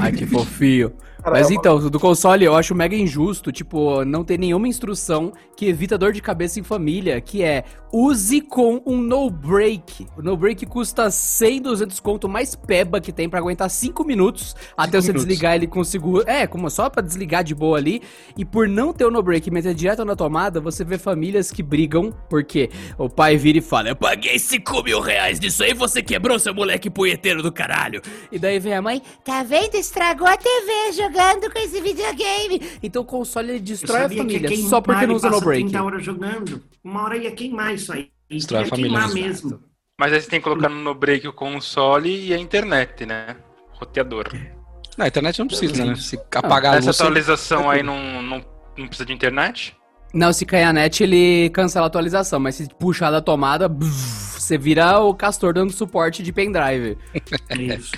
Ai, 0.00 0.12
que 0.12 0.26
fofinho. 0.26 0.92
Cara, 1.22 1.36
Mas 1.38 1.50
então, 1.50 1.78
do 1.90 2.00
console 2.00 2.44
eu 2.44 2.54
acho 2.54 2.74
mega 2.74 2.96
injusto, 2.96 3.52
tipo, 3.52 4.04
não 4.04 4.24
ter 4.24 4.38
nenhuma 4.38 4.66
instrução 4.68 5.32
que 5.56 5.66
evita 5.66 5.98
dor 5.98 6.12
de 6.12 6.22
cabeça 6.22 6.58
em 6.58 6.62
família, 6.62 7.20
que 7.20 7.42
é 7.42 7.64
use 7.92 8.40
com 8.40 8.80
um 8.86 8.96
no 8.96 9.28
break. 9.28 10.06
O 10.16 10.22
no 10.22 10.36
break 10.36 10.64
custa 10.66 11.10
100, 11.10 11.62
200 11.62 12.00
conto 12.00 12.28
mais 12.28 12.54
peba 12.54 13.00
que 13.00 13.12
tem 13.12 13.28
pra 13.28 13.38
aguentar 13.38 13.68
5 13.68 14.04
minutos 14.04 14.54
até 14.76 15.00
você 15.00 15.08
minutos. 15.08 15.26
desligar 15.26 15.56
ele 15.56 15.66
com 15.66 15.84
seguro. 15.84 16.24
É, 16.26 16.46
como 16.46 16.70
só 16.70 16.88
pra 16.88 17.02
desligar 17.02 17.44
de 17.44 17.54
boa 17.54 17.76
ali. 17.76 18.00
E 18.36 18.44
por 18.44 18.68
não 18.68 18.92
ter 18.92 19.04
o 19.04 19.10
no 19.10 19.22
break 19.22 19.48
e 19.48 19.52
meter 19.52 19.74
direto 19.74 20.04
na 20.04 20.16
tomada, 20.16 20.60
você 20.60 20.84
vê 20.84 20.96
famílias 20.98 21.50
que 21.50 21.62
brigam 21.62 22.12
porque 22.28 22.70
o 22.96 23.08
pai 23.08 23.36
vira 23.36 23.58
e 23.58 23.62
fala: 23.62 23.90
Eu 23.90 23.96
paguei 23.96 24.38
5 24.38 24.82
mil 24.82 25.00
reais 25.00 25.38
disso 25.38 25.62
aí, 25.62 25.74
você 25.74 26.02
quebrou 26.02 26.38
seu 26.38 26.54
moleque 26.54 26.88
punheteiro 26.88 27.42
do 27.42 27.52
caralho. 27.52 28.00
E 28.32 28.38
daí 28.38 28.58
vem 28.58 28.74
a 28.74 28.80
mãe, 28.82 29.02
Tá 29.24 29.42
vendo? 29.42 29.74
Estragou 29.74 30.26
a 30.26 30.36
TV 30.36 30.92
jogando 31.10 31.50
com 31.52 31.58
esse 31.58 31.80
videogame. 31.80 32.60
Então 32.82 33.02
o 33.02 33.04
console 33.04 33.50
ele 33.50 33.60
destrói 33.60 34.04
a 34.04 34.08
que 34.08 34.16
família 34.16 34.56
só 34.68 34.80
porque 34.80 35.06
não 35.06 35.14
usa 35.14 35.30
no 35.30 35.40
break. 35.40 35.64
30 35.64 35.82
horas 35.84 36.04
jogando. 36.04 36.62
Uma 36.82 37.02
hora 37.04 37.16
ia 37.16 37.30
queimar 37.32 37.74
isso 37.74 37.92
aí. 37.92 38.10
Destrói 38.28 38.62
a 38.62 38.66
família, 38.66 38.90
queimar 38.90 39.04
exato. 39.10 39.20
mesmo. 39.48 39.60
Mas 39.98 40.12
aí 40.12 40.20
você 40.20 40.30
tem 40.30 40.40
que 40.40 40.44
colocar 40.44 40.68
no 40.68 40.94
break 40.94 41.28
o 41.28 41.32
console 41.32 42.28
e 42.28 42.32
a 42.32 42.38
internet, 42.38 43.04
né? 43.04 43.36
Roteador. 43.72 44.28
Na 44.96 45.08
internet 45.08 45.38
não 45.38 45.46
precisa, 45.46 45.84
né? 45.84 45.94
Se 45.96 46.18
apagar 46.34 46.74
a 46.74 46.76
Essa 46.78 46.86
luz. 46.86 46.96
você- 46.96 47.02
atualização 47.02 47.68
aí 47.70 47.82
não, 47.82 48.22
não, 48.22 48.44
não 48.78 48.86
precisa 48.86 49.06
de 49.06 49.12
internet? 49.12 49.76
Não, 50.12 50.32
se 50.32 50.44
cair 50.44 50.64
a 50.64 50.72
net, 50.72 51.02
ele 51.04 51.50
cancela 51.50 51.86
a 51.86 51.88
atualização, 51.88 52.40
mas 52.40 52.56
se 52.56 52.68
puxar 52.78 53.10
da 53.10 53.20
tomada, 53.20 53.68
bzz, 53.68 54.42
você 54.42 54.58
vira 54.58 54.98
o 54.98 55.14
castor 55.14 55.52
dando 55.54 55.72
suporte 55.72 56.22
de 56.22 56.32
pendrive. 56.32 56.96
É 57.48 57.56
isso. 57.76 57.92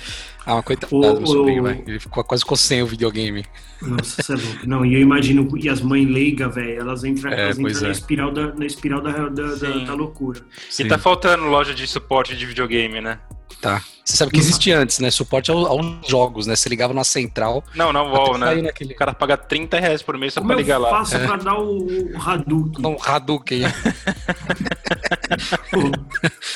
Ah, 0.45 0.55
mas 0.55 0.65
coitado 0.65 0.91
do 0.99 1.19
meu 1.19 1.27
sobrinho, 1.27 1.63
velho. 1.63 1.83
Ele 1.87 1.99
ficou, 1.99 2.23
quase 2.23 2.43
ficou 2.43 2.57
sem 2.57 2.81
o 2.83 2.87
videogame. 2.87 3.45
Nossa, 3.81 4.21
você 4.21 4.33
é 4.33 4.35
louco. 4.35 4.67
Não, 4.67 4.85
e 4.85 4.93
eu 4.93 4.99
imagino, 5.01 5.47
e 5.57 5.69
as 5.69 5.81
mães 5.81 6.07
leigas, 6.07 6.53
velho, 6.53 6.79
elas 6.81 7.03
entram, 7.03 7.31
É, 7.31 7.45
elas 7.45 7.57
entram 7.59 7.79
é. 7.79 7.83
na 7.83 7.89
espiral, 7.91 8.31
da, 8.31 8.53
na 8.53 8.65
espiral 8.65 9.01
da, 9.01 9.11
da, 9.29 9.29
da, 9.29 9.57
Sim. 9.73 9.85
da 9.85 9.93
loucura. 9.93 10.41
E 10.79 10.85
tá 10.85 10.97
faltando 10.97 11.43
loja 11.45 11.73
de 11.73 11.87
suporte 11.87 12.35
de 12.35 12.45
videogame, 12.45 12.99
né? 13.01 13.19
Tá. 13.61 13.81
Você 14.03 14.17
sabe 14.17 14.31
que 14.33 14.39
existia 14.39 14.77
antes, 14.77 14.99
né? 14.99 15.09
Suporte 15.09 15.49
ao- 15.49 15.65
aos 15.65 16.05
jogos, 16.05 16.45
né? 16.45 16.57
Você 16.57 16.67
ligava 16.67 16.93
na 16.93 17.05
central. 17.05 17.63
Não, 17.73 17.93
não, 17.93 18.11
UOL, 18.11 18.37
né? 18.37 18.53
naquele... 18.61 18.93
O 18.93 18.97
cara 18.97 19.13
paga 19.13 19.37
30 19.37 19.79
reais 19.79 20.01
por 20.01 20.17
mês 20.17 20.33
só 20.33 20.41
Como 20.41 20.49
pra 20.49 20.57
eu 20.57 20.61
ligar 20.61 20.77
lá. 20.77 20.89
faço 20.89 21.17
pra 21.19 21.37
dar 21.37 21.57
o, 21.57 21.77
o 22.13 22.21
Hadouken? 22.21 22.85
Um 22.85 22.97
Hadouken. 23.01 23.61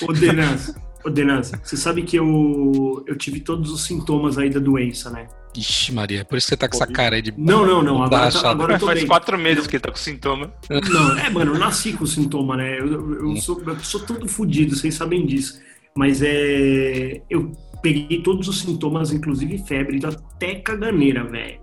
Ô 0.01 0.13
Denas, 0.13 0.75
ô 1.07 1.09
Denas, 1.09 1.51
você 1.63 1.77
sabe 1.77 2.03
que 2.03 2.17
eu, 2.17 3.03
eu 3.07 3.17
tive 3.17 3.39
todos 3.39 3.71
os 3.71 3.85
sintomas 3.85 4.37
aí 4.37 4.49
da 4.49 4.59
doença, 4.59 5.09
né? 5.09 5.27
Ixi, 5.55 5.93
Maria. 5.93 6.25
Por 6.25 6.37
isso 6.37 6.47
que 6.47 6.49
você 6.51 6.57
tá 6.57 6.67
com 6.67 6.75
essa 6.75 6.85
cara 6.85 7.15
aí 7.15 7.21
de. 7.21 7.33
Não, 7.37 7.65
não, 7.65 7.81
não, 7.81 8.03
agora, 8.03 8.31
tá- 8.31 8.49
agora 8.49 8.73
eu 8.73 8.79
tô 8.79 8.85
Faz 8.85 8.99
bem. 8.99 9.07
quatro 9.07 9.37
meses 9.39 9.65
que 9.65 9.77
ele 9.77 9.81
tá 9.81 9.89
com 9.89 9.97
sintoma. 9.97 10.53
Não, 10.69 11.17
é, 11.17 11.29
mano, 11.29 11.53
eu 11.53 11.59
nasci 11.59 11.93
com 11.93 12.05
sintoma, 12.05 12.57
né? 12.57 12.79
Eu, 12.79 13.29
eu, 13.29 13.35
sou, 13.37 13.59
eu 13.65 13.79
sou 13.79 14.01
todo 14.01 14.27
fudido, 14.27 14.75
vocês 14.75 14.93
sabem 14.93 15.25
disso. 15.25 15.59
Mas 15.95 16.21
é. 16.21 17.21
Eu 17.29 17.51
peguei 17.81 18.21
todos 18.21 18.47
os 18.47 18.59
sintomas, 18.59 19.11
inclusive 19.11 19.57
febre, 19.59 19.99
até 20.05 20.55
caganeira, 20.55 21.23
velho. 21.23 21.59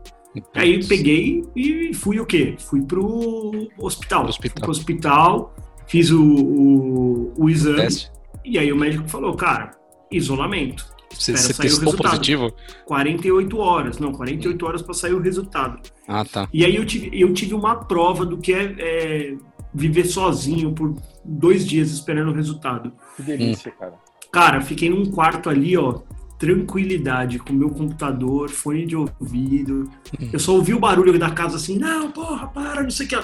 Aí 0.54 0.80
eu 0.80 0.88
peguei 0.88 1.44
e 1.54 1.94
fui 1.94 2.18
o 2.18 2.26
quê? 2.26 2.57
Fui 2.59 2.83
pro 2.83 3.68
hospital. 3.78 4.22
Pro 4.22 4.30
hospital. 4.30 4.54
Fui 4.57 4.61
pro 4.62 4.70
hospital, 4.70 5.54
fiz 5.87 6.11
o, 6.11 6.20
o, 6.20 7.33
o 7.37 7.48
exame. 7.48 7.76
Teste. 7.76 8.13
E 8.44 8.59
aí 8.59 8.72
o 8.72 8.76
médico 8.76 9.09
falou, 9.09 9.35
cara, 9.35 9.72
isolamento. 10.11 10.92
Você, 11.11 11.33
Espera 11.33 11.38
você 11.38 11.52
sair 11.54 11.66
o 11.66 11.70
testou 11.70 11.85
resultado. 11.85 12.11
positivo? 12.11 12.54
48 12.87 13.59
horas. 13.59 13.98
Não, 13.98 14.12
48 14.12 14.66
horas 14.66 14.83
para 14.83 14.94
sair 14.94 15.14
o 15.14 15.20
resultado. 15.20 15.78
Ah, 16.09 16.24
tá. 16.24 16.48
E 16.52 16.64
aí 16.64 16.74
eu 16.74 16.85
tive, 16.85 17.11
eu 17.12 17.33
tive 17.33 17.54
uma 17.54 17.76
prova 17.76 18.26
do 18.26 18.37
que 18.37 18.52
é, 18.52 18.74
é, 18.78 19.37
viver 19.72 20.04
sozinho 20.04 20.72
por 20.72 20.94
dois 21.24 21.66
dias 21.66 21.90
esperando 21.90 22.30
o 22.30 22.35
resultado. 22.35 22.92
Que 23.16 23.22
delícia, 23.22 23.70
cara. 23.70 23.94
Cara, 24.33 24.61
fiquei 24.61 24.90
num 24.90 25.07
quarto 25.07 25.48
ali, 25.48 25.76
ó, 25.76 26.00
tranquilidade, 26.38 27.38
com 27.38 27.52
meu 27.52 27.70
computador, 27.70 28.50
fone 28.50 28.85
de 28.85 28.96
ouvido. 28.96 29.88
Eu 30.33 30.38
só 30.40 30.52
ouvi 30.52 30.74
o 30.74 30.80
barulho 30.80 31.16
da 31.18 31.30
casa 31.30 31.57
assim, 31.57 31.78
não, 31.78 32.11
porra, 32.11 32.48
para, 32.48 32.83
não 32.83 32.90
sei 32.90 33.07
o 33.07 33.09
que. 33.09 33.16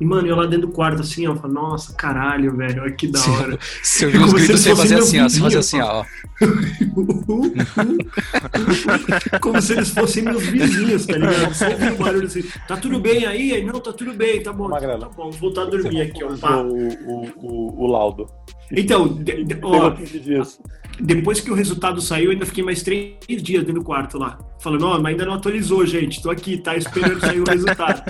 E, 0.00 0.04
mano, 0.04 0.26
eu 0.28 0.36
lá 0.36 0.46
dentro 0.46 0.66
do 0.66 0.72
quarto 0.72 1.00
assim, 1.00 1.26
ó, 1.26 1.34
falei, 1.34 1.54
nossa, 1.54 1.92
caralho, 1.94 2.54
velho, 2.56 2.82
olha 2.82 2.92
que 2.92 3.06
da 3.06 3.18
hora. 3.20 3.58
Você 3.82 4.06
ouviu 4.06 4.20
os 4.24 4.26
Como 4.26 4.38
se 4.38 4.44
gritos, 4.46 4.62
você 4.62 4.76
fazia 4.76 4.98
fossem 4.98 5.20
assim, 5.20 5.20
ó. 5.20 5.28
Você 5.28 5.40
fazia 5.40 5.60
vizinho, 5.60 5.60
assim, 5.60 5.80
ó. 5.80 6.04
Como 9.40 9.60
se 9.62 9.72
eles 9.72 9.90
fossem 9.90 10.22
meus 10.22 10.44
vizinhos, 10.46 11.06
tá 11.06 11.16
ligado? 11.16 11.52
Só 11.54 11.70
ouvi 11.70 11.88
o 11.88 11.96
barulho 11.96 12.26
assim, 12.26 12.42
tá 12.68 12.76
tudo 12.76 13.00
bem 13.00 13.24
aí? 13.26 13.52
Aí, 13.52 13.64
Não, 13.64 13.80
tá 13.80 13.92
tudo 13.92 14.12
bem, 14.12 14.42
tá 14.42 14.52
bom, 14.52 14.68
Magrela. 14.68 15.00
tá 15.00 15.08
bom, 15.08 15.30
vou 15.30 15.32
voltar 15.32 15.62
a 15.62 15.66
dormir 15.66 16.02
aqui, 16.02 16.22
ó, 16.22 16.36
pá. 16.36 16.56
o, 16.56 16.88
o, 16.88 17.28
o, 17.36 17.84
o 17.84 17.86
laudo. 17.86 18.26
Então, 18.72 19.06
de- 19.08 19.44
de- 19.44 19.54
Pegou 19.54 19.74
ó, 19.76 19.90
15 19.92 20.18
dias. 20.20 20.60
depois 21.00 21.40
que 21.40 21.50
o 21.50 21.54
resultado 21.54 22.00
saiu, 22.00 22.26
eu 22.26 22.30
ainda 22.32 22.46
fiquei 22.46 22.64
mais 22.64 22.82
três 22.82 23.14
dias 23.42 23.62
dentro 23.64 23.74
do 23.80 23.84
quarto 23.84 24.18
lá. 24.18 24.38
Falando, 24.60 24.86
ó, 24.86 24.94
mas 24.98 25.12
ainda 25.12 25.24
não 25.26 25.34
atualizou, 25.34 25.84
gente. 25.86 26.20
Tô 26.22 26.30
aqui, 26.30 26.56
tá 26.58 26.76
esperando 26.76 27.20
sair 27.20 27.40
o 27.40 27.44
resultado. 27.48 28.02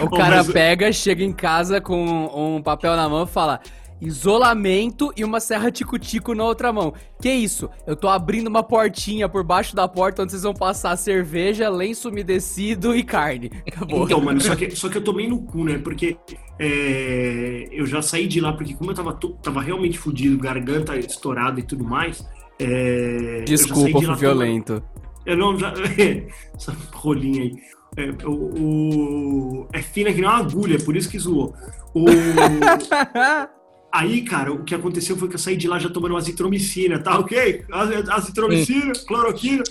O 0.00 0.04
Ô, 0.06 0.10
cara 0.10 0.36
mas- 0.38 0.52
pega, 0.52 0.92
chega 0.92 1.22
em 1.24 1.32
casa 1.32 1.80
com 1.80 2.56
um 2.56 2.62
papel 2.62 2.94
na 2.96 3.08
mão 3.08 3.24
e 3.24 3.26
fala. 3.26 3.60
Isolamento 4.00 5.12
e 5.16 5.24
uma 5.24 5.40
serra 5.40 5.70
tico-tico 5.70 6.34
na 6.34 6.44
outra 6.44 6.70
mão. 6.72 6.92
Que 7.22 7.30
isso? 7.32 7.70
Eu 7.86 7.96
tô 7.96 8.08
abrindo 8.08 8.48
uma 8.48 8.62
portinha 8.62 9.28
por 9.30 9.42
baixo 9.42 9.74
da 9.74 9.88
porta 9.88 10.22
onde 10.22 10.32
vocês 10.32 10.42
vão 10.42 10.52
passar 10.52 10.94
cerveja, 10.96 11.70
lenço 11.70 12.10
umedecido 12.10 12.94
e 12.94 13.02
carne. 13.02 13.50
Acabou. 13.66 14.04
Então, 14.04 14.20
mano, 14.20 14.40
só 14.42 14.54
que, 14.56 14.70
só 14.76 14.90
que 14.90 14.98
eu 14.98 15.02
tomei 15.02 15.26
no 15.28 15.40
cu, 15.40 15.64
né? 15.64 15.78
Porque 15.78 16.18
é, 16.58 17.68
eu 17.72 17.86
já 17.86 18.00
saí 18.02 18.26
de 18.26 18.40
lá, 18.40 18.52
porque 18.52 18.74
como 18.74 18.90
eu 18.90 18.94
tava, 18.94 19.12
tava 19.42 19.60
realmente 19.62 19.98
fudido, 19.98 20.38
garganta 20.38 20.96
estourada 20.96 21.58
e 21.60 21.62
tudo 21.62 21.84
mais. 21.84 22.24
é, 22.58 23.42
Desculpa, 23.46 23.98
de 24.00 24.06
fui 24.06 24.16
violento. 24.16 24.82
Eu 25.26 25.36
não, 25.36 25.58
já. 25.58 25.72
Essa 26.54 26.76
rolinha 26.92 27.42
aí. 27.44 27.56
É, 27.96 28.10
o, 28.26 28.32
o- 28.32 29.68
é 29.72 29.80
fina 29.80 30.10
que 30.12 30.20
nem 30.20 30.28
uma 30.28 30.38
agulha, 30.38 30.78
por 30.80 30.96
isso 30.96 31.08
que 31.08 31.18
zoou. 31.18 31.54
O, 31.94 32.04
aí, 33.92 34.22
cara, 34.22 34.52
o 34.52 34.64
que 34.64 34.74
aconteceu 34.74 35.16
foi 35.16 35.28
que 35.28 35.34
eu 35.34 35.38
saí 35.38 35.56
de 35.56 35.68
lá 35.68 35.78
já 35.78 35.88
tomando 35.88 36.16
azitromicina, 36.16 36.98
tá 36.98 37.18
ok? 37.18 37.64
Az- 37.70 38.08
Azitromicina, 38.08 38.92
cloroquina. 39.06 39.62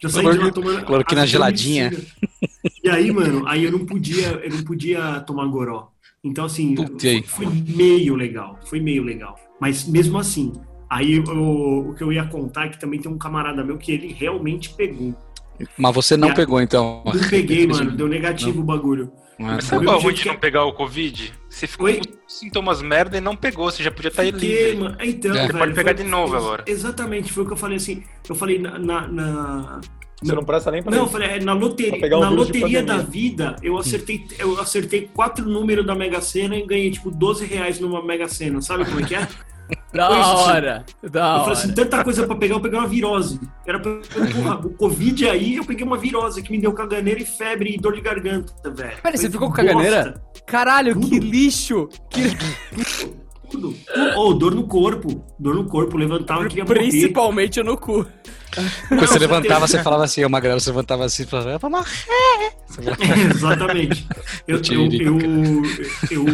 Já 0.00 0.08
saí 0.08 0.30
de 0.30 0.38
lá 0.38 0.50
tomando. 0.50 0.84
Cloroquina 0.84 1.26
geladinha. 1.26 1.92
E 2.84 2.88
aí, 2.88 3.10
mano, 3.12 3.46
aí 3.46 3.64
eu 3.64 3.72
não 3.72 3.84
podia, 3.84 4.28
eu 4.42 4.50
não 4.50 4.62
podia 4.64 5.20
tomar 5.20 5.46
goró. 5.46 5.88
Então, 6.24 6.44
assim, 6.44 6.74
foi 7.26 7.46
meio 7.46 8.14
legal. 8.16 8.58
Foi 8.66 8.80
meio 8.80 9.02
legal. 9.04 9.38
Mas 9.60 9.86
mesmo 9.88 10.18
assim, 10.18 10.52
aí 10.90 11.14
eu- 11.14 11.88
o 11.90 11.94
que 11.94 12.02
eu 12.02 12.12
ia 12.12 12.24
contar 12.26 12.66
é 12.66 12.68
que 12.70 12.78
também 12.80 13.00
tem 13.00 13.10
um 13.10 13.18
camarada 13.18 13.64
meu 13.64 13.78
que 13.78 13.92
ele 13.92 14.12
realmente 14.12 14.70
pegou. 14.70 15.14
Mas 15.76 15.94
você 15.94 16.16
não 16.16 16.28
E 16.28 16.30
a- 16.30 16.34
pegou, 16.34 16.60
então. 16.60 17.02
Não 17.04 17.28
peguei, 17.28 17.66
mano. 17.66 17.90
Deu 17.92 18.06
negativo 18.08 18.60
o 18.60 18.64
bagulho. 18.64 19.12
Mas 19.40 19.64
tá. 19.64 19.76
sabe 19.76 19.84
qual 19.86 19.96
é 19.96 19.98
o 19.98 20.02
ruim 20.02 20.10
jeito 20.10 20.16
de 20.16 20.22
que- 20.24 20.28
não 20.30 20.36
pegar 20.40 20.64
o 20.64 20.72
Covid? 20.72 21.32
Você 21.48 21.66
ficou 21.68 21.86
Oi? 21.86 21.96
com 22.00 22.12
sintomas 22.26 22.82
merda 22.82 23.16
e 23.18 23.20
não 23.20 23.36
pegou, 23.36 23.70
você 23.70 23.82
já 23.84 23.90
podia 23.90 24.08
estar 24.08 24.22
aí 24.22 24.32
Porque, 24.32 24.46
livre. 24.46 24.76
mano, 24.76 24.96
então, 25.00 25.30
É. 25.36 25.46
velho, 25.46 25.58
Pode 25.58 25.74
pegar 25.74 25.94
foi- 25.94 26.04
de 26.04 26.10
novo 26.10 26.28
foi- 26.30 26.38
agora. 26.38 26.64
Exatamente, 26.66 27.32
foi 27.32 27.44
o 27.44 27.46
que 27.46 27.52
eu 27.52 27.56
falei 27.56 27.76
assim. 27.76 28.02
Eu 28.28 28.34
falei 28.34 28.58
na. 28.58 28.78
na- 28.78 29.06
na- 29.08 29.80
Você 30.22 30.32
não 30.34 30.44
presta 30.44 30.70
nem 30.70 30.82
pra 30.82 30.90
não, 30.90 30.98
eu 31.04 31.06
falei, 31.06 31.28
é, 31.28 31.40
na 31.40 31.56
pegar 32.00 32.18
um 32.18 32.20
na 32.20 32.28
loteria 32.30 32.82
da 32.82 32.98
vida, 32.98 33.54
eu 33.62 33.78
acertei, 33.78 34.26
eu 34.38 34.60
acertei 34.60 35.08
quatro 35.14 35.48
números 35.48 35.86
da 35.86 35.94
Mega 35.94 36.20
Sena 36.20 36.56
e 36.56 36.66
ganhei, 36.66 36.90
tipo, 36.90 37.10
12 37.10 37.46
reais 37.46 37.78
numa 37.78 38.02
Mega 38.02 38.26
Sena. 38.28 38.60
Sabe 38.60 38.84
como 38.84 39.00
é 39.00 39.04
que 39.04 39.14
é? 39.14 39.28
Da 39.92 40.06
Foi 40.08 40.18
isso, 40.20 40.30
assim. 40.30 40.42
hora, 40.50 40.86
da 41.02 41.20
Eu 41.20 41.24
hora. 41.26 41.38
falei 41.40 41.52
assim, 41.52 41.74
tanta 41.74 42.02
coisa 42.02 42.26
pra 42.26 42.36
pegar, 42.36 42.54
eu 42.54 42.60
peguei 42.60 42.78
uma 42.78 42.88
virose. 42.88 43.38
Era 43.66 43.78
pra, 43.78 43.92
porra, 44.34 44.54
o 44.66 44.70
Covid 44.70 45.28
aí, 45.28 45.56
eu 45.56 45.64
peguei 45.64 45.84
uma 45.84 45.98
virose 45.98 46.42
que 46.42 46.50
me 46.50 46.58
deu 46.58 46.72
caganeira 46.72 47.20
e 47.20 47.24
febre 47.26 47.74
e 47.74 47.78
dor 47.78 47.94
de 47.94 48.00
garganta, 48.00 48.70
velho. 48.70 48.96
Pera, 49.02 49.16
você 49.16 49.30
ficou 49.30 49.48
com 49.50 49.54
bosta. 49.56 49.66
caganeira? 49.66 50.22
Caralho, 50.46 50.94
Tudo. 50.94 51.08
que 51.08 51.18
lixo! 51.20 51.86
Que... 52.10 52.22
Tudo. 53.50 53.74
Oh, 54.16 54.34
dor 54.34 54.54
no 54.54 54.66
corpo. 54.66 55.24
Dor 55.38 55.54
no 55.54 55.64
corpo. 55.66 55.96
Levantava 55.96 56.44
e 56.44 56.48
queria 56.48 56.64
morrer. 56.64 56.78
Principalmente 56.80 57.62
no 57.62 57.76
cu. 57.76 58.06
Quando 58.88 59.00
você 59.00 59.18
levantava, 59.18 59.66
você 59.66 59.82
falava 59.82 60.04
assim, 60.04 60.24
o 60.24 60.30
Magrelo, 60.30 60.58
você 60.58 60.70
levantava 60.70 61.04
assim 61.04 61.22
e 61.22 61.26
falava, 61.26 61.50
eu 61.50 61.58
vou 61.58 61.70
morrer. 61.70 61.84
Falava, 62.68 62.96
Exatamente. 63.34 64.06
Eu, 64.46 64.60
eu, 64.70 64.88
eu, 64.92 65.18
eu, 66.10 66.26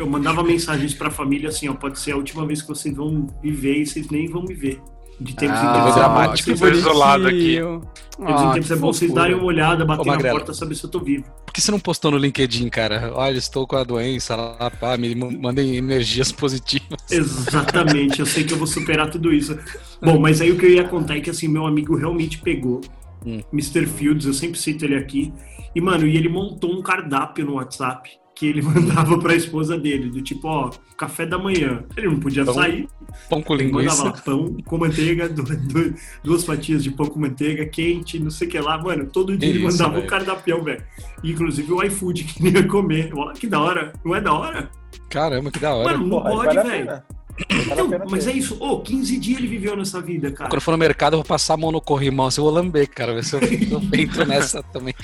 eu 0.00 0.06
mandava 0.06 0.42
mensagens 0.42 0.94
pra 0.94 1.10
família 1.10 1.48
assim, 1.48 1.68
ó, 1.68 1.74
pode 1.74 1.98
ser 1.98 2.12
a 2.12 2.16
última 2.16 2.46
vez 2.46 2.62
que 2.62 2.68
vocês 2.68 2.94
vão 2.94 3.26
viver 3.42 3.78
e 3.78 3.86
vocês 3.86 4.08
nem 4.10 4.28
vão 4.28 4.42
me 4.42 4.54
ver. 4.54 4.80
De 5.20 5.34
tempos 5.34 5.58
em 5.58 5.66
Ah, 5.66 5.72
tempos 5.72 5.90
é 5.90 5.94
dramático. 5.98 6.50
bom, 6.50 6.56
Tô 6.56 6.64
vocês- 6.64 6.78
isolado 6.78 7.26
aqui. 7.26 7.56
tempos 7.56 8.42
em 8.42 8.52
tempos 8.52 8.70
é 8.70 8.76
bom 8.76 8.92
vocês 8.92 9.12
darem 9.12 9.34
uma 9.34 9.44
olhada, 9.44 9.84
bater 9.84 10.06
na 10.06 10.12
Magrelo. 10.12 10.36
porta, 10.38 10.54
saber 10.54 10.74
se 10.76 10.84
eu 10.84 10.90
tô 10.90 11.00
vivo. 11.00 11.24
Por 11.44 11.52
que 11.52 11.60
você 11.60 11.70
não 11.72 11.80
postou 11.80 12.10
no 12.12 12.18
LinkedIn, 12.18 12.68
cara? 12.68 13.10
Olha, 13.14 13.36
estou 13.36 13.66
com 13.66 13.74
a 13.76 13.82
doença, 13.82 14.36
lá, 14.36 14.70
pá, 14.70 14.96
me 14.96 15.14
mandem 15.14 15.76
energias 15.76 16.30
positivas. 16.32 16.98
Exatamente, 17.10 18.20
eu 18.20 18.26
sei 18.26 18.44
que 18.44 18.52
eu 18.52 18.58
vou 18.58 18.66
superar 18.66 19.10
tudo 19.10 19.32
isso. 19.32 19.58
Bom, 20.00 20.18
mas 20.20 20.40
aí 20.40 20.52
o 20.52 20.56
que 20.58 20.66
eu 20.66 20.70
ia 20.70 20.84
contar 20.84 21.16
é 21.16 21.20
que 21.20 21.30
assim, 21.30 21.48
meu 21.48 21.66
amigo 21.66 21.96
realmente 21.96 22.38
pegou 22.38 22.80
Hum. 23.26 23.40
Mr. 23.52 23.84
Fields, 23.86 24.26
eu 24.26 24.32
sempre 24.32 24.56
cito 24.60 24.84
ele 24.84 24.94
aqui. 24.94 25.32
E, 25.74 25.80
mano, 25.80 26.06
e 26.06 26.16
ele 26.16 26.28
montou 26.28 26.72
um 26.72 26.80
cardápio 26.80 27.44
no 27.44 27.54
WhatsApp 27.54 28.08
que 28.38 28.46
ele 28.46 28.62
mandava 28.62 29.18
pra 29.18 29.34
esposa 29.34 29.76
dele, 29.76 30.08
do 30.10 30.22
tipo, 30.22 30.46
ó, 30.46 30.70
café 30.96 31.26
da 31.26 31.36
manhã. 31.38 31.82
Ele 31.96 32.06
não 32.08 32.20
podia 32.20 32.44
Pão 32.44 32.54
sair, 32.54 32.88
Pão 33.28 33.42
com 33.42 33.54
ele 33.54 33.64
mandava 33.72 33.80
linguiça. 34.04 34.04
lá 34.04 34.12
pão 34.24 34.56
com 34.64 34.78
manteiga, 34.78 35.28
du- 35.28 35.42
du- 35.42 35.94
duas 36.22 36.44
fatias 36.44 36.84
de 36.84 36.90
pão 36.90 37.06
com 37.06 37.18
manteiga, 37.18 37.66
quente, 37.66 38.18
não 38.18 38.30
sei 38.30 38.46
o 38.46 38.50
que 38.50 38.60
lá. 38.60 38.78
Mano, 38.78 39.06
todo 39.06 39.36
dia 39.36 39.48
ele 39.48 39.58
Isso, 39.58 39.72
mandava 39.78 39.94
velho. 39.94 40.04
um 40.04 40.06
cardápio, 40.08 40.62
velho. 40.62 40.82
Inclusive 41.24 41.72
o 41.72 41.82
iFood 41.82 42.24
que 42.24 42.46
ele 42.46 42.58
ia 42.58 42.66
comer. 42.66 43.10
Olha 43.14 43.32
que 43.34 43.46
da 43.46 43.60
hora. 43.60 43.92
Não 44.04 44.14
é 44.14 44.20
da 44.20 44.32
hora? 44.32 44.70
Caramba, 45.10 45.50
que 45.50 45.58
da 45.58 45.74
hora. 45.74 45.92
Mano, 45.98 46.06
não 46.06 46.10
Porra, 46.22 46.30
pode, 46.30 46.46
vale 46.46 46.58
a 46.58 46.62
velho. 46.62 47.02
Então, 47.50 47.88
pena 47.88 48.04
mas 48.08 48.24
ter. 48.24 48.30
é 48.30 48.34
isso. 48.34 48.56
Ô, 48.60 48.80
15 48.80 49.18
dias 49.18 49.38
ele 49.38 49.46
viveu 49.46 49.76
nessa 49.76 50.00
vida, 50.00 50.30
cara. 50.30 50.48
Quando 50.50 50.56
eu 50.56 50.60
for 50.60 50.72
no 50.72 50.78
mercado, 50.78 51.12
eu 51.14 51.18
vou 51.18 51.24
passar 51.24 51.54
a 51.54 51.56
mão 51.56 51.70
no 51.70 51.80
corrimão, 51.80 52.26
assim, 52.26 52.40
eu 52.40 52.44
vou 52.44 52.52
lamber, 52.52 52.88
cara, 52.90 53.14
ver 53.14 53.24
se 53.24 53.34
eu, 53.36 53.40
eu 53.40 53.82
entro 54.00 54.24
nessa 54.26 54.62
também. 54.62 54.94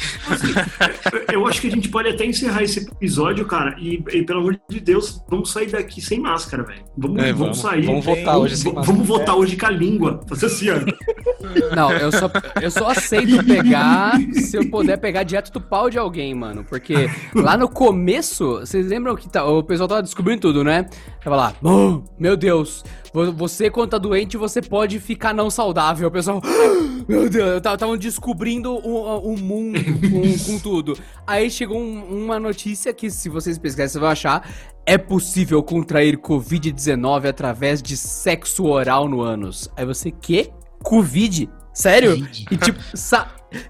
Eu 1.32 1.46
acho 1.46 1.60
que 1.60 1.66
a 1.68 1.70
gente 1.70 1.88
pode 1.88 2.08
até 2.08 2.24
encerrar 2.24 2.62
esse 2.62 2.80
episódio, 2.80 3.44
cara, 3.46 3.76
e, 3.78 4.02
e, 4.12 4.22
pelo 4.22 4.40
amor 4.40 4.58
de 4.68 4.80
Deus, 4.80 5.22
vamos 5.28 5.50
sair 5.50 5.70
daqui 5.70 6.00
sem 6.00 6.18
máscara, 6.20 6.62
velho. 6.64 6.84
Vamos, 6.96 7.18
É, 7.18 7.32
vamos, 7.32 7.38
vamos. 7.38 7.58
sair. 7.58 7.82
Vamos 7.86 8.04
votar 8.04 8.24
Vamos- 8.24 8.42
hoje 8.42 8.56
sem 8.56 8.72
vamos, 8.72 8.88
máscara. 8.88 9.06
votar 9.06 9.36
hoje 9.36 9.56
com 9.56 9.66
a 9.66 9.70
língua. 9.70 10.20
Fazer 10.28 10.46
assim, 10.46 10.66
ó. 10.70 11.74
Não, 11.74 11.92
eu 11.92 12.10
só, 12.12 12.30
eu 12.62 12.70
só 12.70 12.88
aceito 12.90 13.44
pegar 13.44 14.18
se 14.32 14.56
eu 14.56 14.68
puder 14.70 14.96
pegar 14.98 15.22
direto 15.22 15.52
do 15.52 15.60
pau 15.60 15.90
de 15.90 15.98
alguém, 15.98 16.34
mano. 16.34 16.64
Porque 16.64 16.94
lá 17.34 17.56
no 17.56 17.68
começo, 17.68 18.60
vocês 18.60 18.86
lembram 18.86 19.14
que 19.16 19.28
tá- 19.28 19.44
o 19.44 19.62
pessoal 19.62 19.88
tava 19.88 20.02
descobrindo 20.02 20.40
tudo, 20.40 20.64
né? 20.64 20.88
Tava 21.22 21.36
lá, 21.36 21.54
"Oh, 21.62 22.02
meu 22.24 22.38
Deus, 22.38 22.82
vo- 23.12 23.30
você 23.32 23.68
quando 23.68 23.90
tá 23.90 23.98
doente, 23.98 24.38
você 24.38 24.62
pode 24.62 24.98
ficar 24.98 25.34
não 25.34 25.50
saudável. 25.50 26.08
O 26.08 26.10
pessoal, 26.10 26.40
"Ah, 26.42 27.04
meu 27.06 27.28
Deus, 27.28 27.58
estavam 27.58 27.98
descobrindo 27.98 28.72
o, 28.72 29.32
o 29.34 29.38
mundo 29.38 29.78
com, 30.10 30.52
com 30.52 30.58
tudo. 30.58 30.96
Aí 31.26 31.50
chegou 31.50 31.78
um- 31.78 32.24
uma 32.24 32.40
notícia 32.40 32.94
que, 32.94 33.10
se 33.10 33.28
vocês 33.28 33.58
pesquisarem, 33.58 33.90
vocês 33.90 34.00
vão 34.00 34.08
achar. 34.10 34.48
É 34.86 34.96
possível 34.96 35.62
contrair 35.62 36.16
Covid-19 36.16 37.26
através 37.28 37.82
de 37.82 37.94
sexo 37.94 38.64
oral 38.64 39.06
no 39.06 39.20
ânus. 39.20 39.68
Aí 39.76 39.84
você, 39.84 40.10
quê? 40.10 40.50
Covid? 40.82 41.50
Sério? 41.74 42.16
E 42.50 42.56
tipo, 42.56 42.78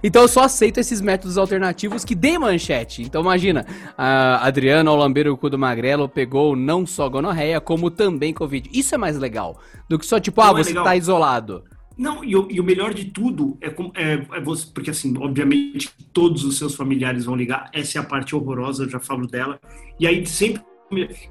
então 0.02 0.22
eu 0.22 0.28
só 0.28 0.44
aceito 0.44 0.78
esses 0.78 1.00
métodos 1.00 1.38
alternativos 1.38 2.04
que 2.04 2.14
dê 2.14 2.38
manchete. 2.38 3.02
Então 3.02 3.22
imagina, 3.22 3.66
a 3.96 4.46
Adriana, 4.46 4.90
ao 4.90 4.96
lamber 4.96 5.26
o 5.26 5.36
cu 5.36 5.50
do 5.50 5.58
magrelo, 5.58 6.08
pegou 6.08 6.54
não 6.54 6.86
só 6.86 7.08
gonorreia, 7.08 7.60
como 7.60 7.90
também 7.90 8.32
Covid. 8.32 8.68
Isso 8.72 8.94
é 8.94 8.98
mais 8.98 9.18
legal 9.18 9.58
do 9.88 9.98
que 9.98 10.06
só 10.06 10.20
tipo, 10.20 10.40
ah, 10.40 10.52
Não 10.52 10.58
é 10.58 10.62
você 10.62 10.70
legal. 10.70 10.84
tá 10.84 10.96
isolado. 10.96 11.64
Não, 11.96 12.24
e 12.24 12.34
o, 12.34 12.48
e 12.50 12.60
o 12.60 12.64
melhor 12.64 12.92
de 12.92 13.04
tudo 13.04 13.56
é, 13.60 13.68
é, 13.68 14.26
é 14.32 14.40
você, 14.40 14.66
porque 14.74 14.90
assim, 14.90 15.14
obviamente, 15.16 15.90
todos 16.12 16.44
os 16.44 16.58
seus 16.58 16.74
familiares 16.74 17.24
vão 17.24 17.36
ligar, 17.36 17.70
essa 17.72 17.98
é 17.98 18.00
a 18.00 18.04
parte 18.04 18.34
horrorosa, 18.34 18.82
eu 18.82 18.90
já 18.90 18.98
falo 18.98 19.28
dela, 19.28 19.60
e 19.98 20.06
aí 20.06 20.26
sempre. 20.26 20.60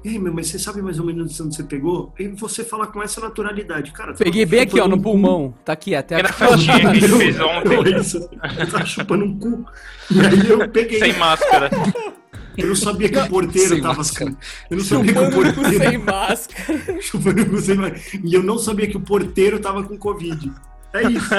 Ei, 0.04 0.18
meu, 0.18 0.32
mas 0.34 0.48
você 0.48 0.58
sabe 0.58 0.82
mais 0.82 0.98
ou 0.98 1.06
menos 1.06 1.40
onde 1.40 1.54
você 1.56 1.62
pegou? 1.62 2.12
E 2.18 2.28
você 2.28 2.62
fala 2.64 2.86
com 2.86 3.02
essa 3.02 3.20
naturalidade, 3.20 3.92
cara. 3.92 4.12
tá 4.12 4.22
Peguei 4.22 4.44
bem 4.44 4.60
aqui, 4.60 4.78
ó, 4.80 4.86
no 4.86 5.00
pulmão. 5.00 5.54
Tá 5.64 5.72
aqui, 5.72 5.94
até 5.94 6.20
É 6.20 6.22
na 6.22 6.28
a... 6.28 6.32
festinha 6.32 6.80
que 6.80 6.86
a 6.86 6.94
gente 6.94 7.08
fez 7.08 7.40
ontem, 7.40 7.96
isso. 7.98 8.18
Eu 8.58 8.70
tava 8.70 8.84
chupando 8.84 9.24
um 9.24 9.38
cu. 9.38 9.64
E 10.10 10.20
aí 10.20 10.50
eu 10.50 10.68
peguei. 10.68 10.98
sem 10.98 11.14
máscara. 11.18 11.70
Eu 12.58 12.68
não 12.68 12.76
sabia 12.76 13.08
que 13.08 13.18
o 13.18 13.28
porteiro 13.28 13.68
Sem 13.68 13.80
tava 13.82 13.96
máscara. 13.96 14.30
assim. 14.30 14.38
Eu 14.70 14.76
não 14.76 14.84
sabia 14.84 15.12
que 15.12 15.18
o 15.18 15.24
Chupando 15.24 15.48
o 15.48 15.54
cu 15.54 15.60
porteiro. 15.62 15.90
sem 15.90 15.98
máscara. 15.98 17.02
Chupando 17.02 17.42
o 17.42 17.46
cu 17.50 17.60
sem 17.60 17.74
máscara. 17.76 18.02
E 18.24 18.34
eu 18.34 18.42
não 18.42 18.58
sabia 18.58 18.86
que 18.86 18.96
o 18.96 19.00
porteiro 19.00 19.58
tava 19.60 19.82
com 19.82 19.96
Covid. 19.96 20.52
É 20.92 21.02
isso. 21.10 21.30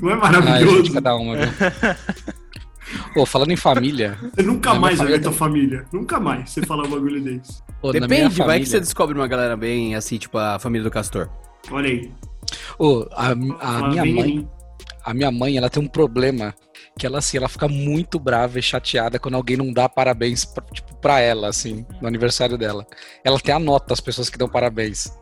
Não 0.00 0.10
é 0.10 0.14
Ai, 0.14 0.18
maravilhoso? 0.18 0.76
gente, 0.78 0.92
cada 0.92 1.14
uma, 1.14 1.36
viu? 1.36 1.46
Pô, 3.14 3.24
falando 3.24 3.52
em 3.52 3.56
família, 3.56 4.18
Você 4.34 4.42
nunca 4.42 4.74
mais 4.74 4.98
vai 4.98 5.06
ver 5.06 5.12
família 5.12 5.22
tua 5.22 5.32
família. 5.32 5.86
Nunca 5.92 6.18
mais 6.18 6.50
você 6.50 6.62
falar 6.62 6.84
um 6.84 6.90
bagulho 6.90 7.22
desse. 7.22 7.62
pô, 7.80 7.92
Depende, 7.92 8.22
vai 8.22 8.30
família, 8.30 8.60
que 8.60 8.66
você 8.66 8.80
descobre 8.80 9.16
uma 9.16 9.28
galera 9.28 9.56
bem 9.56 9.94
assim, 9.94 10.18
tipo 10.18 10.36
a 10.36 10.58
família 10.58 10.82
do 10.82 10.90
Castor. 10.90 11.30
Olha 11.70 11.88
aí. 11.88 12.10
Pô, 12.76 13.08
a, 13.12 13.30
a 13.30 13.34
Fala 13.34 13.88
minha 13.88 14.02
bem 14.02 14.14
mãe, 14.14 14.48
a 15.04 15.14
minha 15.14 15.30
mãe, 15.30 15.56
ela 15.56 15.70
tem 15.70 15.82
um 15.82 15.86
problema 15.86 16.54
que 16.98 17.06
ela 17.06 17.18
assim, 17.18 17.36
ela 17.36 17.48
fica 17.48 17.68
muito 17.68 18.18
brava 18.18 18.58
e 18.58 18.62
chateada 18.62 19.18
quando 19.18 19.34
alguém 19.34 19.56
não 19.56 19.72
dá 19.72 19.88
parabéns 19.88 20.44
pra, 20.44 20.64
tipo, 20.72 20.94
pra 20.96 21.20
ela, 21.20 21.48
assim, 21.48 21.84
no 22.00 22.08
aniversário 22.08 22.56
dela. 22.56 22.86
Ela 23.24 23.36
até 23.36 23.52
anota 23.52 23.92
as 23.92 24.00
pessoas 24.00 24.30
que 24.30 24.38
dão 24.38 24.48
parabéns. 24.48 25.12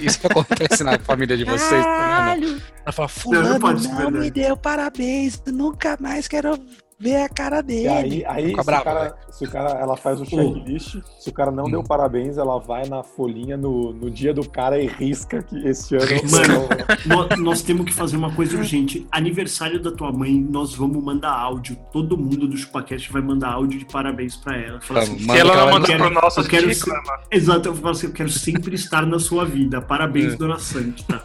Isso 0.00 0.20
que 0.20 0.26
acontece 0.26 0.84
na 0.84 0.98
família 0.98 1.36
de 1.36 1.44
vocês 1.44 1.84
também, 1.84 2.52
né? 2.52 2.60
Ela 2.84 2.92
fala, 2.92 3.08
Não, 3.08 3.08
fulano 3.08 3.58
não 3.58 3.72
não, 3.72 3.78
ser 3.78 4.10
me 4.10 4.30
deu 4.30 4.56
parabéns, 4.56 5.42
nunca 5.46 5.96
mais 6.00 6.28
quero 6.28 6.58
Vê 7.02 7.16
a 7.16 7.30
cara 7.30 7.60
E 7.60 7.62
dele. 7.62 7.88
aí, 7.88 8.24
aí 8.26 8.48
se, 8.54 8.60
o 8.60 8.64
cara, 8.64 9.14
se 9.30 9.44
o 9.46 9.50
cara 9.50 9.70
ela 9.80 9.96
faz 9.96 10.20
o 10.20 10.26
checklist, 10.26 10.96
se 11.18 11.30
o 11.30 11.32
cara 11.32 11.50
não 11.50 11.64
deu 11.64 11.80
Hum. 11.80 11.84
parabéns, 11.84 12.36
ela 12.36 12.58
vai 12.58 12.86
na 12.86 13.02
folhinha 13.02 13.56
no, 13.56 13.90
no 13.94 14.10
dia 14.10 14.34
do 14.34 14.46
cara 14.46 14.78
e 14.78 14.86
risca 14.86 15.42
que 15.42 15.56
esse 15.66 15.96
ano. 15.96 16.06
Mano, 16.30 16.68
nós, 17.06 17.38
nós 17.40 17.62
temos 17.62 17.86
que 17.86 17.92
fazer 17.94 18.18
uma 18.18 18.30
coisa 18.34 18.54
urgente. 18.58 19.06
Aniversário 19.10 19.80
da 19.82 19.90
tua 19.90 20.12
mãe, 20.12 20.32
nós 20.50 20.74
vamos 20.74 21.02
mandar 21.02 21.30
áudio. 21.32 21.74
Todo 21.90 22.18
mundo 22.18 22.46
do 22.46 22.54
ChupaCast 22.56 23.10
vai 23.10 23.22
mandar 23.22 23.52
áudio 23.54 23.78
de 23.78 23.86
parabéns 23.86 24.36
pra 24.36 24.56
ela. 24.58 24.78
Fala 24.82 25.00
assim, 25.00 25.18
Se 25.18 25.24
Manda 25.26 25.40
ela 25.40 25.56
não 25.56 25.70
mandar 25.72 25.86
quero- 25.86 26.04
pro 26.04 26.14
nosso, 26.22 26.40
eu 26.40 26.44
quero 26.48 26.68
reclama. 26.68 27.20
Exato, 27.30 27.68
eu 27.70 27.74
falo 27.76 27.90
assim, 27.92 28.06
eu 28.08 28.12
quero 28.12 28.28
sempre 28.28 28.74
estar 28.74 29.06
na 29.06 29.18
sua 29.18 29.46
vida. 29.46 29.80
Parabéns, 29.80 30.34
É. 30.34 30.36
dona 30.36 30.58
Santa. 30.58 31.02
Dona 31.08 31.22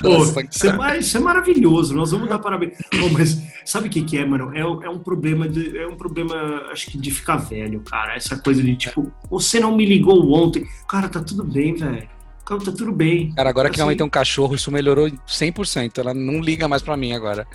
Pô, 0.00 0.22
isso 0.50 0.66
é, 0.68 0.98
isso 0.98 1.16
é 1.16 1.20
maravilhoso, 1.20 1.94
nós 1.94 2.10
vamos 2.10 2.28
dar 2.28 2.38
parabéns. 2.38 2.76
Pô, 2.90 3.08
mas 3.10 3.40
sabe 3.64 3.88
o 3.88 3.90
que, 3.90 4.02
que 4.02 4.18
é, 4.18 4.24
mano? 4.24 4.50
É, 4.54 4.60
é 4.60 4.90
um 4.90 4.98
problema 4.98 5.48
de, 5.48 5.76
é 5.76 5.86
um 5.86 5.96
problema, 5.96 6.34
acho 6.70 6.90
que 6.90 6.98
de 6.98 7.10
ficar 7.10 7.36
velho, 7.36 7.80
cara. 7.80 8.14
Essa 8.14 8.36
coisa 8.36 8.62
de 8.62 8.76
tipo, 8.76 9.12
você 9.30 9.60
não 9.60 9.76
me 9.76 9.84
ligou 9.84 10.32
ontem. 10.32 10.66
Cara, 10.88 11.08
tá 11.08 11.20
tudo 11.20 11.44
bem, 11.44 11.74
velho. 11.74 12.17
Cara, 12.48 12.60
tá 12.64 12.72
tudo 12.72 12.92
bem. 12.92 13.32
Cara, 13.32 13.50
agora 13.50 13.68
que 13.68 13.76
minha 13.76 13.84
mãe 13.84 13.92
Assim- 13.92 13.98
tem 13.98 14.06
um 14.06 14.10
cachorro, 14.10 14.54
isso 14.54 14.70
melhorou 14.72 15.10
100%. 15.26 15.98
Ela 15.98 16.14
não 16.14 16.40
liga 16.40 16.66
mais 16.66 16.80
pra 16.80 16.96
mim 16.96 17.12
agora. 17.12 17.46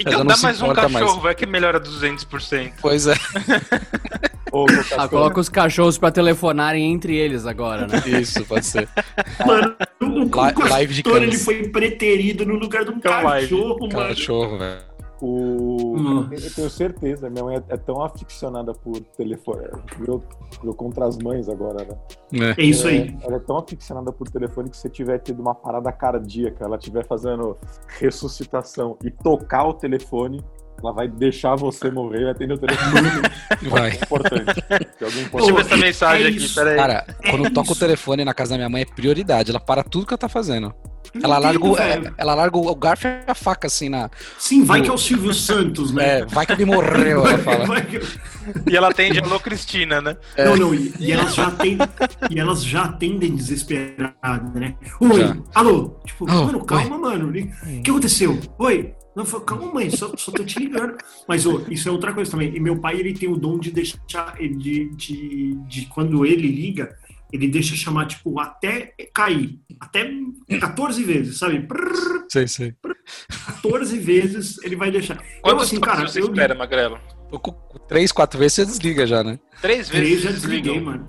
Então 0.00 0.12
Ela 0.12 0.24
não 0.24 0.26
dá 0.26 0.36
mais 0.42 0.60
um 0.60 0.72
cachorro, 0.74 0.90
mais. 1.12 1.22
vai 1.22 1.34
que 1.34 1.46
melhora 1.46 1.80
200%. 1.80 2.72
Pois 2.80 3.06
é. 3.06 3.14
Ah, 4.56 4.64
cachorro, 4.72 5.08
coloca 5.10 5.40
os 5.40 5.48
cachorros 5.50 5.98
pra 5.98 6.10
telefonarem 6.10 6.90
entre 6.90 7.14
eles 7.14 7.44
agora, 7.44 7.86
né? 7.86 8.02
Isso, 8.20 8.42
pode 8.46 8.64
ser. 8.64 8.88
Mano, 9.44 9.74
o, 10.00 10.06
o 10.06 10.24
Li- 10.24 10.68
live 10.70 10.94
de 10.94 11.02
ele 11.10 11.36
foi 11.36 11.68
preterido 11.68 12.46
no 12.46 12.54
lugar 12.54 12.84
de 12.84 12.90
um 12.90 12.98
Cão 12.98 13.22
live. 13.22 13.50
cachorro, 13.50 13.78
mano. 13.80 14.08
Cachorro, 14.08 14.58
velho. 14.58 14.80
O... 15.20 15.96
Hum. 15.96 16.28
Eu 16.30 16.50
tenho 16.54 16.70
certeza, 16.70 17.30
minha 17.30 17.44
mãe 17.44 17.56
é, 17.56 17.62
é 17.68 17.76
tão 17.76 18.02
aficionada 18.02 18.72
por 18.72 18.98
telefone. 19.16 19.66
Virou, 19.98 20.22
virou 20.60 20.74
contra 20.74 21.06
as 21.06 21.16
mães 21.16 21.48
agora, 21.48 21.86
né? 22.30 22.54
É 22.58 22.62
isso 22.62 22.86
aí. 22.86 23.16
É, 23.22 23.26
ela 23.26 23.36
é 23.36 23.40
tão 23.40 23.58
aficionada 23.58 24.12
por 24.12 24.28
telefone 24.28 24.68
que 24.70 24.76
se 24.76 24.88
tiver 24.90 25.18
tido 25.18 25.40
uma 25.40 25.54
parada 25.54 25.90
cardíaca, 25.92 26.64
ela 26.64 26.76
estiver 26.76 27.06
fazendo 27.06 27.56
ressuscitação 27.98 28.96
e 29.04 29.10
tocar 29.10 29.64
o 29.66 29.74
telefone, 29.74 30.42
ela 30.82 30.92
vai 30.92 31.08
deixar 31.08 31.56
você 31.56 31.90
morrer 31.90 32.20
e 32.20 32.22
vai 32.24 32.32
atender 32.32 32.54
o 32.54 32.58
telefone. 32.58 33.08
Vai. 33.70 33.90
importante. 33.94 34.64
Deixa 34.68 35.16
eu 35.16 35.22
importante. 35.22 35.52
ver 35.52 35.60
essa 35.60 35.76
mensagem 35.76 36.26
é 36.26 36.28
aqui, 36.28 36.36
isso. 36.38 36.54
peraí. 36.54 36.76
Cara, 36.76 37.06
quando 37.30 37.46
É 37.46 37.50
toca 37.50 37.68
o 37.70 37.72
isso. 37.72 37.80
telefone 37.80 38.24
na 38.24 38.34
casa 38.34 38.50
da 38.50 38.56
minha 38.56 38.68
mãe 38.68 38.82
é 38.82 38.84
prioridade. 38.84 39.50
Ela 39.50 39.60
para 39.60 39.82
tudo 39.82 40.06
que 40.06 40.12
ela 40.12 40.18
tá 40.18 40.28
fazendo. 40.28 40.74
Ela 41.22 41.34
Não 41.36 41.42
larga, 41.42 41.64
o, 41.66 41.78
é, 41.78 42.12
ela 42.16 42.34
larga 42.34 42.56
o 42.58 42.74
garfo 42.74 43.06
e 43.06 43.20
a 43.26 43.34
faca 43.34 43.66
assim 43.66 43.88
na. 43.88 44.10
Sim, 44.38 44.64
vai 44.64 44.82
que 44.82 44.88
é 44.88 44.92
o 44.92 44.98
Silvio 44.98 45.32
Santos, 45.34 45.92
né? 45.92 46.06
É, 46.20 46.24
vai 46.26 46.46
que 46.46 46.52
ele 46.52 46.64
morreu, 46.64 47.26
ela 47.26 47.38
fala. 47.38 47.66
Vai 47.66 47.84
que- 47.84 48.00
E 48.70 48.76
ela 48.76 48.88
atende 48.88 49.18
Alô 49.18 49.40
Cristina, 49.40 50.00
né? 50.00 50.16
Não, 50.38 50.56
não, 50.56 50.74
e, 50.74 50.92
e 51.00 51.10
elas 51.12 51.34
já 51.34 51.48
atendem, 51.48 51.88
e 52.30 52.38
elas 52.38 52.64
já 52.64 52.82
atendem 52.84 53.34
desesperadas, 53.34 54.52
né? 54.54 54.74
Oi, 55.00 55.20
Já. 55.20 55.36
alô? 55.54 56.00
Tipo, 56.04 56.24
Oh, 56.28 56.44
mano, 56.44 56.64
calma, 56.64 56.98
mano. 56.98 57.28
O 57.30 57.82
que 57.82 57.90
aconteceu? 57.90 58.38
Oi? 58.58 58.94
Não, 59.16 59.22
eu 59.24 59.26
falo, 59.26 59.44
calma, 59.44 59.72
mãe, 59.72 59.88
só, 59.90 60.12
só 60.16 60.30
tô 60.30 60.44
te 60.44 60.58
ligando. 60.58 60.94
Mas 61.26 61.46
ô, 61.46 61.62
isso 61.70 61.88
é 61.88 61.92
outra 61.92 62.12
coisa 62.12 62.30
também. 62.30 62.54
E 62.54 62.60
meu 62.60 62.78
pai, 62.78 63.00
ele 63.00 63.14
tem 63.14 63.28
o 63.30 63.36
dom 63.36 63.58
de 63.58 63.70
deixar, 63.70 64.36
de, 64.38 64.90
de, 64.94 65.54
de 65.66 65.86
quando 65.86 66.24
ele 66.26 66.46
liga, 66.48 66.94
ele 67.36 67.48
deixa 67.48 67.74
chamar, 67.76 68.06
tipo, 68.06 68.38
até 68.40 68.94
cair. 69.14 69.58
Até 69.80 70.10
14 70.60 71.02
vezes, 71.04 71.38
sabe? 71.38 71.60
Prrr, 71.60 72.24
Sei, 72.30 72.48
sei. 72.48 72.74
14 73.46 73.98
vezes 73.98 74.58
ele 74.64 74.74
vai 74.76 74.90
deixar. 74.90 75.16
Quantos 75.40 75.52
eu, 75.52 75.58
assim, 75.58 75.80
cara, 75.80 76.06
você 76.08 76.20
eu 76.20 76.24
espera, 76.26 76.54
Magrelo? 76.54 76.98
Três, 77.88 78.10
quatro 78.12 78.38
vezes 78.38 78.54
você 78.54 78.64
desliga 78.66 79.06
já, 79.06 79.22
né? 79.22 79.38
Três 79.60 79.88
vezes 79.88 80.06
três 80.06 80.20
já 80.22 80.30
desliguei, 80.30 80.80
mano. 80.80 81.08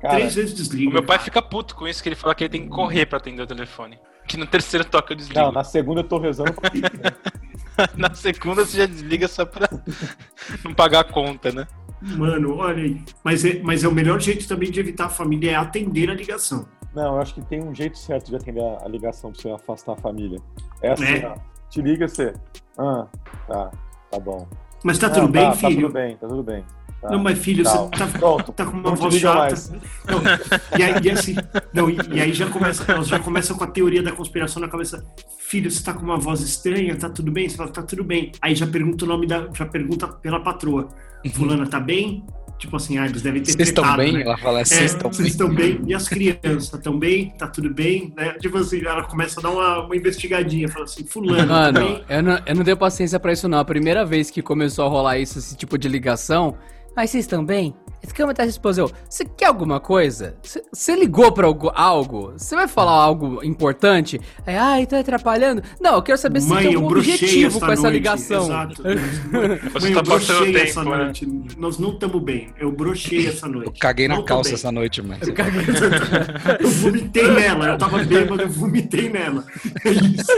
Cara, 0.00 0.14
três 0.16 0.34
vezes 0.34 0.52
O 0.52 0.56
desliga. 0.56 0.92
meu 0.92 1.02
pai 1.02 1.18
fica 1.18 1.42
puto 1.42 1.74
com 1.74 1.86
isso, 1.86 2.02
que 2.02 2.08
ele 2.08 2.16
fala 2.16 2.34
que 2.34 2.44
ele 2.44 2.50
tem 2.50 2.62
que 2.62 2.68
correr 2.68 3.06
pra 3.06 3.18
atender 3.18 3.42
o 3.42 3.46
telefone. 3.46 3.98
Que 4.26 4.36
no 4.36 4.46
terceiro 4.46 4.84
toque 4.84 5.12
eu 5.12 5.16
desligo. 5.16 5.40
Não, 5.40 5.52
na 5.52 5.64
segunda 5.64 6.00
eu 6.00 6.04
tô 6.04 6.18
rezando 6.18 6.52
pra 6.52 6.70
Na 7.96 8.14
segunda 8.14 8.64
você 8.64 8.78
já 8.78 8.86
desliga 8.86 9.28
só 9.28 9.44
pra 9.44 9.68
não 10.64 10.74
pagar 10.74 11.00
a 11.00 11.04
conta, 11.04 11.52
né? 11.52 11.66
Mano, 12.00 12.56
olha 12.56 12.82
aí. 12.82 13.02
Mas 13.24 13.44
é, 13.44 13.60
mas 13.62 13.82
é 13.84 13.88
o 13.88 13.92
melhor 13.92 14.20
jeito 14.20 14.46
também 14.46 14.70
de 14.70 14.78
evitar 14.80 15.06
a 15.06 15.08
família 15.10 15.52
é 15.52 15.54
atender 15.54 16.10
a 16.10 16.14
ligação. 16.14 16.66
Não, 16.94 17.14
eu 17.16 17.20
acho 17.20 17.34
que 17.34 17.42
tem 17.42 17.62
um 17.62 17.74
jeito 17.74 17.98
certo 17.98 18.28
de 18.30 18.36
atender 18.36 18.62
a 18.62 18.84
a 18.84 18.88
ligação 18.88 19.32
pra 19.32 19.40
você 19.42 19.50
afastar 19.50 19.92
a 19.92 19.96
família. 19.96 20.38
É 20.82 20.92
assim, 20.92 21.04
É. 21.04 21.26
ó. 21.26 21.34
Te 21.68 21.82
liga 21.82 22.08
você. 22.08 22.32
Ah, 22.78 23.06
tá, 23.46 23.70
tá 24.10 24.18
bom. 24.20 24.46
Mas 24.84 24.96
tá 24.98 25.08
Não, 25.08 25.14
tudo 25.14 25.28
bem, 25.28 25.44
Tá 25.50 25.52
filho? 25.54 25.80
tudo 25.82 25.92
bem, 25.92 26.16
tá 26.16 26.28
tudo 26.28 26.42
bem. 26.42 26.64
Tá. 27.00 27.10
Não, 27.10 27.18
mas 27.20 27.38
filho, 27.38 27.64
você 27.64 27.76
tá, 27.96 28.06
Pronto. 28.18 28.52
tá 28.52 28.66
com 28.66 28.76
uma 28.76 28.92
voz 28.94 29.14
chata. 29.14 29.54
Não, 30.06 30.20
e, 30.78 30.82
aí, 30.82 30.94
e 31.02 31.10
assim, 31.10 31.36
não, 31.72 31.88
e, 31.88 31.96
e 32.12 32.20
aí 32.20 32.32
já 32.32 32.46
começa, 32.50 32.90
elas 32.90 33.06
já 33.06 33.20
começam 33.20 33.56
com 33.56 33.62
a 33.62 33.68
teoria 33.68 34.02
da 34.02 34.10
conspiração 34.10 34.60
na 34.60 34.66
cabeça. 34.68 35.04
Filho, 35.38 35.70
você 35.70 35.82
tá 35.84 35.92
com 35.94 36.02
uma 36.02 36.16
voz 36.18 36.40
estranha, 36.40 36.96
tá 36.96 37.08
tudo 37.08 37.30
bem? 37.30 37.48
Você 37.48 37.56
fala, 37.56 37.70
tá 37.70 37.82
tudo 37.82 38.02
bem. 38.02 38.32
Aí 38.42 38.54
já 38.54 38.66
pergunta 38.66 39.04
o 39.04 39.08
nome 39.08 39.26
da. 39.28 39.48
Já 39.54 39.64
pergunta 39.64 40.08
pela 40.08 40.40
patroa. 40.40 40.88
Fulana, 41.32 41.66
tá 41.68 41.78
bem? 41.78 42.24
Tipo 42.58 42.76
assim, 42.76 42.98
ah, 42.98 43.06
eles 43.06 43.22
devem 43.22 43.40
ter 43.40 43.52
Vocês 43.52 43.68
estão 43.68 43.96
bem? 43.96 44.12
né? 44.14 44.22
Ela 44.22 44.36
fala, 44.36 44.60
É, 44.60 44.64
vocês 44.64 44.92
estão 44.92 45.12
vocês 45.12 45.22
bem. 45.22 45.30
estão 45.30 45.54
bem? 45.54 45.80
E 45.86 45.94
as 45.94 46.08
crianças 46.08 46.72
estão 46.74 46.98
bem? 46.98 47.30
Tá 47.38 47.46
tudo 47.46 47.72
bem? 47.72 48.12
Né? 48.16 48.32
Tipo 48.40 48.58
assim, 48.58 48.84
ela 48.84 49.04
começa 49.04 49.38
a 49.38 49.42
dar 49.44 49.50
uma, 49.50 49.84
uma 49.84 49.96
investigadinha, 49.96 50.68
fala 50.68 50.84
assim, 50.84 51.04
fulano, 51.04 51.46
tá 51.46 51.72
Mano, 51.72 51.80
bem? 51.80 52.04
eu 52.08 52.22
não, 52.24 52.40
eu 52.44 52.54
não 52.56 52.64
dei 52.64 52.74
paciência 52.74 53.20
pra 53.20 53.32
isso 53.32 53.48
não. 53.48 53.58
A 53.60 53.64
primeira 53.64 54.04
vez 54.04 54.28
que 54.32 54.42
começou 54.42 54.84
a 54.84 54.88
rolar 54.88 55.18
isso, 55.20 55.38
esse 55.38 55.56
tipo 55.56 55.78
de 55.78 55.88
ligação. 55.88 56.56
Mas 56.94 57.10
vocês 57.10 57.24
bem? 57.44 57.74
Esse 58.02 58.34
tá 58.34 58.42
respondeu. 58.42 58.90
Você 59.08 59.24
quer 59.24 59.46
alguma 59.46 59.80
coisa? 59.80 60.36
Você 60.72 60.94
ligou 60.94 61.32
pra 61.32 61.46
algo-? 61.74 62.32
Você 62.36 62.54
vai 62.54 62.68
falar 62.68 62.92
algo 62.92 63.42
importante? 63.44 64.20
É, 64.46 64.56
ai, 64.58 64.86
tá 64.86 65.00
atrapalhando? 65.00 65.62
Não, 65.80 65.94
eu 65.94 66.02
quero 66.02 66.18
saber 66.18 66.40
se 66.40 66.48
Mãe, 66.48 66.64
tem 66.64 66.72
eu 66.74 66.80
algum 66.80 66.96
objetivo 66.96 67.56
essa 67.56 67.66
com 67.66 67.72
essa 67.72 67.82
noite. 67.82 67.94
ligação. 67.94 68.44
Exato. 68.44 68.82
Você 69.72 69.90
Mãe, 69.90 69.94
tá 69.94 70.00
eu 70.00 70.04
passando 70.04 70.36
brochei 70.38 70.52
tempo, 70.52 70.64
essa 70.66 70.84
né? 70.84 70.96
noite. 70.96 71.28
Nós 71.56 71.78
não 71.78 71.90
estamos 71.90 72.22
bem. 72.22 72.52
Eu 72.58 72.72
brochei 72.72 73.26
essa 73.26 73.46
Eu 73.46 73.52
noite. 73.52 73.78
caguei 73.80 74.08
na 74.08 74.16
Não 74.16 74.24
calça 74.24 74.54
essa 74.54 74.70
noite, 74.70 75.02
mas. 75.02 75.26
Eu 75.26 75.34
caguei. 75.34 75.62
Eu 76.60 76.68
vomitei 76.70 77.28
nela. 77.30 77.66
Eu 77.68 77.78
tava 77.78 77.98
bêbado, 78.04 78.42
eu 78.42 78.48
vomitei 78.48 79.08
nela. 79.08 79.44
É 79.84 79.90
isso. 79.90 80.32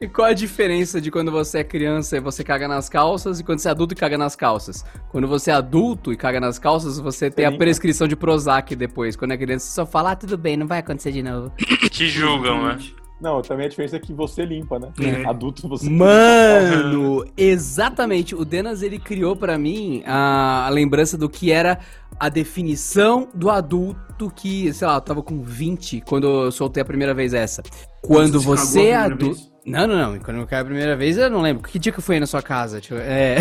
E 0.00 0.08
qual 0.08 0.28
a 0.28 0.32
diferença 0.32 1.00
de 1.00 1.10
quando 1.10 1.30
você 1.30 1.58
é 1.58 1.64
criança 1.64 2.16
e 2.16 2.20
você 2.20 2.42
caga 2.42 2.66
nas 2.68 2.88
calças 2.88 3.40
e 3.40 3.44
quando 3.44 3.58
você 3.60 3.68
é 3.68 3.70
adulto 3.70 3.94
e 3.94 3.96
caga 3.96 4.18
nas 4.18 4.34
calças? 4.36 4.84
Quando 5.10 5.26
você 5.28 5.50
é 5.50 5.54
adulto 5.54 6.12
e 6.14 6.16
caga 6.16 6.40
nas 6.40 6.58
calças, 6.58 6.98
você 6.98 7.30
tem 7.30 7.44
a 7.44 7.50
limpa. 7.50 7.64
prescrição 7.64 8.08
de 8.08 8.16
Prozac 8.16 8.74
depois. 8.74 9.16
Quando 9.16 9.32
é 9.32 9.36
criança, 9.36 9.66
você 9.66 9.72
só 9.74 9.84
fala, 9.86 10.12
ah, 10.12 10.16
tudo 10.16 10.38
bem, 10.38 10.56
não 10.56 10.66
vai 10.66 10.78
acontecer 10.78 11.12
de 11.12 11.22
novo. 11.22 11.52
Te 11.90 12.08
julgam, 12.08 12.64
né? 12.66 12.78
Não, 13.20 13.40
também 13.40 13.66
a 13.66 13.68
diferença 13.68 13.96
é 13.96 14.00
que 14.00 14.12
você 14.12 14.44
limpa, 14.44 14.78
né? 14.78 14.92
É. 15.00 15.24
Adulto 15.28 15.66
você 15.68 15.88
Mano, 15.88 17.24
exatamente. 17.36 18.34
O 18.34 18.44
Denas 18.44 18.82
ele 18.82 18.98
criou 18.98 19.34
pra 19.36 19.56
mim 19.56 20.02
a, 20.04 20.66
a 20.66 20.68
lembrança 20.68 21.16
do 21.16 21.28
que 21.28 21.50
era 21.50 21.78
a 22.18 22.28
definição 22.28 23.28
do 23.34 23.50
adulto 23.50 24.30
que, 24.34 24.72
sei 24.72 24.86
lá, 24.86 24.96
eu 24.96 25.00
tava 25.00 25.22
com 25.22 25.42
20 25.42 26.02
quando 26.06 26.26
eu 26.26 26.52
soltei 26.52 26.82
a 26.82 26.84
primeira 26.86 27.14
vez 27.14 27.32
essa. 27.32 27.62
Quando 28.02 28.40
Você 28.40 28.66
você 28.66 28.86
é 28.88 28.96
adulto. 28.96 29.34
vez? 29.36 29.53
Não, 29.66 29.86
não, 29.86 29.96
não. 30.12 30.18
Quando 30.18 30.40
eu 30.40 30.46
caí 30.46 30.60
a 30.60 30.64
primeira 30.64 30.94
vez, 30.96 31.16
eu 31.16 31.30
não 31.30 31.40
lembro. 31.40 31.62
Que 31.68 31.78
dia 31.78 31.90
que 31.90 31.98
eu 31.98 32.02
fui 32.02 32.16
aí 32.16 32.20
na 32.20 32.26
sua 32.26 32.42
casa? 32.42 32.80
Eu- 32.90 32.98
É. 32.98 33.38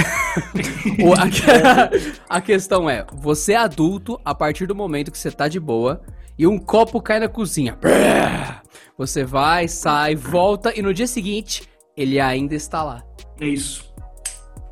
A 2.30 2.40
questão 2.42 2.90
é: 2.90 3.06
você 3.14 3.54
é 3.54 3.58
adulto 3.58 4.20
a 4.24 4.34
partir 4.34 4.66
do 4.66 4.74
momento 4.76 5.12
que 5.12 5.18
você 5.18 5.30
tá 5.32 5.48
de 5.48 5.60
boa 5.60 6.02
e 6.38 6.48
um 6.48 6.58
copo 6.58 7.02
cai 7.02 7.20
na 7.20 7.28
cozinha. 7.28 7.78
Você 8.98 9.24
vai, 9.24 9.68
sai, 9.68 10.16
volta 10.16 10.72
e 10.78 10.82
no 10.82 10.94
dia 10.94 11.08
seguinte 11.08 11.64
ele 11.98 12.20
ainda 12.20 12.56
está 12.56 12.84
lá. 12.84 13.04
É 13.40 13.46
isso. 13.46 13.93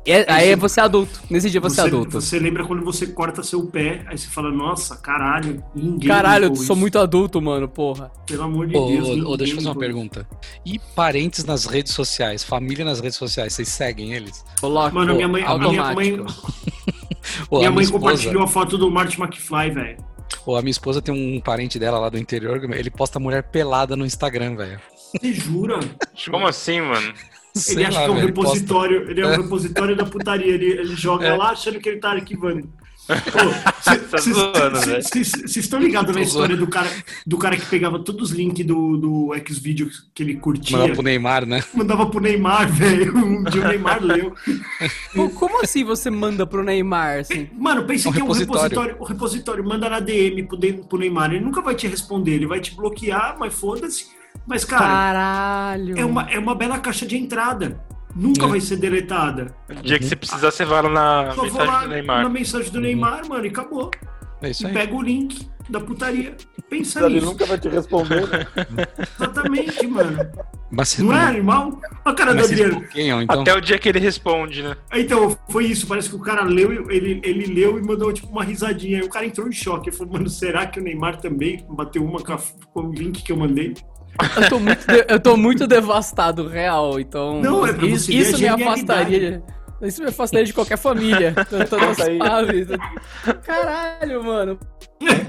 É- 0.04 0.24
aí 0.32 0.56
você 0.56 0.80
é 0.80 0.82
adulto. 0.82 1.20
Nesse 1.30 1.48
dia 1.48 1.60
você, 1.60 1.80
é 1.80 1.84
adulto. 1.84 2.20
Você 2.20 2.38
lembra 2.38 2.64
quando 2.66 2.84
você 2.84 3.06
corta 3.06 3.42
seu 3.42 3.64
pé, 3.66 4.04
aí 4.06 4.18
você 4.18 4.26
fala, 4.28 4.50
nossa, 4.50 4.96
caralho, 4.96 5.62
ninguém 5.74 6.08
Caralho, 6.08 6.46
eu 6.46 6.54
sou 6.56 6.64
isso. 6.64 6.76
muito 6.76 6.98
adulto, 6.98 7.40
mano, 7.40 7.68
porra. 7.68 8.10
Pelo 8.26 8.42
amor 8.42 8.66
de 8.66 8.76
Ô, 8.76 8.86
Deus. 8.88 9.08
ô, 9.08 9.14
ninguém 9.14 9.36
deixa 9.36 9.52
eu 9.52 9.56
fazer 9.56 9.68
uma 9.68 9.78
pergunta. 9.78 10.26
E 10.66 10.78
parentes 10.96 11.44
nas 11.44 11.66
redes 11.66 11.92
sociais, 11.92 12.42
família 12.42 12.84
nas 12.84 12.98
redes 13.00 13.16
sociais, 13.16 13.52
vocês 13.52 13.68
seguem 13.68 14.12
eles? 14.12 14.44
Coloca 14.60 14.92
Mano, 14.92 15.14
minha 15.14 15.28
mãe- 15.28 15.44
a 15.44 15.56
minha 15.56 15.82
automático. 15.82 16.24
mãe- 16.24 17.60
Minha 17.60 17.70
mãe 17.70 17.84
esposa- 17.84 18.00
compartilhou 18.04 18.42
a 18.42 18.48
foto 18.48 18.76
do 18.76 18.90
Marty 18.90 19.20
McFly, 19.20 19.70
velho. 19.70 19.96
Ô, 20.44 20.56
a 20.56 20.62
minha 20.62 20.70
esposa 20.72 21.00
tem 21.00 21.14
um 21.14 21.40
parente 21.40 21.78
dela 21.78 21.98
lá 22.00 22.08
do 22.08 22.18
interior, 22.18 22.60
ele 22.74 22.90
posta 22.90 23.20
mulher 23.20 23.44
pelada 23.44 23.94
no 23.96 24.04
Instagram, 24.04 24.56
velho. 24.56 24.80
Você 25.16 25.32
jura? 25.32 25.78
Como 26.28 26.46
assim, 26.48 26.80
mano? 26.80 27.12
Sei 27.54 27.76
Ele 27.76 27.84
acha 27.84 27.98
lá, 28.00 28.04
que 28.04 28.08
é 28.08 28.12
um 28.12 28.14
velho, 28.16 28.26
ele 28.26 28.32
posta- 28.32 28.52
repositório, 28.54 29.10
ele 29.10 29.20
é 29.20 29.26
um 29.26 29.42
repositório 29.42 29.96
da 29.96 30.04
putaria. 30.06 30.54
Ele, 30.54 30.66
ele 30.66 30.96
joga 30.96 31.26
É. 31.26 31.36
lá 31.36 31.50
achando 31.50 31.78
que 31.78 31.88
ele 31.88 31.98
tá 31.98 32.12
arquivando. 32.12 32.68
Vocês 34.12 35.56
estão 35.56 35.78
ligados 35.80 36.14
na 36.14 36.22
história 36.22 36.56
do 36.56 36.66
cara, 36.66 36.88
do 37.26 37.36
cara 37.36 37.56
que 37.56 37.66
pegava 37.66 37.98
todos 37.98 38.30
os 38.30 38.36
links 38.36 38.64
do, 38.64 38.96
do 38.96 39.34
Xvideos 39.48 40.08
que 40.14 40.22
ele 40.22 40.36
curtia? 40.36 40.76
Mandava 40.78 40.94
pro 40.94 41.02
Neymar, 41.02 41.46
né? 41.46 41.64
Mandava 41.74 42.06
pro 42.06 42.20
Neymar, 42.20 42.72
velho. 42.72 43.12
Um 43.22 43.44
dia 43.44 43.62
o 43.64 43.68
Neymar 43.68 44.02
leu. 44.02 44.34
Co- 45.14 45.30
Como 45.30 45.62
assim 45.62 45.84
você 45.84 46.10
manda 46.10 46.46
pro 46.46 46.62
Neymar, 46.62 47.20
assim? 47.20 47.48
Mano, 47.58 47.84
pense 47.84 48.06
É 48.06 48.10
um 48.10 48.12
que 48.12 48.20
é 48.20 48.24
um 48.24 48.28
repositório. 48.28 48.62
repositório. 48.62 48.96
O 49.00 49.04
repositório 49.04 49.64
manda 49.64 49.88
na 49.90 50.00
DM 50.00 50.44
pro, 50.44 50.58
pro 50.84 50.98
Neymar. 50.98 51.32
Ele 51.32 51.44
nunca 51.44 51.60
vai 51.60 51.74
te 51.74 51.86
responder, 51.86 52.32
ele 52.34 52.46
vai 52.46 52.60
te 52.60 52.74
bloquear, 52.74 53.36
mas 53.38 53.52
foda-se. 53.54 54.06
Mas, 54.46 54.64
cara, 54.64 54.84
Caralho. 54.84 55.98
é 55.98 56.04
uma, 56.04 56.30
é 56.30 56.38
uma 56.38 56.54
bela 56.54 56.78
caixa 56.78 57.06
de 57.06 57.16
entrada. 57.16 57.80
Nunca 58.14 58.44
É. 58.44 58.48
vai 58.48 58.60
ser 58.60 58.76
deletada. 58.76 59.54
O 59.70 59.74
dia 59.82 59.98
que 59.98 60.04
você 60.04 60.14
precisar, 60.16 60.50
você 60.50 60.64
vai 60.64 60.82
lá 60.82 60.88
na 60.90 61.30
Só 61.30 61.36
vou 61.36 61.44
mensagem 61.46 61.66
lá 61.72 61.82
do 61.82 61.88
Neymar. 61.88 62.22
na 62.24 62.28
mensagem 62.28 62.70
do 62.70 62.80
Neymar, 62.80 63.26
mano, 63.28 63.44
e 63.46 63.48
acabou. 63.48 63.90
É 64.42 64.50
isso 64.50 64.64
E 64.64 64.66
aí. 64.66 64.72
pega 64.74 64.94
o 64.94 65.00
link 65.00 65.48
da 65.70 65.80
putaria. 65.80 66.36
Pensa 66.68 67.00
Ele 67.04 67.14
nisso. 67.14 67.26
nunca 67.26 67.46
vai 67.46 67.58
te 67.58 67.68
responder, 67.68 68.26
né? 68.28 68.46
Exatamente, 69.18 69.86
mano. 69.86 70.18
Não 71.00 71.12
é 71.14 71.20
animal? 71.24 71.80
A 72.04 72.12
cara 72.14 72.32
do 72.32 72.36
Mas 72.38 72.46
vocês 72.48 72.60
Adriano. 72.60 72.86
então. 73.22 73.40
Até 73.42 73.54
o 73.54 73.60
dia 73.60 73.78
que 73.78 73.88
ele 73.88 73.98
responde, 73.98 74.62
né? 74.62 74.74
Então, 74.94 75.36
foi 75.50 75.66
isso. 75.66 75.86
Parece 75.86 76.08
que 76.08 76.16
o 76.16 76.20
cara 76.20 76.42
leu, 76.44 76.72
e- 76.90 76.94
ele, 76.96 77.20
ele 77.22 77.46
leu 77.54 77.78
e 77.78 77.82
mandou 77.82 78.10
tipo 78.12 78.28
uma 78.28 78.42
risadinha. 78.42 78.98
Aí 79.00 79.04
o 79.04 79.10
cara 79.10 79.26
entrou 79.26 79.46
em 79.48 79.52
choque. 79.52 79.90
Ele 79.90 79.96
falou, 79.96 80.14
mano, 80.14 80.28
será 80.28 80.66
que 80.66 80.80
o 80.80 80.82
Neymar 80.82 81.18
também 81.20 81.64
bateu 81.68 82.02
uma 82.04 82.20
com 82.22 82.80
o 82.80 82.92
link 82.92 83.22
que 83.22 83.30
eu 83.32 83.36
mandei? 83.36 83.74
Eu 84.36 84.48
tô 84.48 84.58
muito, 84.58 84.86
de- 84.86 85.06
eu 85.08 85.20
tô 85.20 85.36
muito 85.36 85.66
devastado, 85.66 86.46
real. 86.48 87.00
Então. 87.00 87.40
Não, 87.40 87.66
é 87.66 87.72
pra 87.72 87.86
isso, 87.86 88.10
isso 88.12 88.38
me 88.38 88.48
afastaria. 88.48 89.42
Isso 89.82 90.00
me 90.02 90.08
afastaria 90.10 90.46
de 90.46 90.52
qualquer 90.54 90.78
família. 90.78 91.34
Eu 91.50 91.66
tô 91.68 91.76
Isso 91.76 92.02
aí. 92.04 92.18
devastado. 92.18 92.78
Caralho, 93.44 94.22
mano. 94.24 94.58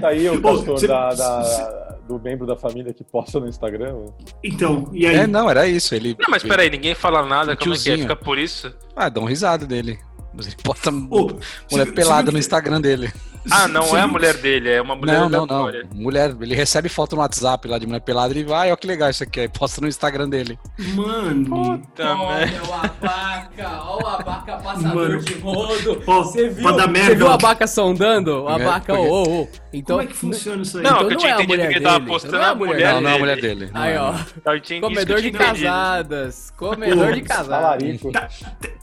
Tá 0.00 0.08
aí 0.08 0.28
o 0.28 0.40
Pô, 0.40 0.54
pastor 0.64 0.86
da, 0.86 1.12
da- 1.14 1.96
do 2.06 2.20
membro 2.20 2.46
da 2.46 2.54
família 2.54 2.92
que 2.92 3.02
posta 3.02 3.40
no 3.40 3.48
Instagram. 3.48 3.96
Então, 4.44 4.88
e 4.92 5.06
aí? 5.06 5.16
É, 5.16 5.26
não, 5.26 5.50
era 5.50 5.66
isso. 5.66 5.92
Ele. 5.94 6.14
Não, 6.20 6.26
mas 6.30 6.42
peraí, 6.44 6.70
ninguém 6.70 6.94
fala 6.94 7.26
nada, 7.26 7.54
Um 7.54 7.56
como 7.56 7.74
é 7.74 7.78
que 7.78 7.90
é? 7.90 7.98
Fica 7.98 8.14
por 8.14 8.38
isso? 8.38 8.72
Ah, 8.94 9.08
dá 9.08 9.20
um 9.20 9.24
risada 9.24 9.66
dele. 9.66 9.98
Mas 10.36 10.46
Ele 10.46 10.56
bota 10.64 10.90
Ô, 10.90 10.92
mulher 10.92 11.36
você- 11.70 11.92
pelada 11.92 12.26
você- 12.26 12.32
no 12.32 12.38
Instagram 12.38 12.80
dele. 12.80 13.12
Ah, 13.50 13.68
não 13.68 13.82
você 13.82 13.96
é 13.96 14.00
a 14.00 14.06
mulher 14.06 14.34
dele, 14.38 14.70
é 14.70 14.80
uma 14.80 14.96
mulher 14.96 15.12
Não, 15.20 15.28
não, 15.28 15.46
não. 15.46 15.56
aleatória. 15.66 15.86
Mulher, 15.94 16.34
ele 16.40 16.54
recebe 16.54 16.88
foto 16.88 17.14
no 17.14 17.20
WhatsApp 17.20 17.68
lá 17.68 17.78
de 17.78 17.86
mulher 17.86 18.00
pelada 18.00 18.32
e 18.32 18.38
ele 18.38 18.48
vai, 18.48 18.68
olha 18.68 18.76
que 18.78 18.86
legal 18.86 19.10
isso 19.10 19.22
aqui. 19.22 19.40
Aí 19.40 19.48
posta 19.50 19.82
no 19.82 19.86
Instagram 19.86 20.30
dele. 20.30 20.58
Mano. 20.94 21.44
Puta 21.78 22.14
merda. 22.16 22.62
o 22.66 22.72
abaca, 22.72 23.82
olha 23.86 24.02
o 24.02 24.06
abaca 24.08 24.56
Mano. 24.78 25.20
de 25.20 25.34
rodo. 25.34 26.00
Você 26.06 26.48
viu, 26.48 26.62
você 26.62 26.86
merda, 26.86 27.14
viu 27.16 27.28
a 27.28 27.34
abaca 27.34 27.66
sondando? 27.66 28.44
O 28.44 28.48
É, 28.48 28.54
abaca, 28.54 28.94
ô, 28.94 29.12
ô, 29.12 29.40
ô. 29.42 29.48
Então, 29.74 29.96
Como 29.96 30.08
é 30.08 30.10
que 30.10 30.16
funciona 30.16 30.62
isso 30.62 30.78
aí? 30.78 30.84
Não, 30.84 30.90
Então 30.92 30.98
que 31.00 31.04
eu 31.06 31.10
não 31.10 31.18
tinha 31.18 31.30
é 31.30 31.32
a 31.32 31.34
entendido 31.34 31.52
mulher 31.58 31.68
que 31.68 31.74
ele 31.74 31.84
tava 31.84 31.98
dele, 31.98 32.10
postando 32.10 32.32
não 32.38 32.42
é 32.44 32.48
a 32.48 32.54
mulher 32.54 32.72
mulher 32.74 32.94
não, 32.94 33.00
não 33.02 33.08
é 33.08 33.12
a 33.12 33.16
dele. 33.16 33.20
mulher 33.20 33.40
dele. 33.42 33.70
não 33.74 33.80
Aí, 33.82 33.92
é, 33.92 34.00
ó. 34.00 34.14
Comedor 34.80 35.20
de 35.20 35.28
entendido. 35.28 35.38
casadas. 35.38 36.50
Comedor 36.56 37.12
de 37.12 37.20
casadas. 37.22 37.48
Talarico. 37.48 38.12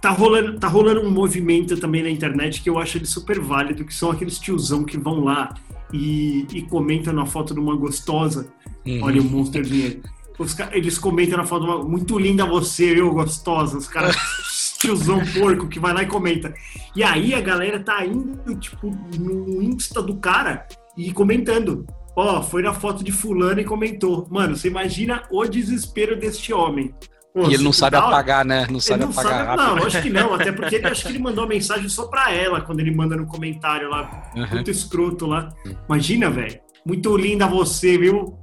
Tá 0.02 0.10
rolando, 0.10 0.60
tá 0.60 0.68
rolando 0.68 1.02
um 1.02 1.10
movimento 1.10 1.41
também 1.78 2.04
na 2.04 2.10
internet 2.10 2.62
que 2.62 2.70
eu 2.70 2.80
acho 2.80 2.98
ele 2.98 3.06
super 3.06 3.40
válido, 3.40 3.84
que 3.86 3.94
são 3.94 4.12
aqueles 4.12 4.40
tiozão 4.40 4.84
que 4.84 4.98
vão 4.98 5.24
lá 5.24 5.54
e, 5.94 6.46
e 6.54 6.62
comentam 6.64 7.14
na 7.14 7.26
foto 7.26 7.54
de 7.54 7.60
uma 7.60 7.76
gostosa. 7.76 8.48
Uhum. 8.86 9.00
Olha 9.04 9.22
o. 9.22 10.02
Os 10.40 10.54
ca- 10.54 10.70
eles 10.74 10.98
comentam 10.98 11.38
na 11.38 11.46
foto 11.46 11.66
de 11.66 11.72
uma. 11.72 11.84
Muito 11.84 12.18
linda 12.18 12.46
você, 12.46 13.00
eu, 13.00 13.12
gostosa. 13.12 13.78
Os 13.78 13.88
caras. 13.88 14.16
Tiozão 14.80 15.22
porco 15.40 15.68
que 15.68 15.80
vai 15.80 15.94
lá 15.94 16.02
e 16.02 16.08
comenta. 16.08 16.52
E 16.96 17.04
aí 17.04 17.36
a 17.36 17.42
galera 17.42 17.80
tá 17.80 18.04
indo, 18.04 18.56
tipo, 18.56 18.90
no 19.20 19.62
Insta 19.62 20.02
do 20.02 20.16
cara 20.18 20.66
e 20.98 21.12
comentando. 21.12 21.86
Ó, 22.16 22.42
foi 22.42 22.64
na 22.64 22.74
foto 22.74 23.04
de 23.04 23.12
fulano 23.12 23.60
e 23.60 23.64
comentou. 23.64 24.28
Mano, 24.32 24.56
você 24.56 24.68
imagina 24.70 25.24
o 25.30 25.46
desespero 25.46 26.20
deste 26.20 26.52
homem. 26.52 26.96
Pô, 27.34 27.48
E 27.50 27.54
ele 27.54 27.64
não 27.64 27.72
sabe 27.72 27.96
apagar, 27.96 28.44
né? 28.44 28.68
Não 28.70 28.80
sabe 28.80 29.06
não 29.06 29.12
apagar 29.12 29.32
sabe, 29.32 29.48
rápido. 29.48 29.76
não, 29.80 29.86
acho 29.88 30.02
que 30.02 30.10
não, 30.10 30.34
até 30.34 30.52
porque 30.52 30.76
ele 30.76 30.88
acho 30.88 31.02
que 31.04 31.08
ele 31.10 31.20
mandou 31.24 31.44
a 31.46 31.48
mensagem 31.48 31.88
só 31.88 32.08
pra 32.08 32.32
ela 32.34 32.60
quando 32.62 32.80
ele 32.82 32.94
manda 32.94 33.16
no 33.16 33.26
comentário 33.26 33.90
lá, 33.90 34.30
Uhum. 34.36 34.48
muito 34.52 34.70
escroto 34.70 35.26
lá. 35.26 35.50
Imagina, 35.88 36.30
velho. 36.30 36.60
Muito 36.86 37.16
linda 37.16 37.48
você, 37.48 37.98
viu? 37.98 38.38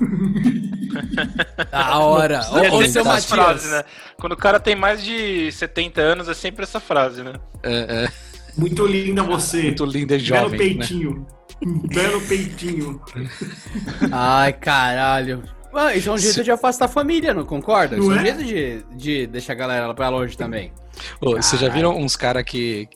Da 1.70 1.98
hora. 1.98 2.40
É 2.64 2.70
Ô, 2.72 2.82
seu 2.86 3.04
Matias. 3.04 3.26
frases, 3.26 3.70
né? 3.70 3.84
Quando 4.18 4.32
o 4.32 4.36
cara 4.36 4.58
tem 4.58 4.74
mais 4.74 5.02
de 5.04 5.50
70 5.52 6.00
anos, 6.00 6.28
é 6.28 6.34
sempre 6.34 6.64
essa 6.64 6.80
frase, 6.80 7.22
né? 7.22 7.34
É, 7.62 8.04
é, 8.06 8.08
Muito 8.56 8.84
linda 8.86 9.22
você. 9.22 9.62
muito 9.64 9.84
lindo 9.84 10.14
e 10.14 10.18
Belo 10.18 10.20
jovem. 10.24 10.50
Né? 10.52 10.56
peitinho. 10.58 11.26
Belo 11.94 12.20
peitinho. 12.22 13.00
Ai, 14.10 14.52
caralho. 14.54 15.42
Ah, 15.72 15.94
isso 15.94 16.08
é 16.08 16.12
um 16.12 16.18
jeito 16.18 16.42
de 16.42 16.50
afastar 16.50 16.86
a 16.86 16.88
família, 16.88 17.32
não 17.32 17.44
concorda? 17.44 17.96
Isso 17.96 18.08
Não 18.08 18.16
é 18.16 18.18
um 18.18 18.20
é? 18.20 18.24
jeito 18.24 18.44
de, 18.44 18.82
de 18.96 19.26
deixar 19.26 19.52
a 19.52 19.56
galera 19.56 19.94
pra 19.94 20.08
longe 20.08 20.36
também. 20.36 20.72
Ô, 21.20 21.36
Vocês 21.36 21.60
já 21.60 21.68
viram 21.68 21.96
uns 21.96 22.16
caras 22.16 22.42
que. 22.44 22.88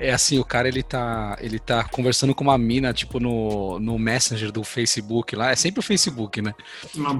É 0.00 0.12
assim, 0.12 0.38
o 0.38 0.44
cara 0.44 0.68
ele 0.68 0.82
tá, 0.82 1.36
ele 1.40 1.58
tá 1.58 1.84
conversando 1.84 2.34
com 2.34 2.42
uma 2.44 2.56
mina, 2.58 2.92
tipo, 2.92 3.20
no, 3.20 3.78
no 3.78 3.98
Messenger 3.98 4.50
do 4.50 4.62
Facebook 4.64 5.34
lá. 5.36 5.50
É 5.50 5.56
sempre 5.56 5.80
o 5.80 5.82
Facebook, 5.82 6.40
né? 6.42 6.54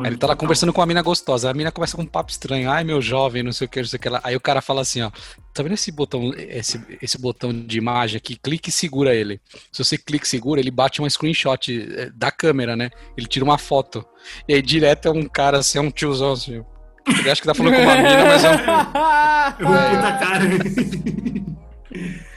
Aí 0.05 0.11
ele 0.11 0.17
tá 0.17 0.27
lá 0.27 0.37
conversando 0.37 0.73
com 0.73 0.81
uma 0.81 0.87
mina 0.87 1.03
gostosa. 1.03 1.51
A 1.51 1.55
mina 1.55 1.71
começa 1.73 1.97
com 1.97 2.03
um 2.03 2.07
papo 2.07 2.31
estranho. 2.31 2.71
Ai, 2.71 2.85
meu 2.85 3.01
jovem, 3.03 3.43
não 3.43 3.53
sei 3.53 3.67
o 3.67 3.71
que, 3.71 3.81
não 3.81 3.87
sei 3.89 3.97
o 3.99 4.01
que 4.01 4.09
lá. 4.09 4.21
Aí 4.25 4.35
o 4.37 4.41
cara 4.41 4.61
fala 4.61 4.81
assim, 4.83 5.03
ó. 5.03 5.11
Tá 5.55 5.63
vendo 5.63 5.75
esse 5.75 5.93
botão, 5.93 6.33
esse, 6.37 6.83
esse 7.03 7.19
botão 7.21 7.53
de 7.53 7.77
imagem 7.77 8.17
aqui? 8.17 8.37
Clique 8.37 8.71
e 8.71 8.73
segura 8.73 9.15
ele. 9.15 9.39
Se 9.71 9.85
você 9.85 9.99
clica 9.99 10.25
e 10.25 10.29
segura, 10.29 10.59
ele 10.61 10.71
bate 10.71 11.01
uma 11.01 11.11
screenshot 11.11 11.71
eh, 11.95 12.11
da 12.15 12.31
câmera, 12.31 12.75
né? 12.75 12.89
Ele 13.19 13.27
tira 13.27 13.45
uma 13.45 13.59
foto. 13.59 14.03
E 14.49 14.55
aí 14.55 14.63
direto 14.63 15.09
é 15.09 15.11
um 15.11 15.29
cara 15.29 15.59
assim, 15.59 15.77
é 15.77 15.81
um 15.83 15.91
tiozão 15.91 16.33
assim. 16.33 16.65
Ele 17.07 17.31
acha 17.31 17.41
que 17.43 17.47
tá 17.47 17.53
falando 17.53 17.75
com 17.75 17.83
uma 17.83 17.97
mina, 17.97 18.25
mas 18.25 18.45
é 18.45 18.51
um- 18.51 18.55
Eu 19.61 19.67
vou 19.69 19.77
puta 19.91 20.13
cara. 20.19 20.45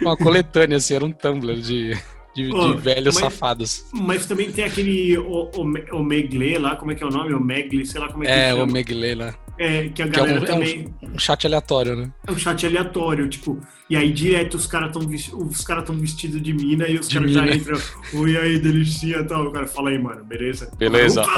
uma 0.01 0.15
coletânea, 0.17 0.77
assim, 0.77 0.93
era 0.95 1.05
um 1.05 1.11
Tumblr 1.11 1.55
de, 1.55 1.93
de, 2.35 2.49
de 2.49 2.53
Ô, 2.53 2.77
velhos 2.77 3.15
mas- 3.15 3.23
safados. 3.23 3.85
Mas 3.93 4.25
também 4.25 4.51
tem 4.51 4.65
aquele 4.65 5.17
o, 5.17 5.49
o, 5.55 5.61
o 5.99 6.03
Megle 6.03 6.57
lá, 6.59 6.75
como 6.75 6.91
é 6.91 6.95
que 6.95 7.03
é 7.03 7.07
o 7.07 7.11
nome? 7.11 7.33
O 7.33 7.39
Megle, 7.39 7.85
sei 7.85 7.99
lá 8.01 8.09
como 8.09 8.23
é 8.23 8.27
que 8.27 8.31
É, 8.33 8.49
chama. 8.49 8.63
o 8.63 8.71
Megley 8.71 9.15
lá. 9.15 9.33
É, 9.57 9.87
que 9.87 10.01
a 10.01 10.07
Que 10.09 10.19
é 10.19 10.23
um- 10.23 10.25
galera 10.25 10.39
é 10.39 10.41
um- 10.41 10.45
também. 10.45 10.93
Um 11.01 11.17
chat 11.19 11.47
aleatório, 11.47 11.95
né? 11.95 12.11
É 12.27 12.31
um 12.31 12.37
chat 12.37 12.65
aleatório, 12.65 13.29
tipo, 13.29 13.57
e 13.89 13.95
aí 13.95 14.11
direto 14.11 14.55
os 14.55 14.67
caras 14.67 14.89
estão 14.93 15.37
os 15.39 15.61
caras 15.63 15.85
tão 15.85 15.97
vestidos 15.97 16.41
de 16.41 16.51
mina 16.53 16.89
e 16.89 16.99
os 16.99 17.07
De 17.07 17.15
caras 17.17 17.31
já 17.31 17.47
entram, 17.47 17.79
oi 18.15 18.35
aí, 18.35 18.59
delicinha 18.59 19.19
e 19.19 19.23
tal. 19.23 19.45
O 19.47 19.51
cara 19.53 19.65
fala 19.65 19.91
aí, 19.91 19.97
mano, 19.97 20.25
beleza? 20.25 20.69
Beleza. 20.77 21.23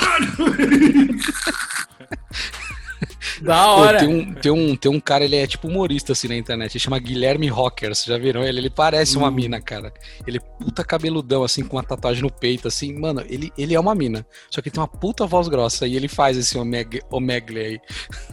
Oh! 3.42 3.46
Da 3.46 3.64
Pô, 3.64 3.70
hora. 3.82 4.00
tem, 4.00 4.08
um, 4.08 4.34
tem, 4.34 4.52
um, 4.52 4.76
tem 4.76 4.92
um 4.92 5.00
cara, 5.00 5.24
ele 5.26 5.36
é 5.36 5.48
tipo 5.48 5.68
humorista 5.68 6.12
assim 6.14 6.28
na 6.28 6.36
internet, 6.36 6.74
ele 6.74 6.80
chama 6.80 7.00
Guilherme 7.00 7.48
Rocker, 7.48 7.94
vocês 7.94 8.06
já 8.06 8.18
viram 8.18 8.44
ele? 8.44 8.60
Ele 8.60 8.70
parece 8.70 9.18
uma 9.18 9.28
Hum. 9.30 9.32
mina, 9.32 9.62
cara. 9.62 9.94
Ele 10.26 10.38
é 10.38 10.40
puta 10.40 10.84
cabeludão, 10.84 11.44
assim, 11.44 11.64
com 11.64 11.78
uma 11.78 11.84
tatuagem 11.84 12.22
no 12.24 12.32
peito, 12.32 12.68
assim, 12.68 12.94
mano, 12.98 13.24
ele, 13.30 13.52
ele 13.58 13.74
é 13.76 13.80
uma 13.80 13.96
mina. 13.96 14.26
Só 14.50 14.62
que 14.62 14.70
ele 14.70 14.74
tem 14.74 14.82
uma 14.82 14.88
puta 14.88 15.26
voz 15.26 15.48
grossa 15.48 15.88
e 15.88 15.96
ele 15.96 16.08
faz 16.08 16.38
esse 16.38 16.58
omeg, 16.58 17.02
omegle 17.12 17.60
aí. 17.60 17.80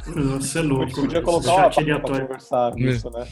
Nossa, 0.07 0.59
é 0.59 0.63
louco. 0.63 0.87
gente 0.87 1.01
podia 1.01 1.23
colocar 1.23 1.53
uma 1.53 1.73
chat 1.73 1.85
pra, 1.85 2.01
pra 2.01 2.21
conversar 2.21 2.75
nisso, 2.75 3.11
né? 3.11 3.27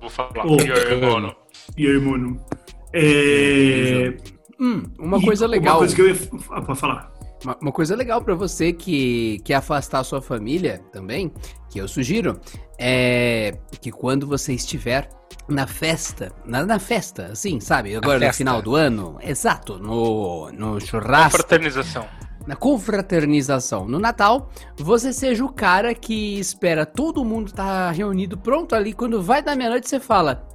Vou 0.00 0.10
falar. 0.10 0.44
E 0.46 0.72
aí, 0.72 1.00
mano? 1.00 1.36
E 1.76 1.86
aí, 1.86 1.98
mano? 1.98 2.40
É... 2.92 4.14
Hum, 4.60 4.84
uma 4.98 5.18
e 5.18 5.24
coisa 5.24 5.46
legal. 5.46 5.74
Uma 5.74 5.78
coisa 5.78 5.94
que 5.96 6.02
eu 6.02 6.08
ia 6.08 6.16
ah, 6.50 6.62
pra 6.62 6.74
falar. 6.74 7.12
Uma, 7.44 7.56
uma 7.60 7.72
coisa 7.72 7.94
legal 7.94 8.22
pra 8.22 8.34
você 8.34 8.72
que 8.72 9.38
quer 9.44 9.54
afastar 9.54 10.00
a 10.00 10.04
sua 10.04 10.22
família 10.22 10.82
também, 10.92 11.32
que 11.70 11.78
eu 11.78 11.86
sugiro, 11.86 12.40
é 12.78 13.54
que 13.80 13.90
quando 13.92 14.26
você 14.26 14.54
estiver 14.54 15.08
na 15.48 15.66
festa, 15.66 16.32
na, 16.46 16.64
na 16.64 16.78
festa, 16.78 17.26
assim, 17.26 17.60
sabe? 17.60 17.94
Agora 17.94 18.26
no 18.26 18.32
final 18.32 18.62
do 18.62 18.74
ano, 18.74 19.18
exato, 19.20 19.78
no, 19.78 20.50
no 20.52 20.80
churrasco, 20.80 21.38
Fraternização. 21.38 22.06
na 22.46 22.56
confraternização, 22.56 23.86
no 23.86 23.98
Natal, 23.98 24.50
você 24.76 25.12
seja 25.12 25.44
o 25.44 25.52
cara 25.52 25.94
que 25.94 26.38
espera 26.38 26.86
todo 26.86 27.24
mundo 27.24 27.48
estar 27.48 27.90
reunido 27.90 28.38
pronto 28.38 28.74
ali, 28.74 28.92
quando 28.92 29.22
vai 29.22 29.42
da 29.42 29.54
meia-noite 29.54 29.88
você 29.88 30.00
fala, 30.00 30.48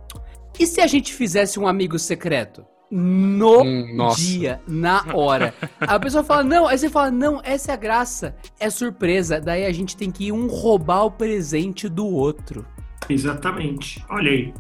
e 0.60 0.66
se 0.66 0.82
a 0.82 0.88
gente 0.88 1.14
fizesse 1.14 1.60
um 1.60 1.68
amigo 1.68 2.00
secreto? 2.00 2.66
No 2.92 3.62
Hum, 3.62 3.96
nossa. 3.96 4.20
dia, 4.22 4.62
na 4.68 5.06
hora. 5.14 5.54
A 5.80 6.00
pessoa 6.00 6.24
fala, 6.24 6.44
não, 6.44 6.68
aí 6.68 6.78
você 6.78 6.90
fala, 6.90 7.12
não, 7.12 7.40
essa 7.44 7.72
é 7.72 7.74
a 7.74 7.78
graça, 7.78 8.36
é 8.60 8.70
surpresa. 8.70 9.40
Daí 9.40 9.66
a 9.66 9.72
gente 9.72 9.96
tem 9.96 10.10
que 10.10 10.26
ir 10.26 10.32
um 10.32 10.48
roubar 10.48 11.04
o 11.06 11.12
presente 11.12 11.88
do 11.88 12.08
outro. 12.08 12.66
Exatamente. 13.08 14.04
Olha 14.10 14.32
aí. 14.32 14.54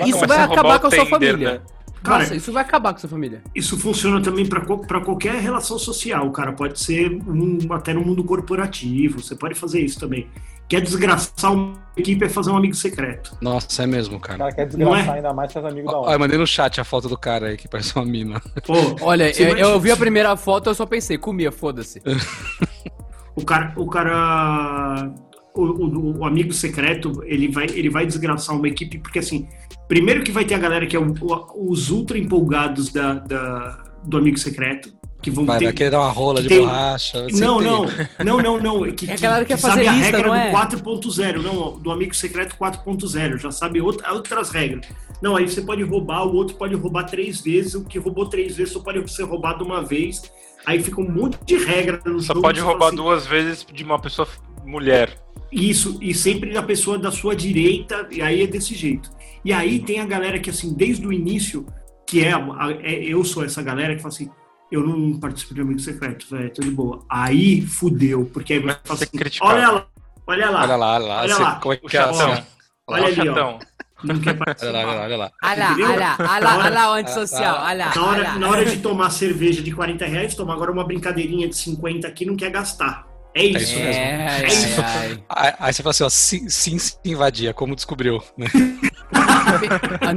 É 0.00 0.08
Isso 0.08 0.18
uma- 0.18 0.26
vai 0.26 0.38
a 0.38 0.44
acabar 0.44 0.78
com 0.78 0.86
a 0.86 0.90
sua 0.90 1.06
família. 1.06 1.52
né? 1.54 1.60
Cara, 2.02 2.18
Nossa, 2.18 2.34
isso 2.36 2.52
vai 2.52 2.62
acabar 2.62 2.92
com 2.92 2.98
sua 3.00 3.08
família. 3.08 3.42
isso 3.54 3.78
funciona 3.78 4.20
também 4.20 4.44
para 4.46 4.60
qualquer 5.00 5.36
relação 5.36 5.78
social, 5.78 6.30
cara. 6.32 6.52
Pode 6.52 6.78
ser 6.78 7.10
um- 7.26 7.58
até 7.72 7.94
no 7.94 8.02
mundo 8.02 8.22
corporativo. 8.22 9.22
Você 9.22 9.34
pode 9.34 9.54
fazer 9.54 9.80
isso 9.80 9.98
também. 9.98 10.26
Quer 10.68 10.80
desgraçar 10.80 11.52
uma 11.52 11.74
equipe 11.96 12.24
é 12.24 12.28
fazer 12.28 12.50
um 12.50 12.56
amigo 12.56 12.74
secreto. 12.74 13.36
Nossa, 13.40 13.82
é 13.82 13.86
mesmo, 13.86 14.16
O 14.16 14.20
cara. 14.20 14.38
cara 14.38 14.52
quer 14.52 14.62
Não 14.62 14.70
desgraçar 14.90 15.08
é? 15.14 15.16
ainda 15.18 15.32
mais 15.32 15.52
seus 15.52 15.64
amigos 15.64 15.90
da 15.92 15.98
hora. 15.98 16.18
mandei 16.18 16.38
no 16.38 16.46
chat 16.46 16.80
a 16.80 16.84
foto 16.84 17.08
do 17.08 17.18
cara 17.18 17.48
aí 17.48 17.56
que 17.56 17.68
parece 17.68 17.94
uma 17.94 18.04
mina. 18.04 18.40
Pô, 18.66 18.74
Olha, 19.02 19.30
eu, 19.40 19.56
eu 19.56 19.78
vi 19.80 19.90
a 19.90 19.96
primeira 19.96 20.34
foto, 20.36 20.70
eu 20.70 20.74
só 20.74 20.86
pensei, 20.86 21.18
comia, 21.18 21.52
foda-se. 21.52 22.00
o 23.36 23.44
cara, 23.44 23.72
o 23.76 23.86
cara, 23.86 25.12
o, 25.54 25.62
o- 25.62 26.18
o 26.20 26.24
amigo 26.24 26.52
secreto, 26.52 27.22
ele 27.24 27.48
vai, 27.48 27.66
ele 27.66 27.90
vai 27.90 28.06
desgraçar 28.06 28.56
uma 28.56 28.66
equipe 28.68 28.98
porque 28.98 29.18
assim, 29.18 29.46
primeiro 29.86 30.22
que 30.24 30.32
vai 30.32 30.44
ter 30.44 30.54
a 30.54 30.58
galera 30.58 30.86
que 30.86 30.96
é 30.96 30.98
o- 30.98 31.14
o- 31.20 31.70
os 31.70 31.90
ultra 31.90 32.18
empolgados 32.18 32.90
da, 32.92 33.14
da- 33.14 33.84
do 34.04 34.16
amigo 34.16 34.38
secreto 34.38 34.92
que 35.24 35.30
vão 35.30 35.46
Vai, 35.46 35.58
ter. 35.58 35.64
vai 35.64 35.72
querer 35.74 35.90
dar 35.90 36.00
uma 36.00 36.10
rola 36.10 36.42
de 36.42 36.48
tem- 36.48 36.60
borracha. 36.60 37.26
Não, 37.32 37.60
não, 37.60 37.86
não, 38.24 38.38
não, 38.42 38.60
não. 38.60 38.92
Que, 38.92 39.10
É 39.10 39.14
a 39.14 39.16
galera 39.16 39.44
que 39.44 39.54
quer 39.54 39.58
sabe 39.58 39.76
fazer 39.76 39.88
a 39.88 39.92
lista, 39.92 40.16
regra 40.16 40.28
não 40.28 40.34
é? 40.34 40.46
do 40.50 40.52
4.0, 40.56 41.42
não, 41.42 41.78
do 41.78 41.90
amigo 41.90 42.14
secreto 42.14 42.54
4.0, 42.56 43.38
já 43.38 43.50
sabe 43.50 43.80
outra- 43.80 44.12
outras 44.12 44.50
regras. 44.50 44.86
Não, 45.22 45.34
aí 45.36 45.48
você 45.48 45.62
pode 45.62 45.82
roubar, 45.82 46.24
o 46.26 46.34
outro 46.34 46.56
pode 46.56 46.74
roubar 46.74 47.04
três 47.04 47.40
vezes, 47.40 47.74
o 47.74 47.84
que 47.84 47.98
roubou 47.98 48.26
três 48.28 48.54
vezes 48.56 48.72
só 48.74 48.80
pode 48.80 49.10
ser 49.10 49.22
roubado 49.22 49.64
uma 49.64 49.82
vez. 49.82 50.22
Aí 50.66 50.82
fica 50.82 51.00
um 51.00 51.10
monte 51.10 51.38
de 51.44 51.56
regra 51.56 52.00
no 52.04 52.20
Só 52.20 52.28
jogo, 52.34 52.42
pode 52.42 52.58
você 52.58 52.62
fala 52.64 52.72
roubar 52.72 52.86
assim, 52.88 52.96
duas 52.96 53.26
vezes 53.26 53.66
de 53.72 53.82
uma 53.82 53.98
pessoa 53.98 54.28
mulher. 54.64 55.16
Isso, 55.50 55.98
e 56.02 56.12
sempre 56.12 56.52
da 56.52 56.62
pessoa 56.62 56.98
da 56.98 57.10
sua 57.10 57.34
direita, 57.34 58.06
e 58.10 58.20
aí 58.20 58.42
é 58.42 58.46
desse 58.46 58.74
jeito. 58.74 59.10
E 59.44 59.52
aí 59.52 59.78
tem 59.78 60.00
a 60.00 60.04
galera 60.06 60.38
que, 60.38 60.50
assim, 60.50 60.74
desde 60.74 61.06
o 61.06 61.12
início, 61.12 61.64
que 62.06 62.24
é, 62.24 62.32
a- 62.32 62.76
é- 62.82 63.04
eu 63.04 63.22
sou 63.24 63.44
essa 63.44 63.62
galera 63.62 63.94
que 63.94 64.02
fala 64.02 64.12
assim, 64.14 64.30
eu 64.70 64.86
não 64.86 65.18
participo 65.18 65.54
de 65.54 65.60
amigo 65.60 65.78
secreto, 65.80 66.26
velho, 66.30 66.52
tô 66.52 66.62
de 66.62 66.70
boa. 66.70 67.04
Aí 67.08 67.62
fudeu, 67.62 68.24
porque 68.32 68.54
aí 68.54 68.58
você 68.60 68.66
Vai 68.66 68.76
fala 68.84 69.00
assim, 69.00 69.18
criticado. 69.18 69.52
olha 69.52 69.70
lá, 69.70 69.86
olha 70.26 70.50
lá, 70.50 70.62
Olha 70.62 70.76
lá, 70.76 70.94
olha 70.94 71.04
lá. 71.06 71.20
Olha 71.22 71.34
você- 71.34 71.42
lá, 71.42 71.54
como 71.56 71.74
é 71.74 71.76
que 71.76 71.96
é 71.96 72.00
assim? 72.00 72.44
Olha 72.86 73.02
o 73.02 73.06
ali, 73.06 73.60
não 74.04 74.20
quer 74.20 74.30
Olha 74.30 74.38
lá, 74.38 74.44
participar. 74.44 74.68
olha 74.74 74.84
lá, 74.86 75.02
olha 75.02 75.16
lá. 75.16 75.32
Olha 75.42 75.56
lá, 75.56 75.72
olha 75.74 75.96
lá, 75.98 76.16
olha 76.20 76.40
lá, 76.40 76.58
olha 76.58 76.70
lá 76.70 76.90
o 76.90 76.94
antissocial, 76.94 77.64
olha 77.64 77.86
lá, 77.86 77.94
Na 77.94 78.02
olha 78.02 78.10
hora, 78.10 78.22
lá. 78.24 78.38
na 78.38 78.48
hora 78.50 78.64
de 78.66 78.76
tomar 78.78 79.10
cerveja 79.10 79.62
de 79.62 79.72
40 79.72 80.04
reais, 80.04 80.34
toma 80.34 80.52
agora 80.52 80.70
uma 80.70 80.84
brincadeirinha 80.84 81.48
de 81.48 81.56
50 81.56 82.06
aqui, 82.06 82.26
não 82.26 82.36
quer 82.36 82.50
gastar. 82.50 83.06
É 83.34 83.44
isso 83.44 83.58
isso 83.62 83.78
mesmo. 83.80 84.02
É, 84.02 84.26
ai, 84.28 84.46
isso. 84.46 85.24
Aí, 85.28 85.52
aí 85.58 85.72
você 85.72 85.82
fala 85.82 85.90
assim, 85.90 86.04
ó, 86.04 86.08
sim, 86.10 86.48
sim, 86.50 86.78
sim, 86.78 86.96
invadia, 87.04 87.54
como 87.54 87.74
descobriu, 87.74 88.22
né? 88.36 88.46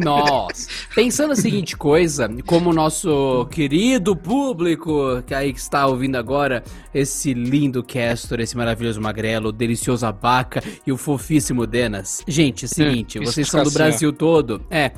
Nossa. 0.03 0.67
Pensando 0.93 1.33
a 1.33 1.35
seguinte 1.35 1.75
coisa, 1.75 2.29
como 2.45 2.69
o 2.69 2.73
nosso 2.73 3.45
querido 3.51 4.15
público 4.15 5.21
que 5.25 5.33
aí 5.33 5.51
está 5.51 5.87
ouvindo 5.87 6.15
agora, 6.17 6.63
esse 6.93 7.33
lindo 7.33 7.83
Castor, 7.83 8.39
esse 8.39 8.55
maravilhoso 8.55 9.01
magrelo, 9.01 9.49
o 9.49 9.51
delicioso 9.51 10.05
abaca 10.05 10.61
e 10.85 10.91
o 10.91 10.97
fofíssimo 10.97 11.65
Denas. 11.65 12.23
Gente, 12.27 12.65
é 12.65 12.67
o 12.67 12.69
seguinte, 12.69 13.19
Hum, 13.19 13.25
vocês 13.25 13.47
são 13.47 13.63
do. 13.63 13.71
Brasil 13.71 14.11
todo. 14.11 14.61
É. 14.69 14.91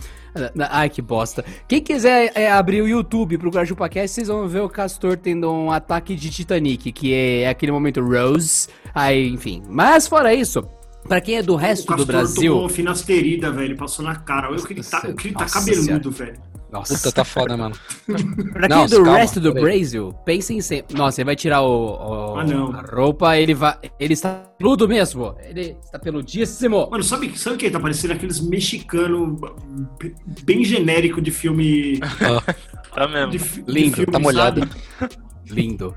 Ai, 0.70 0.90
que 0.90 1.02
bosta. 1.02 1.44
Quem 1.68 1.82
quiser 1.82 2.32
é, 2.36 2.52
abrir 2.52 2.82
o 2.82 2.88
YouTube 2.88 3.38
procurar 3.38 3.66
ChupaCast, 3.66 4.16
vocês 4.16 4.28
vão 4.28 4.48
ver 4.48 4.62
o 4.62 4.70
Castor 4.70 5.18
tendo 5.18 5.52
um 5.52 5.72
ataque 5.72 6.16
de 6.16 6.30
Titanic, 6.30 6.92
que 6.92 7.14
é 7.14 7.50
aquele 7.50 7.72
momento 7.72 8.02
Rose. 8.02 8.68
Aí, 8.94 9.28
enfim. 9.28 9.64
Mas 9.68 10.08
fora 10.08 10.34
isso, 10.34 10.64
pra 11.10 11.20
quem 11.20 11.36
é 11.36 11.44
do 11.44 11.56
resto 11.56 11.94
do 11.96 12.06
Brasil. 12.06 12.54
tomou 12.54 12.70
finasterida, 12.70 13.52
velho, 13.52 13.76
passou 13.76 14.06
na 14.06 14.16
cara. 14.16 14.48
Olha 14.50 14.60
o 14.60 14.64
que 14.66 14.74
ele 14.74 14.84
tá, 14.84 15.00
o 15.06 15.14
que 15.16 15.28
ele 15.28 15.36
tá 15.36 15.46
cabeludo, 15.46 16.12
velho. 16.12 16.40
Nossa. 16.72 16.94
Puta, 16.94 17.12
tá 17.12 17.26
foda, 17.26 17.58
mano. 17.58 17.76
Pra 18.54 18.68
quem 18.68 18.84
é 18.84 18.88
do 18.88 19.04
calma, 19.04 19.18
resto 19.18 19.40
do. 19.40 19.52
Brasil, 19.52 20.14
pensem 20.24 20.62
sempre. 20.62 20.96
Nossa, 20.96 21.20
ele 21.20 21.26
vai 21.26 21.36
tirar 21.36 21.64
o, 21.64 21.96
o- 21.96 22.36
Ah, 22.38 22.44
não. 22.44 22.72
a 22.72 22.82
roupa, 22.82 23.36
ele 23.38 23.56
vai. 23.56 23.76
Ele 24.00 24.14
está 24.14 24.36
peludo 24.56 24.88
mesmo. 24.88 25.36
Ele 25.42 25.76
está 25.84 25.98
peludíssimo. 25.98 26.88
Mano, 26.92 27.04
sabe, 27.04 27.36
sabe 27.40 27.56
o 27.56 27.58
que? 27.60 27.72
Tá 27.72 27.80
parecendo 27.80 28.14
aqueles 28.14 28.40
mexicanos 28.40 29.40
bem 30.44 30.64
genérico 30.64 31.20
de 31.22 31.32
filme. 31.32 32.00
Tá 32.94 33.08
mesmo. 33.08 33.32
de 33.32 33.38
fi- 33.40 33.62
de 33.62 33.72
Lindo, 33.72 33.96
filme, 33.98 34.12
tá 34.12 34.18
molhado. 34.20 34.68
Lindo. 35.48 35.96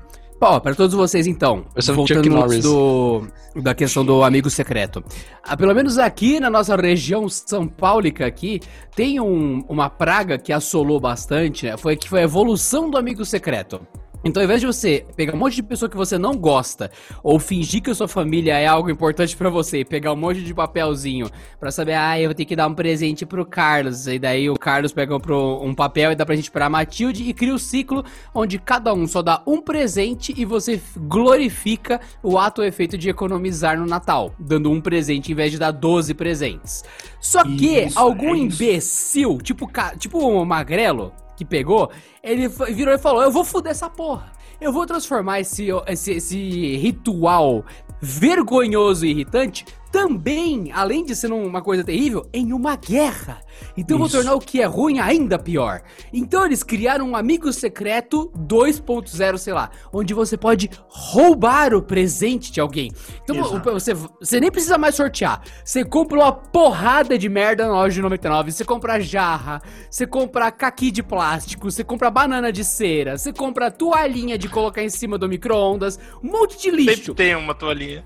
Para 0.61 0.75
todos 0.75 0.93
vocês 0.93 1.25
então, 1.27 1.65
voltando 1.95 2.19
antes 2.43 2.63
do, 2.63 3.27
da 3.61 3.73
questão 3.73 4.03
do 4.05 4.23
amigo 4.23 4.49
secreto. 4.49 5.03
Ah, 5.43 5.55
pelo 5.55 5.73
menos 5.73 5.97
aqui 5.97 6.39
na 6.39 6.49
nossa 6.49 6.75
região 6.75 7.27
São 7.29 7.67
Paulica 7.67 8.25
aqui, 8.25 8.59
tem 8.95 9.19
um- 9.19 9.63
uma 9.69 9.89
praga 9.89 10.37
que 10.37 10.51
assolou 10.51 10.99
bastante, 10.99 11.65
né? 11.65 11.77
Foi 11.77 11.95
que 11.95 12.09
foi 12.09 12.19
a 12.19 12.23
evolução 12.23 12.89
do 12.89 12.97
amigo 12.97 13.23
secreto. 13.25 13.79
Então, 14.23 14.41
ao 14.41 14.45
invés 14.45 14.61
de 14.61 14.67
você 14.67 15.05
pegar 15.15 15.33
um 15.33 15.37
monte 15.37 15.55
de 15.55 15.63
pessoa 15.63 15.89
que 15.89 15.97
você 15.97 16.17
não 16.17 16.35
gosta, 16.35 16.89
ou 17.21 17.37
fingir 17.39 17.81
que 17.81 17.89
a 17.89 17.95
sua 17.95 18.07
família 18.07 18.57
é 18.57 18.65
algo 18.65 18.89
importante 18.89 19.35
pra 19.35 19.49
você, 19.49 19.79
e 19.79 19.85
pegar 19.85 20.13
um 20.13 20.15
monte 20.15 20.41
de 20.41 20.53
papelzinho 20.53 21.29
pra 21.59 21.71
saber, 21.71 21.93
ah, 21.93 22.19
eu 22.19 22.29
vou 22.29 22.35
ter 22.35 22.45
que 22.45 22.55
dar 22.55 22.67
um 22.67 22.73
presente 22.73 23.25
pro 23.25 23.45
Carlos, 23.45 24.07
e 24.07 24.17
daí 24.17 24.49
o 24.49 24.55
Carlos 24.55 24.93
pega 24.93 25.13
um 25.15 25.75
papel 25.75 26.11
e 26.11 26.15
dá 26.15 26.25
pra 26.25 26.35
gente 26.35 26.49
pra 26.49 26.69
Matilde, 26.69 27.27
e 27.27 27.33
cria 27.33 27.53
o 27.53 27.59
ciclo 27.59 28.03
onde 28.33 28.57
cada 28.57 28.93
um 28.93 29.05
só 29.07 29.21
dá 29.21 29.43
um 29.45 29.61
presente 29.61 30.33
e 30.37 30.45
você 30.45 30.81
glorifica 30.97 31.99
o 32.21 32.37
ato 32.37 32.61
ou 32.61 32.67
efeito 32.67 32.97
de 32.97 33.09
economizar 33.09 33.77
no 33.77 33.85
Natal, 33.85 34.33
dando 34.39 34.71
um 34.71 34.79
presente 34.79 35.31
em 35.31 35.35
vez 35.35 35.51
de 35.51 35.59
dar 35.59 35.71
12 35.71 36.13
presentes. 36.13 36.83
Só 37.19 37.43
que 37.43 37.79
Isso, 37.79 37.99
algum 37.99 38.33
é 38.33 38.37
imbecil, 38.37 39.37
tipo, 39.39 39.69
tipo 39.97 40.19
o 40.19 40.45
Magrelo, 40.45 41.11
que 41.35 41.45
pegou, 41.45 41.89
ele 42.21 42.47
virou 42.47 42.93
e 42.93 42.97
falou: 42.97 43.23
Eu 43.23 43.31
vou 43.31 43.43
foder 43.43 43.71
essa 43.71 43.89
porra. 43.89 44.31
Eu 44.61 44.71
vou 44.71 44.85
transformar 44.85 45.41
esse, 45.41 45.67
esse, 45.87 46.11
esse 46.13 46.77
ritual 46.77 47.65
vergonhoso 47.99 49.05
e 49.05 49.09
irritante 49.09 49.65
também, 49.93 50.71
além 50.73 51.05
de 51.05 51.15
ser 51.15 51.31
uma 51.31 51.61
coisa 51.61 51.83
terrível, 51.83 52.27
em 52.33 52.51
uma 52.51 52.75
guerra. 52.75 53.43
Então 53.77 53.93
eu 53.93 53.99
vou 53.99 54.07
Isso. 54.07 54.17
tornar 54.17 54.33
o 54.33 54.39
que 54.39 54.59
é 54.59 54.65
ruim 54.65 54.99
ainda 54.99 55.37
pior. 55.37 55.83
Então 56.11 56.43
eles 56.43 56.63
criaram 56.63 57.07
um 57.07 57.15
amigo 57.15 57.53
secreto 57.53 58.31
2.0, 58.35 59.37
sei 59.37 59.53
lá, 59.53 59.69
onde 59.93 60.15
você 60.15 60.35
pode 60.35 60.67
roubar 60.87 61.75
o 61.75 61.81
presente 61.83 62.51
de 62.51 62.59
alguém. 62.59 62.91
Então 63.21 63.35
Exato. 63.35 63.71
você, 63.71 63.93
você 63.93 64.39
nem 64.39 64.49
precisa 64.49 64.79
mais 64.79 64.95
sortear. 64.95 65.43
Você 65.63 65.85
compra 65.85 66.17
uma 66.17 66.31
porrada 66.31 67.15
de 67.15 67.29
merda 67.29 67.67
na 67.67 67.73
loja 67.73 67.93
de 67.93 68.01
99. 68.01 68.51
Você 68.51 68.65
compra 68.65 68.99
jarra, 68.99 69.61
você 69.91 70.07
compra 70.07 70.51
caqui 70.51 70.89
de 70.89 71.03
plástico, 71.03 71.69
você 71.69 71.83
compra 71.83 72.09
banana 72.09 72.51
de 72.51 72.63
cera, 72.63 73.15
você 73.15 73.31
compra 73.31 73.69
toalhinha 73.69 74.39
de 74.39 74.49
colocar 74.49 74.81
em 74.81 74.89
cima 74.89 75.19
do 75.19 75.29
micro-ondas, 75.29 75.99
um 76.23 76.31
monte 76.31 76.59
de 76.59 76.71
lixo. 76.71 76.95
Sempre 76.95 77.13
tem 77.13 77.35
uma 77.35 77.53
toalhinha. 77.53 78.03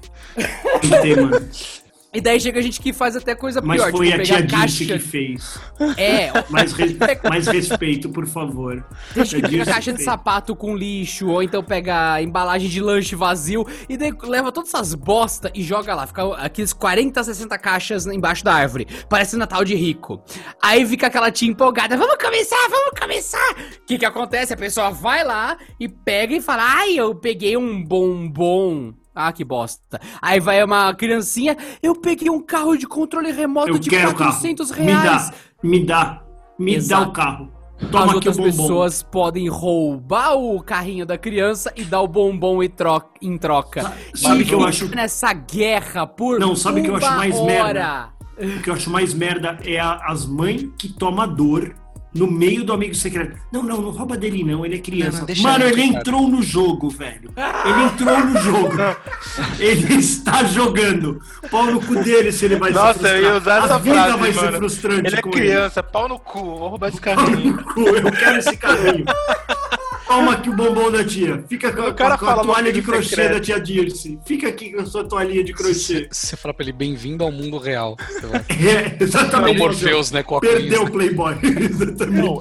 Tem 0.81 0.89
que 0.89 1.01
ter, 1.01 1.21
mano. 1.21 1.47
E 2.13 2.21
daí 2.21 2.39
chega 2.39 2.61
gente 2.61 2.79
que 2.79 2.93
faz 2.93 3.15
até 3.15 3.35
coisa 3.35 3.61
Mas 3.61 3.81
pior, 3.81 3.91
foi 3.91 4.07
tipo 4.09 4.21
a 4.21 4.23
tia 4.23 4.47
caixa. 4.47 4.85
Que 4.85 4.97
fez. 4.99 5.59
É, 5.97 6.31
Mais, 6.49 6.71
re- 6.71 6.97
mais 7.29 7.47
respeito, 7.47 8.09
por 8.09 8.25
favor. 8.25 8.83
Gente 9.15 9.41
que 9.41 9.41
pega 9.41 9.65
caixa 9.65 9.91
de 9.93 10.03
sapato 10.03 10.55
com 10.55 10.75
lixo, 10.75 11.27
ou 11.27 11.43
então 11.43 11.61
pega 11.63 12.21
embalagem 12.21 12.69
de 12.69 12.79
lanche 12.79 13.15
vazio, 13.15 13.65
e 13.89 13.97
daí 13.97 14.13
leva 14.23 14.51
todas 14.51 14.73
essas 14.73 14.93
bosta 14.93 15.51
e 15.53 15.61
joga 15.61 15.93
lá. 15.93 16.07
Fica 16.07 16.33
aqueles 16.37 16.71
40, 16.73 17.23
60 17.23 17.57
caixas 17.57 18.05
embaixo 18.07 18.43
da 18.43 18.53
árvore. 18.53 18.87
Parece 19.09 19.35
Natal 19.37 19.63
de 19.65 19.75
rico. 19.75 20.23
Aí 20.61 20.85
fica 20.85 21.07
aquela 21.07 21.29
tia 21.29 21.49
empolgada, 21.49 21.97
vamos 21.97 22.15
começar, 22.15 22.67
vamos 22.69 22.99
começar! 22.99 23.51
O 23.81 23.85
que 23.85 23.97
que 23.97 24.05
acontece? 24.05 24.53
A 24.53 24.57
pessoa 24.57 24.89
vai 24.91 25.23
lá 25.23 25.57
e 25.79 25.87
pega 25.89 26.35
e 26.35 26.41
fala, 26.41 26.63
ai, 26.65 26.95
eu 26.95 27.13
peguei 27.15 27.57
um 27.57 27.83
bombom. 27.83 28.93
Ah, 29.19 29.31
que 29.33 29.43
bosta. 29.43 29.99
Aí 30.21 30.39
vai 30.39 30.63
uma 30.63 30.93
criancinha, 30.93 31.57
eu 31.81 31.95
peguei 31.95 32.29
um 32.29 32.39
carro 32.39 32.77
de 32.77 32.85
controle 32.85 33.31
remoto 33.31 33.69
Eu 33.69 33.79
de 33.79 33.89
quero 33.89 34.11
o 34.11 34.15
400 34.15 34.69
carro. 34.71 34.83
reais. 34.83 35.31
Me 35.63 35.79
dá, 35.79 35.79
me 35.79 35.83
dá, 35.85 36.23
me 36.59 36.75
Exato. 36.75 37.03
dá 37.05 37.09
o 37.09 37.11
carro. 37.13 37.51
As 37.81 37.89
Toma 37.91 38.11
o 38.11 38.15
outras 38.15 38.37
pessoas 38.37 39.03
podem 39.03 39.47
roubar 39.49 40.33
o 40.35 40.61
carrinho 40.61 41.05
da 41.05 41.15
criança 41.17 41.71
e 41.75 41.83
dar 41.83 42.01
o 42.01 42.07
bombom 42.07 42.61
em 42.63 42.69
troca. 42.69 43.07
Em 43.21 43.37
troca. 43.37 43.93
Sabe 44.15 44.41
E 44.41 44.45
que 44.45 44.53
eu 44.53 44.63
acho- 44.65 44.87
nessa 44.95 45.31
guerra 45.33 46.05
por 46.07 46.39
Não, 46.39 46.55
sabe 46.55 46.81
que 46.81 46.89
eu 46.89 46.95
acho 46.95 47.11
mais 47.15 47.35
hora. 47.35 48.09
O 48.39 48.61
que 48.61 48.69
eu 48.69 48.73
acho 48.73 48.89
mais 48.89 49.13
merda 49.13 49.57
é 49.63 49.79
a- 49.79 49.99
as 50.07 50.25
mães 50.25 50.67
que 50.77 50.89
tomam 50.89 51.27
dor 51.27 51.75
no 52.17 52.29
meio 52.29 52.63
do 52.63 52.73
amigo 52.73 52.95
secreto. 52.95 53.37
Não, 53.51 53.63
não, 53.63 53.81
não 53.81 53.91
rouba 53.91 54.17
dele 54.17 54.43
não, 54.43 54.65
ele 54.65 54.75
é 54.75 54.79
criança. 54.79 55.25
Não, 55.27 55.35
não, 55.35 55.43
Mano, 55.43 55.65
ele, 55.65 55.73
ele 55.81 55.87
cara. 55.89 55.99
entrou 56.01 56.27
no 56.27 56.41
jogo, 56.41 56.89
velho. 56.89 57.31
Ele 57.65 57.83
entrou 57.83 58.19
no 58.25 58.39
jogo. 58.41 58.77
ele 59.59 59.93
está 59.95 60.43
jogando. 60.43 61.21
Pau 61.49 61.65
no 61.65 61.79
cu 61.79 61.95
dele 62.03 62.31
se 62.31 62.45
ele 62.45 62.55
vai 62.57 62.71
se 62.71 62.75
Nossa, 62.77 62.93
frustrar. 62.99 63.15
eu 63.15 63.23
ia 63.23 63.37
usar 63.37 63.61
a 63.61 63.65
essa 63.65 63.79
vida 63.79 63.95
frase, 63.95 64.17
vai 64.17 64.33
ser 64.33 64.41
mano. 64.45 64.57
frustrante 64.57 65.07
Ele 65.07 65.15
é 65.15 65.21
com 65.21 65.29
criança, 65.31 65.83
pau 65.83 66.07
no 66.07 66.19
cu, 66.19 66.39
vou 66.39 66.69
roubar 66.69 66.89
esse 66.89 66.99
Pau 66.99 67.15
no 67.15 67.25
carrinho. 67.31 67.63
cu, 67.63 67.81
eu 67.81 68.11
quero 68.11 68.37
esse 68.39 68.57
carrinho. 68.57 69.05
Toma 70.07 70.33
aqui 70.33 70.49
o 70.49 70.53
bombom 70.55 70.89
da 70.89 71.03
tia. 71.03 71.43
Fica 71.49 71.71
com, 71.73 71.81
O 71.81 71.93
cara 71.93 72.17
com 72.17 72.25
a 72.25 72.29
fala 72.29 72.43
toalha 72.43 72.71
de 72.71 72.81
crochê 72.81 73.09
secreto. 73.09 73.33
da 73.33 73.39
tia 73.41 73.59
Dirce. 73.59 74.17
Fica 74.25 74.47
aqui 74.47 74.71
com 74.71 74.81
a 74.81 74.85
sua 74.85 75.03
toalhinha 75.03 75.43
de 75.43 75.53
crochê. 75.53 76.07
Você 76.09 76.37
fala 76.37 76.53
pra 76.53 76.63
ele, 76.63 76.71
bem-vindo 76.71 77.23
ao 77.23 77.31
mundo 77.31 77.57
real. 77.57 77.95
Você 78.09 78.25
vai- 78.27 78.45
É, 78.49 78.71
É 78.71 78.97
o 78.99 79.03
exatamente. 79.03 79.57
Morpheus, 79.57 80.11
né? 80.11 80.23
Com 80.23 80.37
a 80.37 80.39
Perdeu 80.41 80.83
o? 80.83 80.91
Playboy. 80.91 81.35
exatamente. 81.43 82.21
Não, 82.21 82.39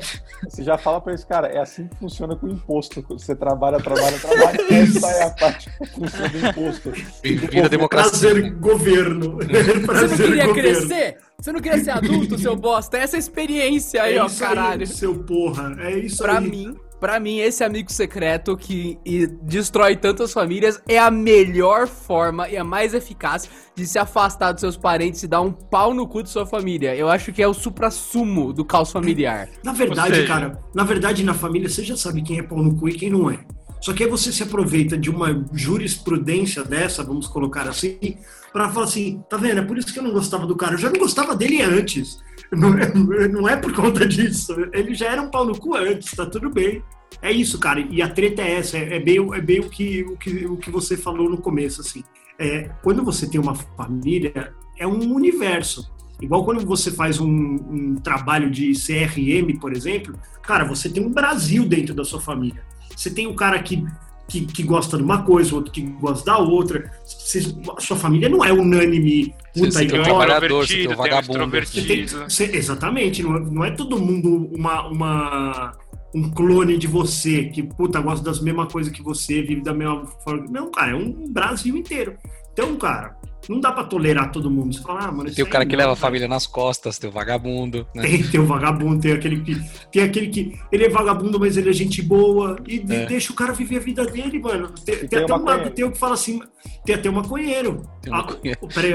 você 0.48 0.62
já 0.62 0.78
fala 0.78 1.00
pra 1.00 1.12
esse 1.14 1.26
cara, 1.26 1.48
é 1.48 1.58
assim 1.58 1.88
que 1.88 1.96
funciona 1.96 2.36
com 2.36 2.46
o 2.46 2.50
imposto. 2.50 3.04
Você 3.10 3.34
trabalha, 3.34 3.78
trabalha, 3.80 4.18
trabalha. 4.18 4.58
Essa 4.70 5.06
é 5.08 5.22
a 5.24 5.30
parte 5.30 5.68
que 5.70 5.86
funciona 5.86 6.28
do 6.28 6.38
imposto. 6.46 6.92
Bem-vindo 7.22 7.64
à 7.64 7.68
democracia. 7.68 8.30
Prazer, 8.30 8.54
governo. 8.54 9.38
Você 9.38 9.74
não 9.74 9.82
Prazer, 9.86 10.16
queria 10.26 10.46
governo. 10.46 10.54
crescer? 10.88 11.16
Você 11.38 11.52
não 11.52 11.60
queria 11.60 11.84
ser 11.84 11.90
adulto, 11.90 12.38
seu 12.38 12.56
bosta? 12.56 12.96
Essa 12.96 13.18
experiência 13.18 14.02
aí, 14.02 14.16
é 14.16 14.22
ó, 14.22 14.28
caralho. 14.28 14.80
Aí, 14.82 14.86
seu 14.86 15.14
porra. 15.14 15.76
É 15.80 15.98
isso 15.98 16.18
Pra 16.22 16.38
aí. 16.38 16.48
mim, 16.48 16.74
pra 17.00 17.20
mim, 17.20 17.38
esse 17.38 17.62
amigo 17.62 17.90
secreto 17.92 18.56
que 18.56 18.98
e, 19.04 19.26
destrói 19.42 19.96
tantas 19.96 20.32
famílias 20.32 20.80
é 20.88 20.98
a 20.98 21.10
melhor 21.10 21.86
forma 21.86 22.48
e 22.48 22.56
a 22.56 22.64
mais 22.64 22.94
eficaz 22.94 23.48
de 23.74 23.86
se 23.86 23.98
afastar 23.98 24.52
dos 24.52 24.60
seus 24.60 24.76
parentes 24.76 25.22
e 25.22 25.28
dar 25.28 25.40
um 25.40 25.52
pau 25.52 25.92
no 25.92 26.06
cu 26.08 26.22
de 26.22 26.30
sua 26.30 26.46
família. 26.46 26.94
Eu 26.96 27.08
acho 27.08 27.32
que 27.32 27.42
é 27.42 27.48
o 27.48 27.54
supra-sumo 27.54 28.52
do 28.52 28.64
caos 28.64 28.90
familiar. 28.90 29.48
Na 29.64 29.72
verdade, 29.72 30.14
seja- 30.16 30.26
cara, 30.28 30.58
na 30.74 30.84
verdade, 30.84 31.22
na 31.22 31.34
família 31.34 31.68
você 31.68 31.82
já 31.84 31.96
sabe 31.96 32.22
quem 32.22 32.38
é 32.38 32.42
pau 32.42 32.62
no 32.62 32.74
cu 32.74 32.88
e 32.88 32.94
quem 32.94 33.10
não 33.10 33.30
é. 33.30 33.38
Só 33.86 33.92
que 33.92 34.02
aí 34.02 34.10
você 34.10 34.32
se 34.32 34.42
aproveita 34.42 34.98
de 34.98 35.08
uma 35.08 35.46
jurisprudência 35.52 36.64
dessa, 36.64 37.04
vamos 37.04 37.28
colocar 37.28 37.68
assim, 37.68 38.16
pra 38.52 38.68
falar 38.68 38.86
assim, 38.86 39.22
tá 39.30 39.36
vendo? 39.36 39.60
É 39.60 39.62
por 39.62 39.78
isso 39.78 39.92
que 39.92 40.00
eu 40.00 40.02
não 40.02 40.10
gostava 40.10 40.44
do 40.44 40.56
cara. 40.56 40.74
Eu 40.74 40.78
já 40.78 40.90
não 40.90 40.98
gostava 40.98 41.36
dele 41.36 41.62
antes. 41.62 42.18
Não 42.50 42.74
é, 42.78 43.28
não 43.28 43.48
é 43.48 43.56
por 43.56 43.72
conta 43.72 44.06
disso. 44.06 44.54
Ele 44.72 44.94
já 44.94 45.10
era 45.10 45.20
um 45.20 45.28
pau 45.28 45.44
no 45.44 45.58
cu 45.58 45.74
antes, 45.74 46.14
tá 46.14 46.24
tudo 46.24 46.48
bem. 46.48 46.80
É 47.20 47.32
isso, 47.32 47.58
cara. 47.58 47.80
E 47.80 48.00
a 48.00 48.08
treta 48.08 48.40
é 48.40 48.54
essa. 48.54 48.78
É, 48.78 48.96
é 48.96 49.00
bem, 49.00 49.18
é 49.34 49.40
bem 49.40 49.58
o, 49.58 49.68
que, 49.68 50.04
o, 50.04 50.16
que, 50.16 50.46
o 50.46 50.56
que 50.56 50.70
você 50.70 50.96
falou 50.96 51.28
no 51.28 51.38
começo, 51.38 51.80
assim. 51.80 52.04
É, 52.38 52.70
quando 52.84 53.04
você 53.04 53.28
tem 53.28 53.40
uma 53.40 53.56
família, 53.56 54.54
é 54.78 54.86
um 54.86 55.12
universo. 55.12 55.90
Igual 56.20 56.44
quando 56.44 56.64
você 56.64 56.92
faz 56.92 57.18
um, 57.18 57.26
um 57.28 57.94
trabalho 57.96 58.48
de 58.48 58.72
CRM, 58.74 59.58
por 59.60 59.72
exemplo, 59.72 60.16
cara, 60.40 60.64
você 60.64 60.88
tem 60.88 61.04
um 61.04 61.10
Brasil 61.10 61.64
dentro 61.64 61.94
da 61.94 62.04
sua 62.04 62.20
família. 62.20 62.62
Você 62.96 63.10
tem 63.10 63.26
o 63.26 63.34
cara 63.34 63.62
que, 63.62 63.84
que, 64.26 64.46
que 64.46 64.62
gosta 64.62 64.96
de 64.96 65.02
uma 65.04 65.22
coisa, 65.22 65.52
o 65.52 65.56
outro 65.56 65.70
que 65.72 65.82
gosta 65.82 66.24
da 66.24 66.38
outra. 66.38 66.90
Você- 67.04 67.54
a 67.76 67.80
sua 67.80 67.96
família 67.96 68.28
não 68.28 68.44
é 68.44 68.52
unânime, 68.52 69.34
puta, 69.54 69.70
Você 69.70 69.86
tem 69.86 70.00
um 70.00 70.02
igual. 70.02 70.18
trabalhador, 70.18 70.66
você 70.66 70.74
tem 70.74 70.88
um 70.88 70.92
Introvertido, 70.92 70.94
tem 70.94 70.94
um 70.94 70.96
vagabundo. 70.96 71.66
Você 71.66 71.82
tem- 71.82 72.06
você- 72.06 72.56
exatamente, 72.56 73.22
não, 73.22 73.36
é- 73.36 73.40
não 73.50 73.64
é 73.64 73.70
todo 73.72 73.98
mundo 74.00 74.50
uma, 74.56 74.88
uma- 74.88 75.72
um 76.14 76.30
clone 76.30 76.78
de 76.78 76.86
você, 76.86 77.44
que 77.44 77.62
puta, 77.62 78.00
gosta 78.00 78.24
das 78.24 78.40
mesmas 78.40 78.72
coisas 78.72 78.90
que 78.92 79.02
você, 79.02 79.42
vive 79.42 79.60
da 79.62 79.74
mesma 79.74 80.06
forma. 80.24 80.46
Não, 80.50 80.70
cara, 80.70 80.92
é 80.92 80.94
um 80.94 81.30
Brasil 81.30 81.76
inteiro. 81.76 82.16
Então, 82.52 82.74
cara, 82.76 83.14
não 83.48 83.60
dá 83.60 83.70
pra 83.72 83.84
tolerar 83.84 84.30
todo 84.32 84.50
mundo. 84.50 84.74
Você 84.74 84.82
fala, 84.82 85.06
ah, 85.06 85.12
mano, 85.12 85.30
Tem 85.32 85.44
o 85.44 85.48
cara 85.48 85.64
que 85.64 85.72
não, 85.72 85.78
leva 85.80 85.92
a 85.92 85.96
família 85.96 86.26
nas 86.28 86.46
costas, 86.46 86.98
tem 86.98 87.08
o 87.08 87.12
vagabundo, 87.12 87.86
né? 87.94 88.02
Tem, 88.02 88.22
tem 88.22 88.40
o 88.40 88.46
vagabundo, 88.46 89.00
tem 89.00 89.12
aquele 89.12 89.40
que. 89.40 89.56
Tem 89.92 90.02
aquele 90.02 90.28
que. 90.28 90.58
Ele 90.72 90.84
é 90.84 90.88
vagabundo, 90.88 91.38
mas 91.38 91.56
ele 91.56 91.70
é 91.70 91.72
gente 91.72 92.02
boa. 92.02 92.56
E 92.66 92.78
É. 92.88 93.06
deixa 93.06 93.32
o 93.32 93.36
cara 93.36 93.52
viver 93.52 93.76
a 93.76 93.80
vida 93.80 94.04
dele, 94.06 94.38
mano. 94.38 94.68
Tem, 94.84 94.96
tem 94.96 95.08
tem 95.08 95.22
até 95.22 95.34
um 95.34 95.44
lado 95.44 95.70
teu 95.70 95.90
que 95.92 95.98
fala 95.98 96.14
assim. 96.14 96.40
Tem 96.84 96.94
até 96.94 97.08
um 97.08 97.14
maconheiro. 97.14 97.82
Tem 98.02 98.12
um 98.12 98.16
Ah, 98.16 98.22
maconheiro. 98.22 98.58
oh, 98.62 98.68
peraí. 98.68 98.94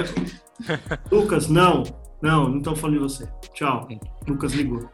Lucas, 1.12 1.48
não. 1.48 1.84
Não, 2.22 2.48
não 2.50 2.58
estão 2.60 2.76
falando 2.76 2.98
de 2.98 3.04
você. 3.04 3.28
Tchau. 3.56 3.88
Lucas 4.28 4.54
ligou. 4.54 4.88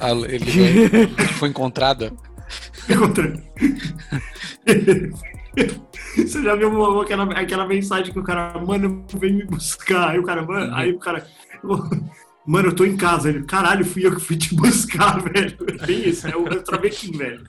Ah, 0.00 0.10
Ele 0.10 1.08
foi 1.38 1.48
encontrada. 1.48 2.12
Encontrei. 2.90 3.32
Você 6.16 6.42
já 6.42 6.54
viu 6.54 6.68
uma- 6.70 7.02
aquela, 7.02 7.24
aquela 7.32 7.66
mensagem 7.66 8.12
que 8.12 8.18
o 8.18 8.22
cara, 8.22 8.58
mano, 8.60 9.04
vem 9.14 9.32
me 9.34 9.44
buscar. 9.44 10.10
Aí 10.10 10.18
o 10.18 10.22
cara, 10.24 10.42
mano, 10.42 10.74
aí 10.74 10.92
o 10.92 10.98
cara, 10.98 11.26
mano, 12.46 12.68
eu 12.68 12.74
tô 12.74 12.84
em 12.84 12.96
casa. 12.96 13.28
Ele, 13.30 13.44
caralho, 13.44 13.84
fui 13.84 14.04
eu 14.06 14.14
que 14.14 14.20
fui 14.20 14.36
te 14.36 14.54
buscar, 14.56 15.20
velho. 15.22 15.56
Bem 15.86 16.08
isso, 16.08 16.26
é 16.28 16.36
o 16.36 16.44
travequim, 16.62 17.12
velho. 17.12 17.42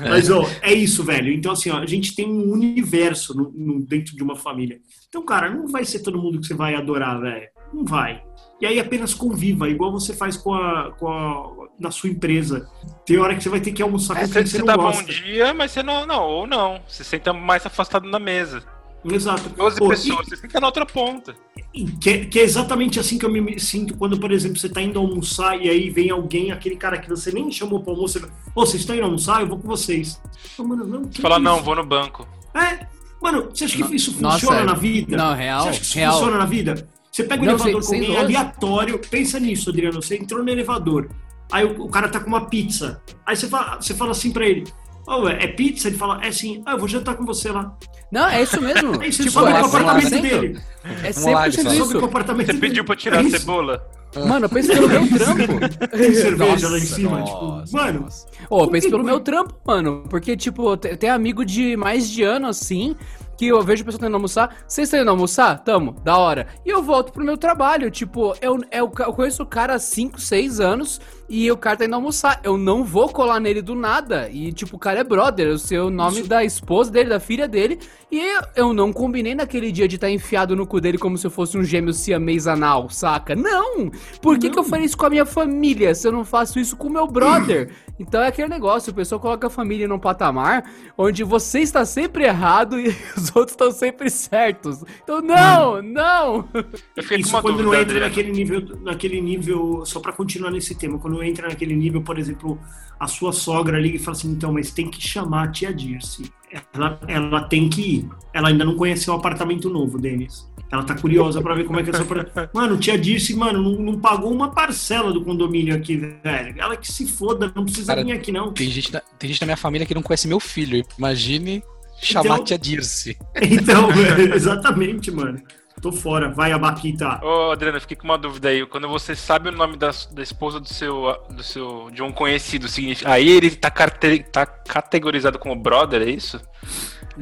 Mas, 0.00 0.30
ó, 0.30 0.44
é 0.62 0.72
isso, 0.72 1.02
velho. 1.04 1.32
Então, 1.32 1.52
assim, 1.52 1.70
ó, 1.70 1.78
a 1.78 1.86
gente 1.86 2.14
tem 2.14 2.26
um 2.26 2.50
universo 2.52 3.36
no- 3.36 3.50
no- 3.54 3.80
dentro 3.80 4.14
de 4.16 4.22
uma 4.22 4.36
família. 4.36 4.78
Então, 5.08 5.24
cara, 5.24 5.50
não 5.52 5.66
vai 5.68 5.84
ser 5.84 6.00
todo 6.00 6.20
mundo 6.20 6.40
que 6.40 6.46
você 6.46 6.54
vai 6.54 6.74
adorar, 6.74 7.20
velho. 7.20 7.48
Não 7.72 7.84
vai. 7.84 8.22
E 8.60 8.66
aí 8.66 8.80
apenas 8.80 9.14
conviva, 9.14 9.68
igual 9.68 9.92
você 9.92 10.12
faz 10.12 10.36
com 10.36 10.52
a, 10.52 10.92
com 10.98 11.08
a 11.08 11.68
na 11.78 11.90
sua 11.92 12.10
empresa. 12.10 12.68
Tem 13.06 13.16
hora 13.18 13.36
que 13.36 13.42
você 13.42 13.48
vai 13.48 13.60
ter 13.60 13.70
que 13.70 13.80
almoçar 13.82 14.16
É, 14.16 14.20
com 14.22 14.26
você, 14.26 14.32
quem 14.34 14.46
você 14.46 14.50
você 14.52 14.58
não 14.58 14.66
tá 14.66 14.76
bom 14.76 14.82
gosta. 14.84 15.04
dia, 15.12 15.54
mas 15.54 15.70
você 15.70 15.82
não, 15.82 16.04
não, 16.04 16.22
ou 16.24 16.46
não. 16.46 16.80
Você 16.88 17.04
senta 17.04 17.32
mais 17.32 17.64
afastado 17.64 18.08
na 18.08 18.18
mesa. 18.18 18.62
Exato. 19.04 19.48
12 19.50 19.78
Pô, 19.78 19.86
e- 19.86 19.88
pessoas, 19.90 20.26
você 20.28 20.36
fica 20.36 20.58
na 20.58 20.66
outra 20.66 20.84
ponta. 20.84 21.36
E 21.72 21.84
que, 21.84 22.10
é- 22.10 22.24
que 22.24 22.40
é 22.40 22.42
exatamente 22.42 22.98
assim 22.98 23.16
que 23.16 23.24
eu 23.24 23.30
me 23.30 23.60
sinto 23.60 23.96
quando, 23.96 24.18
por 24.18 24.32
exemplo, 24.32 24.58
você 24.58 24.68
tá 24.68 24.82
indo 24.82 24.98
almoçar 24.98 25.56
e 25.56 25.70
aí 25.70 25.88
vem 25.88 26.10
alguém, 26.10 26.50
aquele 26.50 26.74
cara 26.74 26.98
que 26.98 27.08
você 27.08 27.30
nem 27.30 27.48
chamou 27.52 27.78
pra 27.80 27.92
almoço, 27.92 28.14
você 28.14 28.20
fala, 28.26 28.32
Ô, 28.56 28.66
vocês 28.66 28.80
estão 28.82 28.96
indo 28.96 29.04
almoçar? 29.04 29.40
Eu 29.40 29.46
vou 29.46 29.58
com 29.60 29.68
vocês. 29.68 30.20
Eu, 30.58 30.66
mano, 30.66 30.84
não, 30.84 31.04
Você 31.04 31.22
fala, 31.22 31.36
isso? 31.36 31.44
não, 31.44 31.62
vou 31.62 31.76
no 31.76 31.86
banco. 31.86 32.26
É, 32.52 32.86
mano, 33.22 33.48
você 33.54 33.66
acha 33.66 33.76
que 33.86 33.94
isso 33.94 34.20
Nossa, 34.20 34.40
funciona 34.40 34.62
é- 34.62 34.64
na 34.64 34.74
vida? 34.74 35.16
Não, 35.16 35.32
real, 35.32 35.62
Você 35.62 35.68
acha 35.68 35.78
que 35.78 35.86
isso 35.86 35.96
real. 35.98 36.12
funciona 36.14 36.38
na 36.38 36.44
vida? 36.46 36.88
Você 37.18 37.24
pega 37.24 37.42
o 37.42 37.46
Não, 37.46 37.54
elevador 37.54 37.82
sem- 37.82 37.98
com 38.00 38.04
alguém 38.06 38.22
dúvida. 38.22 38.38
aleatório, 38.38 39.00
pensa 39.10 39.40
nisso, 39.40 39.70
Adriano, 39.70 40.00
você 40.00 40.16
entrou 40.16 40.42
no 40.44 40.48
elevador, 40.50 41.08
aí 41.50 41.64
o, 41.64 41.82
o 41.84 41.88
cara 41.88 42.08
tá 42.08 42.20
com 42.20 42.28
uma 42.28 42.46
pizza, 42.46 43.02
aí 43.26 43.34
você 43.36 43.48
fala, 43.48 43.76
você 43.80 43.92
fala 43.92 44.12
assim 44.12 44.30
pra 44.30 44.46
ele, 44.46 44.64
Ô, 45.04 45.26
é 45.26 45.44
é 45.44 45.46
pizza? 45.48 45.88
Ele 45.88 45.96
fala, 45.96 46.22
é 46.22 46.30
sim, 46.30 46.62
ah, 46.66 46.72
eu 46.72 46.78
vou 46.78 46.86
jantar 46.86 47.16
com 47.16 47.24
você 47.24 47.50
lá. 47.50 47.74
Não, 48.12 48.28
é 48.28 48.42
isso 48.42 48.60
mesmo. 48.60 48.92
Aí 49.00 49.10
você 49.10 49.22
Tipo, 49.22 49.32
sobe 49.40 49.52
é 49.52 49.56
apartamento 49.56 50.06
100%. 50.10 50.20
dele. 50.20 50.60
É 51.02 51.12
Vamos 51.12 51.32
lá, 51.32 51.46
100% 51.48 51.48
ele 51.48 51.62
fala. 51.62 51.74
Sobe 51.76 51.88
pro 51.88 51.96
isso. 51.98 52.04
apartamento 52.04 52.46
Você 52.46 52.52
dele. 52.52 52.68
pediu 52.68 52.84
pra 52.84 52.94
tirar 52.96 53.16
É 53.16 53.20
a 53.20 53.22
isso. 53.22 53.38
cebola? 53.38 53.88
Mano, 54.26 54.48
pensa 54.50 54.72
pelo 54.74 54.86
meu 54.86 55.08
trampo. 55.08 55.88
Tem 55.96 56.12
cerveja 56.14 56.68
lá 56.68 56.76
em 56.76 56.80
Nossa, 56.80 56.94
cima, 56.94 57.18
nossa, 57.20 57.32
tipo, 57.64 57.76
mano, 57.76 58.00
nossa. 58.02 58.26
Ô, 58.50 58.60
eu 58.64 58.68
penso 58.68 58.90
pelo 58.90 59.02
meu 59.04 59.20
trampo, 59.20 59.54
mano. 59.66 60.04
Porque, 60.10 60.36
tipo, 60.36 60.76
te- 60.76 60.94
tem 60.98 61.08
amigo 61.08 61.42
de 61.42 61.74
mais 61.74 62.06
de 62.10 62.22
ano, 62.22 62.46
assim, 62.46 62.94
que 63.38 63.46
eu 63.46 63.62
vejo 63.62 63.82
a 63.82 63.86
pessoa 63.86 64.00
tendo 64.00 64.14
almoçar. 64.14 64.56
Vocês 64.66 64.88
estão 64.88 65.00
indo 65.00 65.10
almoçar? 65.10 65.56
Tamo, 65.60 65.92
da 66.02 66.18
hora. 66.18 66.48
E 66.66 66.68
eu 66.68 66.82
volto 66.82 67.12
pro 67.12 67.24
meu 67.24 67.38
trabalho. 67.38 67.88
Tipo, 67.88 68.34
eu, 68.42 68.58
eu, 68.72 68.92
eu 68.98 69.12
conheço 69.14 69.44
o 69.44 69.46
cara 69.46 69.74
há 69.74 69.78
5, 69.78 70.20
6 70.20 70.58
anos 70.58 71.00
e 71.28 71.50
o 71.50 71.56
cara 71.56 71.76
tá 71.76 71.84
indo 71.84 71.94
almoçar. 71.94 72.40
Eu 72.42 72.56
não 72.56 72.82
vou 72.82 73.08
colar 73.08 73.38
nele 73.38 73.60
do 73.60 73.74
nada. 73.74 74.28
E, 74.30 74.52
tipo, 74.52 74.76
o 74.76 74.78
cara 74.78 75.00
é 75.00 75.04
brother. 75.04 75.46
Eu 75.46 75.58
sei 75.58 75.78
o 75.78 75.90
nome 75.90 76.22
da 76.22 76.42
esposa 76.42 76.90
dele, 76.90 77.10
da 77.10 77.20
filha 77.20 77.46
dele. 77.46 77.78
E 78.10 78.18
eu, 78.18 78.42
eu 78.56 78.72
não 78.72 78.92
combinei 78.92 79.34
naquele 79.34 79.70
dia 79.70 79.86
de 79.86 79.96
estar 79.96 80.10
enfiado 80.10 80.56
no 80.56 80.66
cu 80.66 80.80
dele 80.80 80.96
como 80.96 81.18
se 81.18 81.26
eu 81.26 81.30
fosse 81.30 81.58
um 81.58 81.62
gêmeo 81.64 81.92
siamês 81.92 82.46
anal, 82.46 82.88
saca? 82.88 83.36
Não! 83.36 83.90
Por 84.22 84.38
que, 84.38 84.48
que 84.48 84.58
eu 84.58 84.64
faria 84.64 84.86
isso 84.86 84.96
com 84.96 85.04
a 85.04 85.10
minha 85.10 85.26
família 85.26 85.94
se 85.94 86.08
eu 86.08 86.12
não 86.12 86.24
faço 86.24 86.58
isso 86.58 86.76
com 86.76 86.88
o 86.88 86.92
meu 86.92 87.06
brother? 87.06 87.70
Então 88.00 88.22
é 88.22 88.28
aquele 88.28 88.46
negócio, 88.46 88.92
o 88.92 88.94
pessoal 88.94 89.20
coloca 89.20 89.48
a 89.48 89.50
família 89.50 89.88
num 89.88 89.98
patamar 89.98 90.70
onde 90.96 91.24
você 91.24 91.58
está 91.58 91.84
sempre 91.84 92.26
errado 92.26 92.78
e 92.78 92.90
os 93.16 93.34
outros 93.34 93.54
estão 93.54 93.72
sempre 93.72 94.08
certos. 94.08 94.84
Então, 95.02 95.20
não, 95.20 95.82
não! 95.82 96.48
Eu 96.96 97.02
fiquei 97.02 97.18
Isso 97.18 97.32
quando 97.32 97.56
dúvida, 97.56 97.64
não 97.64 97.74
entra 97.74 97.80
Adriano. 97.80 98.06
naquele 98.06 98.30
nível, 98.30 98.78
naquele 98.82 99.20
nível, 99.20 99.82
só 99.84 99.98
pra 99.98 100.12
continuar 100.12 100.52
nesse 100.52 100.76
tema, 100.76 100.96
quando 100.96 101.17
entra 101.22 101.48
naquele 101.48 101.74
nível, 101.74 102.02
por 102.02 102.18
exemplo, 102.18 102.58
a 102.98 103.06
sua 103.06 103.32
sogra 103.32 103.78
liga 103.78 103.96
e 103.96 103.98
fala 103.98 104.16
assim, 104.16 104.30
então, 104.30 104.52
mas 104.52 104.70
tem 104.72 104.90
que 104.90 105.00
chamar 105.00 105.44
a 105.44 105.48
tia 105.48 105.72
Dirce. 105.72 106.30
Ela, 106.72 106.98
ela 107.06 107.40
tem 107.42 107.68
que 107.68 107.80
ir. 107.80 108.08
Ela 108.32 108.48
ainda 108.48 108.64
não 108.64 108.74
conheceu 108.76 109.12
o 109.14 109.16
apartamento 109.16 109.68
novo, 109.68 109.98
Denis. 109.98 110.48
Ela 110.70 110.82
tá 110.82 110.94
curiosa 110.94 111.40
pra 111.40 111.54
ver 111.54 111.64
como 111.64 111.80
é 111.80 111.82
que 111.82 111.90
é 111.90 111.92
seu 111.92 112.02
apartamento. 112.02 112.50
Mano, 112.54 112.76
tia 112.78 112.98
Dirce, 112.98 113.34
mano, 113.34 113.62
não, 113.62 113.82
não 113.82 113.98
pagou 114.00 114.32
uma 114.32 114.50
parcela 114.50 115.12
do 115.12 115.22
condomínio 115.24 115.74
aqui, 115.74 115.96
velho. 115.96 116.54
Ela 116.58 116.76
que 116.76 116.90
se 116.90 117.06
foda, 117.06 117.50
não 117.54 117.64
precisa 117.64 117.94
Cara, 117.94 118.04
vir 118.04 118.12
aqui, 118.12 118.30
não. 118.32 118.52
Tem 118.52 118.68
gente, 118.70 118.92
na, 118.92 119.00
tem 119.18 119.28
gente 119.28 119.40
na 119.40 119.46
minha 119.46 119.56
família 119.56 119.86
que 119.86 119.94
não 119.94 120.02
conhece 120.02 120.28
meu 120.28 120.40
filho. 120.40 120.82
Imagine 120.98 121.62
chamar 122.02 122.24
Então- 122.24 122.36
a 122.36 122.44
tia 122.44 122.58
Dirce. 122.58 123.16
Então, 123.40 123.88
velho, 123.88 124.32
exatamente, 124.34 125.10
mano. 125.10 125.40
Tô 125.80 125.92
fora. 125.92 126.28
Vai, 126.30 126.52
Abaquita. 126.52 127.20
Ô, 127.24 127.50
Adriano, 127.52 127.76
eu 127.76 127.80
fiquei 127.80 127.96
com 127.96 128.04
uma 128.04 128.18
dúvida 128.18 128.48
aí. 128.48 128.66
Quando 128.66 128.88
você 128.88 129.14
sabe 129.14 129.48
o 129.48 129.52
nome 129.52 129.76
da, 129.76 129.90
da 130.12 130.22
esposa 130.22 130.58
do 130.58 130.68
seu, 130.68 131.16
do 131.30 131.42
seu. 131.42 131.88
de 131.92 132.02
um 132.02 132.10
conhecido, 132.10 132.66
significa- 132.68 133.10
aí 133.12 133.28
ele 133.28 133.50
tá, 133.50 133.70
carte- 133.70 134.24
tá 134.32 134.44
categorizado 134.44 135.38
como 135.38 135.54
brother, 135.54 136.02
é 136.02 136.10
isso? 136.10 136.40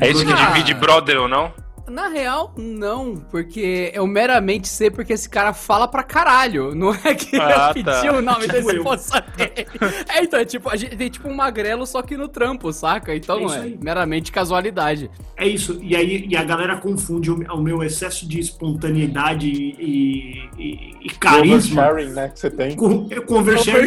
É 0.01 0.09
isso 0.11 0.25
que 0.25 0.33
Ah. 0.33 0.47
divide 0.47 0.75
brother 0.75 1.21
ou 1.21 1.29
não? 1.29 1.53
Na 1.89 2.09
real, 2.09 2.53
não, 2.57 3.16
porque 3.30 3.91
eu 3.95 4.07
meramente 4.07 4.66
sei 4.68 4.91
porque 4.91 5.12
esse 5.12 5.28
cara 5.28 5.53
fala 5.53 5.87
pra 5.87 6.03
caralho. 6.03 6.74
Não 6.74 6.93
é 6.95 7.14
que 7.14 7.37
Ah, 7.37 7.72
eu 7.76 7.84
tá. 7.84 8.01
pedi 8.01 8.09
o 8.11 8.20
nome 8.20 8.41
Tipo 8.41 8.53
desse 8.53 8.66
dele. 8.66 8.84
É, 10.09 10.22
então, 10.24 10.41
é 10.41 10.45
tipo, 10.45 10.68
a 10.68 10.76
gente 10.76 10.97
tem 10.97 11.09
tipo 11.11 11.28
um 11.28 11.34
magrelo, 11.34 11.87
só 11.87 12.03
que 12.03 12.16
no 12.16 12.28
trampo, 12.28 12.72
saca? 12.72 13.14
Então 13.14 13.53
É 13.53 13.68
é 13.68 13.74
meramente 13.82 14.32
casualidade. 14.32 15.11
É 15.37 15.47
isso. 15.47 15.78
E 15.82 15.95
aí 15.95 16.26
e 16.28 16.37
a 16.37 16.43
galera 16.43 16.76
confunde 16.78 17.30
o, 17.30 17.37
o 17.53 17.62
meu 17.62 17.82
excesso 17.82 18.26
de 18.28 18.41
espontaneidade 18.41 19.49
e, 19.49 20.49
e, 20.59 20.95
e 21.03 21.09
carisma 21.20 21.82
Sharing, 21.82 22.09
né? 22.11 22.28
Que 22.30 22.41
você 22.41 22.51
tem. 22.51 22.74
com 22.76 23.07
eu 23.11 23.22
conversar 23.22 23.72
com 23.72 23.78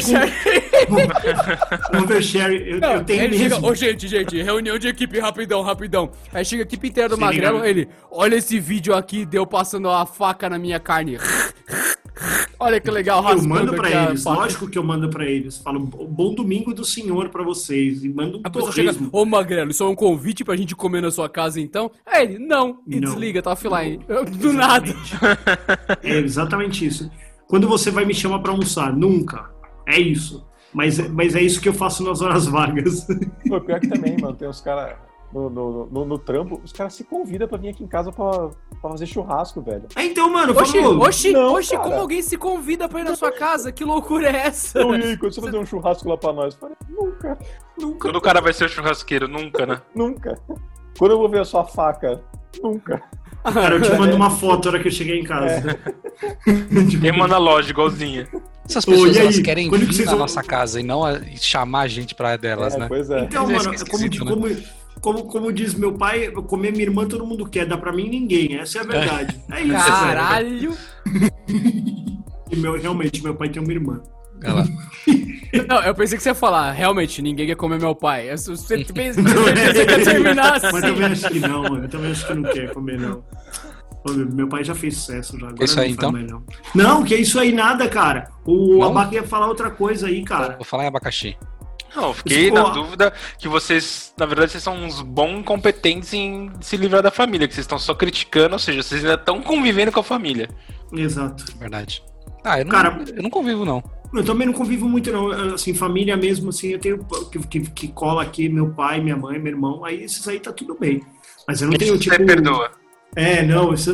conversar. 1.92 2.52
Eu, 2.70 2.80
Não, 2.80 2.94
eu 2.96 3.04
tenho 3.04 3.24
ele 3.24 3.38
chega, 3.38 3.56
mesmo. 3.56 3.68
ô 3.70 3.76
gente, 3.76 4.08
gente, 4.08 4.42
reunião 4.42 4.78
de 4.78 4.88
equipe, 4.88 5.20
rapidão, 5.20 5.62
rapidão. 5.62 6.12
Aí 6.34 6.44
chega 6.46 6.64
a 6.64 6.66
equipe 6.66 6.88
inteira 6.88 7.10
do 7.10 7.16
Se 7.16 7.22
Magrelo, 7.22 7.58
liga. 7.58 7.70
ele, 7.70 7.89
olha 8.12 8.36
esse 8.36 8.60
vídeo 8.60 8.94
aqui, 8.96 9.26
deu 9.26 9.46
passando 9.46 9.90
a 9.90 10.06
faca 10.06 10.50
na 10.50 10.58
minha 10.60 10.80
carne. 10.80 11.18
olha 12.60 12.80
que 12.80 12.90
legal, 12.92 13.24
Eu 13.30 13.44
mando 13.44 13.74
pra 13.74 13.88
aqui 13.88 13.98
a 13.98 14.06
eles, 14.10 14.24
lógico 14.26 14.68
que 14.70 14.78
eu 14.78 14.84
mando 14.84 15.10
pra 15.10 15.26
eles. 15.26 15.58
Falo, 15.58 15.80
bom 15.80 16.34
domingo 16.34 16.74
do 16.74 16.84
senhor 16.84 17.30
pra 17.30 17.44
vocês. 17.44 18.04
E 18.04 18.10
mando 18.10 18.38
um 18.40 18.42
A 18.44 18.50
pessoa 18.50 18.72
chega, 18.72 18.94
torresmo. 18.94 19.10
ô 19.12 19.26
Magrelo, 19.26 19.72
isso 19.72 19.84
é 19.84 19.88
um 19.88 19.96
convite 19.96 20.44
pra 20.44 20.56
gente 20.56 20.76
comer 20.76 21.02
na 21.02 21.12
sua 21.12 21.30
casa 21.30 21.60
então? 21.62 21.90
Aí 22.06 22.24
ele, 22.26 22.40
não, 22.40 22.80
e 22.88 23.00
Não. 23.00 23.10
desliga, 23.12 23.42
tá 23.42 23.52
offline. 23.52 24.00
Eu, 24.08 24.26
do 24.26 24.54
nada. 24.54 24.94
É 26.04 26.18
exatamente 26.18 26.86
isso. 26.86 27.10
Quando 27.48 27.68
você 27.68 27.90
vai 27.90 28.06
me 28.06 28.14
chamar 28.14 28.40
pra 28.40 28.52
almoçar? 28.52 28.96
Nunca. 28.96 29.50
É 29.88 30.00
isso. 30.00 30.46
Mas, 30.72 31.00
mas 31.10 31.34
é 31.36 31.42
isso 31.42 31.60
que 31.60 31.68
eu 31.68 31.74
faço 31.74 32.04
nas 32.04 32.22
horas 32.22 32.46
vagas. 32.46 33.08
Pô, 33.48 33.60
pior 33.60 33.80
que 33.80 33.88
também, 33.88 34.16
mano. 34.22 34.36
Tem 34.36 34.48
uns 34.48 34.62
caras 34.62 34.96
no, 35.34 35.50
no, 35.50 35.86
no, 35.88 36.06
no 36.06 36.18
trampo, 36.18 36.60
os 36.64 36.72
caras 36.72 36.94
se 36.94 37.04
convidam 37.04 37.48
pra 37.48 37.58
vir 37.58 37.70
aqui 37.70 37.84
em 37.84 37.88
casa 37.88 38.12
pra, 38.12 38.50
pra 38.82 38.90
fazer 38.92 39.06
churrasco, 39.06 39.62
velho. 39.62 39.84
É, 39.96 40.04
então, 40.06 40.30
mano, 40.32 40.54
Oxi, 40.58 40.80
vamos... 40.82 41.08
oxi, 41.08 41.32
Não, 41.32 41.54
oxi, 41.54 41.72
cara. 41.72 41.84
como 41.84 41.96
alguém 42.02 42.22
se 42.22 42.38
convida 42.38 42.90
pra 42.90 43.02
ir 43.02 43.04
na 43.04 43.16
sua 43.16 43.32
casa? 43.32 43.72
Que 43.72 43.84
loucura 43.84 44.30
é 44.30 44.48
essa? 44.48 44.80
Então, 44.80 44.96
e 44.96 45.04
aí, 45.04 45.18
quando 45.18 45.34
você 45.34 45.42
fazer 45.42 45.58
um 45.58 45.66
churrasco 45.66 46.10
lá 46.10 46.18
pra 46.18 46.34
nós? 46.34 46.54
Eu 46.56 46.60
falei, 46.60 46.76
nunca, 46.90 47.38
nunca, 47.80 48.00
Quando 48.00 48.16
o 48.16 48.22
cara 48.22 48.42
vai 48.42 48.54
ser 48.54 48.66
o 48.66 48.70
churrasqueiro, 48.70 49.28
nunca, 49.28 49.66
né? 49.66 49.82
nunca. 49.96 50.40
Quando 50.98 51.12
eu 51.12 51.18
vou 51.18 51.30
ver 51.30 51.42
a 51.42 51.46
sua 51.46 51.64
faca? 51.66 52.22
Nunca. 52.62 53.02
Cara, 53.54 53.76
eu 53.76 53.82
te 53.82 53.94
mando 53.94 54.16
uma 54.16 54.30
foto 54.30 54.66
na 54.66 54.72
hora 54.74 54.82
que 54.82 54.90
eu 54.90 54.92
cheguei 54.92 55.20
em 55.20 55.24
casa. 55.24 55.80
Tipo, 56.90 57.02
Tem 57.02 57.12
uma 57.12 57.28
na 57.28 57.38
loja, 57.38 57.70
igualzinha. 57.70 58.28
Essas 58.68 58.84
pessoas 58.86 59.16
aí? 59.16 59.22
elas 59.24 59.40
querem 59.40 59.70
Quando 59.70 59.82
que 59.82 59.88
vir 59.88 59.94
vocês 59.94 60.06
na 60.08 60.12
vão- 60.12 60.20
nossa 60.20 60.44
casa 60.44 60.80
e 60.80 60.84
não 60.84 61.04
a- 61.06 61.14
e 61.20 61.38
chamar 61.38 61.82
a 61.82 61.88
gente 61.88 62.14
pra 62.14 62.36
delas, 62.36 62.76
É, 62.76 62.80
né? 62.80 62.88
Pois 62.90 63.10
é. 63.10 63.22
Então, 63.22 63.50
é 63.50 63.54
mano, 63.56 63.74
esquisito, 63.74 64.20
como, 64.26 64.48
né? 64.48 64.56
como, 64.56 64.62
como, 65.02 65.24
como 65.26 65.52
diz 65.52 65.74
meu 65.74 65.94
pai, 65.94 66.30
comer 66.32 66.72
minha 66.72 66.84
irmã 66.86 67.06
todo 67.08 67.26
mundo 67.26 67.46
quer, 67.48 67.66
dá 67.66 67.78
pra 67.78 67.92
mim 67.92 68.10
ninguém. 68.10 68.56
Essa 68.58 68.80
é 68.80 68.82
a 68.82 68.86
verdade. 68.86 69.40
É 69.52 69.62
isso. 69.62 69.74
Caralho. 69.88 70.74
E 72.52 72.56
meu, 72.56 72.74
realmente, 72.80 73.24
meu 73.24 73.36
pai 73.36 73.48
tem 73.50 73.62
uma 73.62 73.72
irmã. 73.72 74.02
Olha 74.44 74.54
lá. 74.54 74.66
Não, 75.68 75.84
eu 75.84 75.94
pensei 75.94 76.18
que 76.18 76.24
você 76.24 76.30
ia 76.30 76.36
falar, 76.36 76.72
realmente, 76.72 77.22
ninguém 77.22 77.46
quer 77.46 77.56
comer 77.56 77.80
meu 77.80 77.94
pai. 77.96 78.32
Eu- 78.32 78.38
Você 78.38 78.84
pensa 78.86 79.22
você 79.22 79.86
quer 79.86 80.04
terminar 80.04 80.56
assim. 80.56 80.68
Mas 80.72 80.82
também 80.82 81.06
acho 81.06 81.30
que 81.30 81.40
não, 81.40 81.62
mano. 81.64 81.84
Eu 81.84 81.90
também 81.90 82.12
acho 82.12 82.26
que 82.28 82.34
não 82.34 82.52
quer 82.52 82.74
comer, 82.74 83.00
não. 83.00 83.24
Meu- 84.34 84.48
pai 84.48 84.64
já 84.64 84.74
fez 84.74 84.98
sucesso 84.98 85.38
já. 85.40 85.48
Agora 85.50 85.64
Isso 85.64 85.76
não 85.76 85.84
aí, 85.84 85.90
faz 85.90 85.98
então? 85.98 86.12
mais, 86.12 86.28
não. 86.28 86.44
não, 86.74 87.04
que 87.04 87.14
é 87.14 87.18
isso 87.20 87.40
aí 87.40 87.52
nada, 87.52 87.88
cara. 87.88 88.30
O 88.46 88.80
Não? 88.80 88.84
Abaca 88.90 89.14
ia 89.16 89.24
falar 89.24 89.48
outra 89.48 89.70
coisa 89.70 90.08
aí, 90.08 90.24
cara. 90.24 90.56
Vou 90.56 90.66
falar 90.66 90.86
em 90.86 90.88
abacaxi. 90.88 91.38
Não, 91.96 92.08
eu 92.10 92.14
fiquei 92.14 92.46
Isso, 92.46 92.54
na 92.54 92.64
dúvida 92.70 93.14
que 93.38 93.48
vocês, 93.48 94.14
na 94.18 94.26
verdade, 94.26 94.52
vocês 94.52 94.64
são 94.64 94.76
uns 94.76 95.02
bons 95.02 95.44
competentes 95.44 96.14
em 96.14 96.52
se 96.62 96.78
livrar 96.78 97.02
da 97.02 97.12
família, 97.12 97.48
que 97.48 97.54
vocês 97.54 97.64
estão 97.64 97.80
só 97.80 97.96
criticando, 97.96 98.54
ou 98.54 98.60
seja, 98.60 98.84
vocês 98.84 99.04
ainda 99.04 99.16
estão 99.16 99.42
convivendo 99.42 99.92
com 99.92 100.00
a 100.00 100.04
família. 100.04 100.50
Exato. 100.94 101.46
Verdade. 101.58 102.04
Ah, 102.44 102.60
eu 102.60 102.66
não, 102.66 102.72
Cara- 102.72 103.04
eu 103.16 103.24
não 103.24 103.30
convivo, 103.30 103.66
não. 103.66 103.84
Eu 104.14 104.24
também 104.24 104.48
não 104.48 104.54
convivo 104.54 104.88
muito, 104.88 105.12
não. 105.12 105.32
Assim, 105.54 105.74
família 105.74 106.18
mesmo, 106.18 106.50
assim, 106.50 106.70
eu 106.70 106.80
tenho 106.80 107.06
que, 107.32 107.40
que, 107.48 107.60
que 107.72 107.88
cola 107.90 108.24
aqui 108.24 108.50
meu 108.50 108.70
pai, 108.72 109.00
minha 109.00 109.16
mãe, 109.16 109.38
meu 109.38 109.52
irmão, 109.52 109.86
aí 109.86 110.04
esses 110.04 110.28
aí 110.28 110.40
tá 110.40 110.52
tudo 110.52 110.76
bem. 110.80 111.02
Mas 111.48 111.62
eu 111.62 111.70
não 111.70 111.78
tenho, 111.78 111.94
Isso 111.96 112.04
tipo. 112.04 112.16
você 112.16 112.26
perdoa. 112.26 112.72
É, 113.16 113.42
não, 113.44 113.74
isso- 113.74 113.92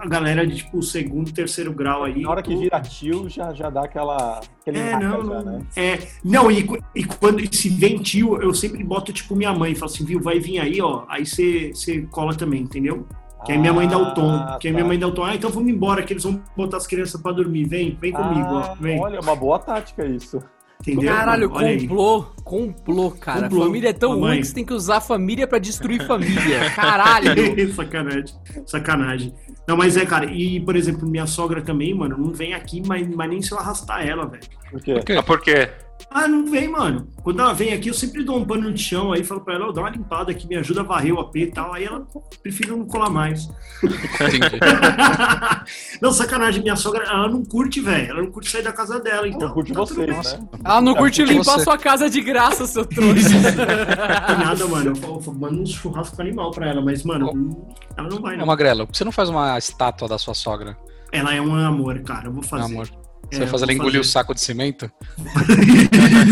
a 0.00 0.06
galera 0.06 0.46
de 0.46 0.56
tipo 0.56 0.82
segundo, 0.82 1.32
terceiro 1.32 1.72
grau 1.72 2.04
aí. 2.04 2.22
Na 2.22 2.30
hora 2.30 2.42
que 2.42 2.54
vira 2.56 2.80
tio, 2.80 3.28
já, 3.28 3.52
já 3.54 3.70
dá 3.70 3.84
aquela. 3.84 4.40
É, 4.66 4.98
não, 4.98 5.24
já, 5.24 5.42
né? 5.42 5.62
É, 5.76 5.98
não, 6.24 6.50
e, 6.50 6.66
e 6.94 7.04
quando 7.04 7.42
se 7.54 7.68
vem 7.68 7.98
tio, 7.98 8.40
eu 8.42 8.52
sempre 8.52 8.82
boto 8.82 9.12
tipo 9.12 9.36
minha 9.36 9.52
mãe, 9.54 9.74
falo 9.74 9.90
assim, 9.92 10.04
viu, 10.04 10.20
vai 10.20 10.40
vir 10.40 10.58
aí, 10.58 10.80
ó, 10.80 11.04
aí 11.08 11.24
você 11.24 11.72
cola 12.10 12.34
também, 12.34 12.62
entendeu? 12.62 13.06
Que 13.44 13.52
aí 13.52 13.58
minha 13.58 13.72
mãe 13.72 13.86
dá 13.86 13.96
o 13.96 14.12
tom. 14.12 14.28
Ah, 14.28 14.58
Que 14.60 14.66
aí 14.66 14.72
tá. 14.72 14.76
minha 14.78 14.88
mãe 14.88 14.98
dá 14.98 15.06
o 15.06 15.12
tom. 15.12 15.22
Ah, 15.22 15.34
então 15.36 15.50
vamos 15.50 15.70
embora, 15.70 16.02
que 16.02 16.12
eles 16.12 16.24
vão 16.24 16.42
botar 16.56 16.78
as 16.78 16.86
crianças 16.86 17.20
pra 17.20 17.30
dormir. 17.30 17.64
Vem, 17.68 17.96
vem 18.00 18.10
comigo, 18.12 18.48
ó. 18.48 18.58
Ah, 18.58 18.74
Vem. 18.80 19.00
Olha, 19.00 19.20
uma 19.20 19.36
boa 19.36 19.58
tática 19.60 20.04
isso. 20.04 20.42
Entendeu? 20.80 21.12
Caralho, 21.12 21.50
Olha 21.52 21.68
aí. 21.68 21.80
complô, 21.88 22.22
complô, 22.44 23.10
cara. 23.10 23.42
Complô. 23.48 23.64
Família 23.64 23.88
é 23.90 23.92
tão 23.92 24.10
Mamãe. 24.10 24.30
ruim 24.30 24.40
que 24.40 24.46
você 24.46 24.54
tem 24.54 24.64
que 24.64 24.72
usar 24.72 24.98
a 24.98 25.00
família 25.00 25.46
pra 25.46 25.58
destruir 25.58 26.06
família. 26.06 26.70
Caralho. 26.70 27.34
sacanagem. 27.74 28.34
Sacanagem. 28.66 29.34
Não, 29.66 29.76
mas 29.76 29.96
é, 29.96 30.06
cara, 30.06 30.26
e 30.26 30.60
por 30.60 30.76
exemplo, 30.76 31.08
minha 31.08 31.26
sogra 31.26 31.60
também, 31.60 31.92
mano, 31.94 32.16
não 32.16 32.32
vem 32.32 32.54
aqui, 32.54 32.82
mas, 32.86 33.06
mas 33.08 33.28
nem 33.28 33.42
se 33.42 33.52
eu 33.52 33.58
arrastar 33.58 34.06
ela, 34.06 34.26
velho. 34.26 34.42
Por 34.70 34.80
quê? 34.82 34.94
Por 34.94 35.04
quê? 35.04 35.12
Ah, 35.14 35.22
por 35.22 35.40
quê? 35.40 35.70
Ah, 36.10 36.28
não 36.28 36.46
vem, 36.46 36.68
mano. 36.68 37.08
Quando 37.22 37.40
ela 37.40 37.52
vem 37.52 37.72
aqui, 37.72 37.88
eu 37.88 37.94
sempre 37.94 38.22
dou 38.22 38.38
um 38.38 38.44
pano 38.44 38.70
no 38.70 38.76
chão, 38.76 39.12
aí 39.12 39.24
falo 39.24 39.40
pra 39.40 39.54
ela, 39.54 39.68
ó, 39.68 39.72
dá 39.72 39.80
uma 39.80 39.90
limpada 39.90 40.30
aqui, 40.30 40.46
me 40.46 40.56
ajuda 40.56 40.80
a 40.80 40.84
varrer 40.84 41.12
o 41.12 41.20
AP 41.20 41.36
e 41.36 41.46
tal. 41.50 41.74
Aí 41.74 41.84
ela 41.84 42.06
prefere 42.42 42.70
não 42.70 42.86
colar 42.86 43.10
mais. 43.10 43.48
Não, 46.00 46.12
sacanagem, 46.12 46.62
minha 46.62 46.76
sogra, 46.76 47.04
ela 47.04 47.28
não 47.28 47.44
curte, 47.44 47.80
velho. 47.80 48.10
Ela 48.10 48.22
não 48.22 48.30
curte 48.30 48.50
sair 48.50 48.62
da 48.62 48.72
casa 48.72 49.00
dela, 49.00 49.26
então. 49.26 49.48
Não 49.48 49.54
curte 49.54 49.72
tá 49.72 49.84
bem. 49.94 50.06
né? 50.06 50.22
Ela 50.64 50.80
não 50.80 50.94
curte 50.94 51.20
curte 51.22 51.34
limpar 51.34 51.54
você. 51.58 51.64
sua 51.64 51.78
casa 51.78 52.08
de 52.08 52.20
graça, 52.20 52.66
seu 52.66 52.84
trouxa. 52.84 53.28
Nada, 54.38 54.66
mano. 54.66 54.92
Eu, 55.02 55.22
eu 55.26 55.32
mando 55.34 55.62
uns 55.62 55.70
churrasco 55.70 56.20
animal 56.20 56.50
pra 56.50 56.68
ela, 56.68 56.80
mas, 56.80 57.02
mano, 57.02 57.66
ela 57.96 58.08
não 58.08 58.20
vai, 58.20 58.36
Ô, 58.36 58.38
não. 58.38 58.46
Magrelo, 58.46 58.86
por 58.86 58.92
que 58.92 58.98
você 58.98 59.04
não 59.04 59.12
faz 59.12 59.28
uma 59.28 59.56
estátua 59.58 60.08
da 60.08 60.18
sua 60.18 60.34
sogra? 60.34 60.76
Ela 61.12 61.34
é 61.34 61.40
um 61.40 61.54
amor, 61.54 61.98
cara. 62.00 62.28
Eu 62.28 62.32
vou 62.32 62.42
fazer. 62.42 62.72
amor. 62.72 62.88
Você 63.30 63.36
É, 63.36 63.38
vai 63.40 63.48
fazer 63.48 63.64
ela 63.64 63.72
engolir 63.72 64.00
o 64.00 64.04
saco 64.04 64.34
de 64.34 64.40
cimento? 64.40 64.90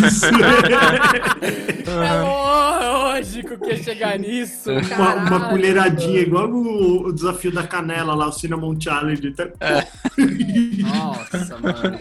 Isso. 0.06 0.26
É 1.86 2.22
lógico 2.22 3.58
que 3.58 3.70
ia 3.70 3.76
chegar 3.82 4.18
nisso. 4.18 4.70
uma, 4.70 4.82
caralho. 4.82 5.20
uma 5.26 5.48
colheradinha, 5.48 6.20
igual 6.20 6.48
o, 6.50 7.08
o 7.08 7.12
desafio 7.12 7.52
da 7.52 7.66
canela 7.66 8.14
lá, 8.14 8.28
o 8.28 8.32
Cinnamon 8.32 8.78
Challenge. 8.80 9.32
Tá? 9.32 9.48
Nossa, 10.78 11.58
mano. 11.58 11.98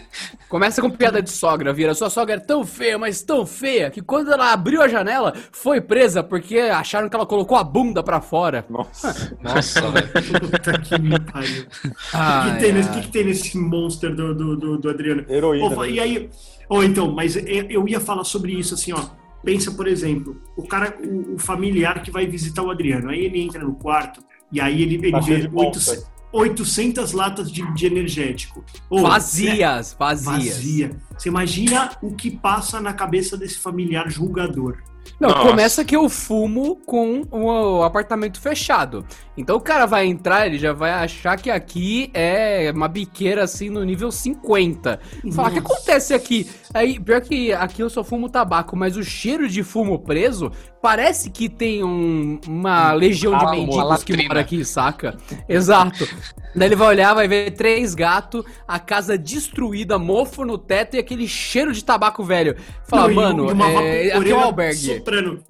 Começa 0.49 0.81
com 0.81 0.89
piada 0.89 1.21
de 1.21 1.29
sogra, 1.31 1.73
vira. 1.73 1.93
Sua 1.93 2.09
sogra 2.09 2.35
é 2.35 2.39
tão 2.39 2.65
feia, 2.65 2.97
mas 2.97 3.21
tão 3.21 3.45
feia, 3.45 3.89
que 3.89 4.01
quando 4.01 4.31
ela 4.31 4.51
abriu 4.51 4.81
a 4.81 4.87
janela, 4.87 5.33
foi 5.51 5.81
presa 5.81 6.23
porque 6.23 6.59
acharam 6.59 7.09
que 7.09 7.15
ela 7.15 7.25
colocou 7.25 7.57
a 7.57 7.63
bunda 7.63 8.03
pra 8.03 8.21
fora. 8.21 8.65
Nossa. 8.69 9.35
Nossa, 9.41 9.81
velho. 9.91 10.09
Puta 10.39 10.79
que 10.79 10.99
me 10.99 11.19
pariu. 11.19 11.63
O 11.63 12.45
que, 12.45 12.51
que 12.53 12.59
tem 12.59 12.73
nesse, 12.73 12.89
que, 12.89 13.01
que 13.01 13.07
tem 13.09 13.25
nesse 13.25 13.57
monster 13.57 14.15
do, 14.15 14.33
do, 14.33 14.55
do, 14.55 14.77
do 14.83 14.89
Adriano? 14.89 15.25
Heroína. 15.27 15.69
Né? 15.69 15.89
e 15.89 15.99
aí, 15.99 16.29
ou 16.69 16.83
então, 16.83 17.11
mas 17.11 17.35
eu 17.35 17.43
eu 17.69 17.87
ia 17.87 17.99
falar 17.99 18.23
sobre 18.23 18.51
isso 18.53 18.73
assim, 18.73 18.91
ó. 18.93 19.03
Pensa, 19.43 19.71
por 19.71 19.87
exemplo, 19.87 20.41
o 20.55 20.65
cara, 20.65 20.95
o, 21.03 21.35
o 21.35 21.39
familiar 21.39 22.01
que 22.01 22.11
vai 22.11 22.25
visitar 22.25 22.63
o 22.63 22.71
Adriano, 22.71 23.09
aí 23.09 23.25
ele 23.25 23.41
entra 23.41 23.61
no 23.61 23.75
quarto 23.75 24.23
e 24.51 24.61
aí 24.61 24.81
ele, 24.81 24.95
ele 24.95 25.11
Tá 25.11 25.19
vê 25.19 25.41
de 25.41 25.49
800, 25.53 25.53
monster. 25.53 26.03
800 26.31 27.11
latas 27.11 27.51
de, 27.51 27.73
de 27.73 27.85
energético. 27.85 28.63
Ô, 28.89 29.01
Vazias, 29.01 29.93
é 29.93 29.95
vazias. 29.97 30.55
Vazia. 30.55 30.91
Você 31.17 31.29
imagina 31.29 31.91
o 32.01 32.15
que 32.15 32.31
passa 32.31 32.79
na 32.79 32.93
cabeça 32.93 33.35
desse 33.37 33.59
familiar 33.59 34.09
julgador. 34.09 34.77
Não, 35.19 35.29
Nossa. 35.29 35.47
começa 35.49 35.85
que 35.85 35.95
eu 35.95 36.09
fumo 36.09 36.75
com 36.85 37.23
o 37.31 37.83
apartamento 37.83 38.41
fechado. 38.41 39.05
Então 39.37 39.55
o 39.55 39.61
cara 39.61 39.85
vai 39.85 40.05
entrar, 40.05 40.45
ele 40.47 40.57
já 40.57 40.73
vai 40.73 40.91
achar 40.91 41.37
que 41.37 41.49
aqui 41.49 42.09
é 42.13 42.71
uma 42.75 42.87
biqueira 42.87 43.43
assim 43.43 43.69
no 43.69 43.83
nível 43.83 44.11
50. 44.11 44.99
Fala, 45.33 45.49
o 45.49 45.51
que 45.51 45.59
acontece 45.59 46.13
aqui? 46.13 46.49
Aí, 46.73 46.99
pior 46.99 47.21
que 47.21 47.53
aqui 47.53 47.81
eu 47.81 47.89
só 47.89 48.03
fumo 48.03 48.29
tabaco, 48.29 48.75
mas 48.75 48.97
o 48.97 49.03
cheiro 49.03 49.47
de 49.47 49.63
fumo 49.63 49.99
preso 49.99 50.51
parece 50.81 51.29
que 51.29 51.47
tem 51.47 51.83
um- 51.83 52.39
uma 52.47 52.91
legião 52.91 53.37
de 53.37 53.45
Ah, 53.45 53.51
mendigos 53.51 54.03
que 54.03 54.27
mora 54.27 54.41
aqui, 54.41 54.65
saca? 54.65 55.15
Exato. 55.47 56.07
Daí 56.55 56.67
ele 56.67 56.75
vai 56.75 56.89
olhar, 56.89 57.13
vai 57.15 57.27
ver 57.27 57.51
três 57.51 57.95
gatos, 57.95 58.43
a 58.67 58.77
casa 58.77 59.17
destruída, 59.17 59.97
mofo 59.97 60.45
no 60.45 60.55
teto 60.57 60.95
e 60.95 60.99
aquele 60.99 61.27
cheiro 61.27 61.71
de 61.73 61.83
tabaco 61.83 62.23
velho. 62.23 62.55
Fala, 62.87 63.07
Não, 63.07 63.15
mano, 63.15 63.49
é, 63.81 64.11
aqui 64.11 64.29
é 64.31 64.35
um 64.35 64.39
albergue. 64.39 64.92
Soprando. 64.97 65.43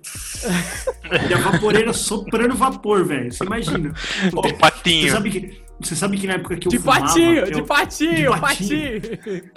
e 1.30 1.34
a 1.34 1.38
vaporeira 1.38 1.94
soprando 1.94 2.56
vapor, 2.56 3.06
velho. 3.06 3.32
Você 3.32 3.44
imagina. 3.44 3.94
O 4.34 4.42
Você 4.42 4.54
patinho. 4.54 5.12
sabe 5.12 5.30
que 5.32 5.64
Você 5.82 5.96
sabe 5.96 6.18
que 6.18 6.28
na 6.28 6.34
época 6.34 6.56
que 6.56 6.68
eu 6.68 6.72
De 6.72 6.80
fumava... 6.80 7.02
patinho, 7.02 7.34
eu- 7.40 7.52
de 7.52 7.64
patinho, 7.64 8.34
de 8.34 8.40
patinho. 8.40 9.02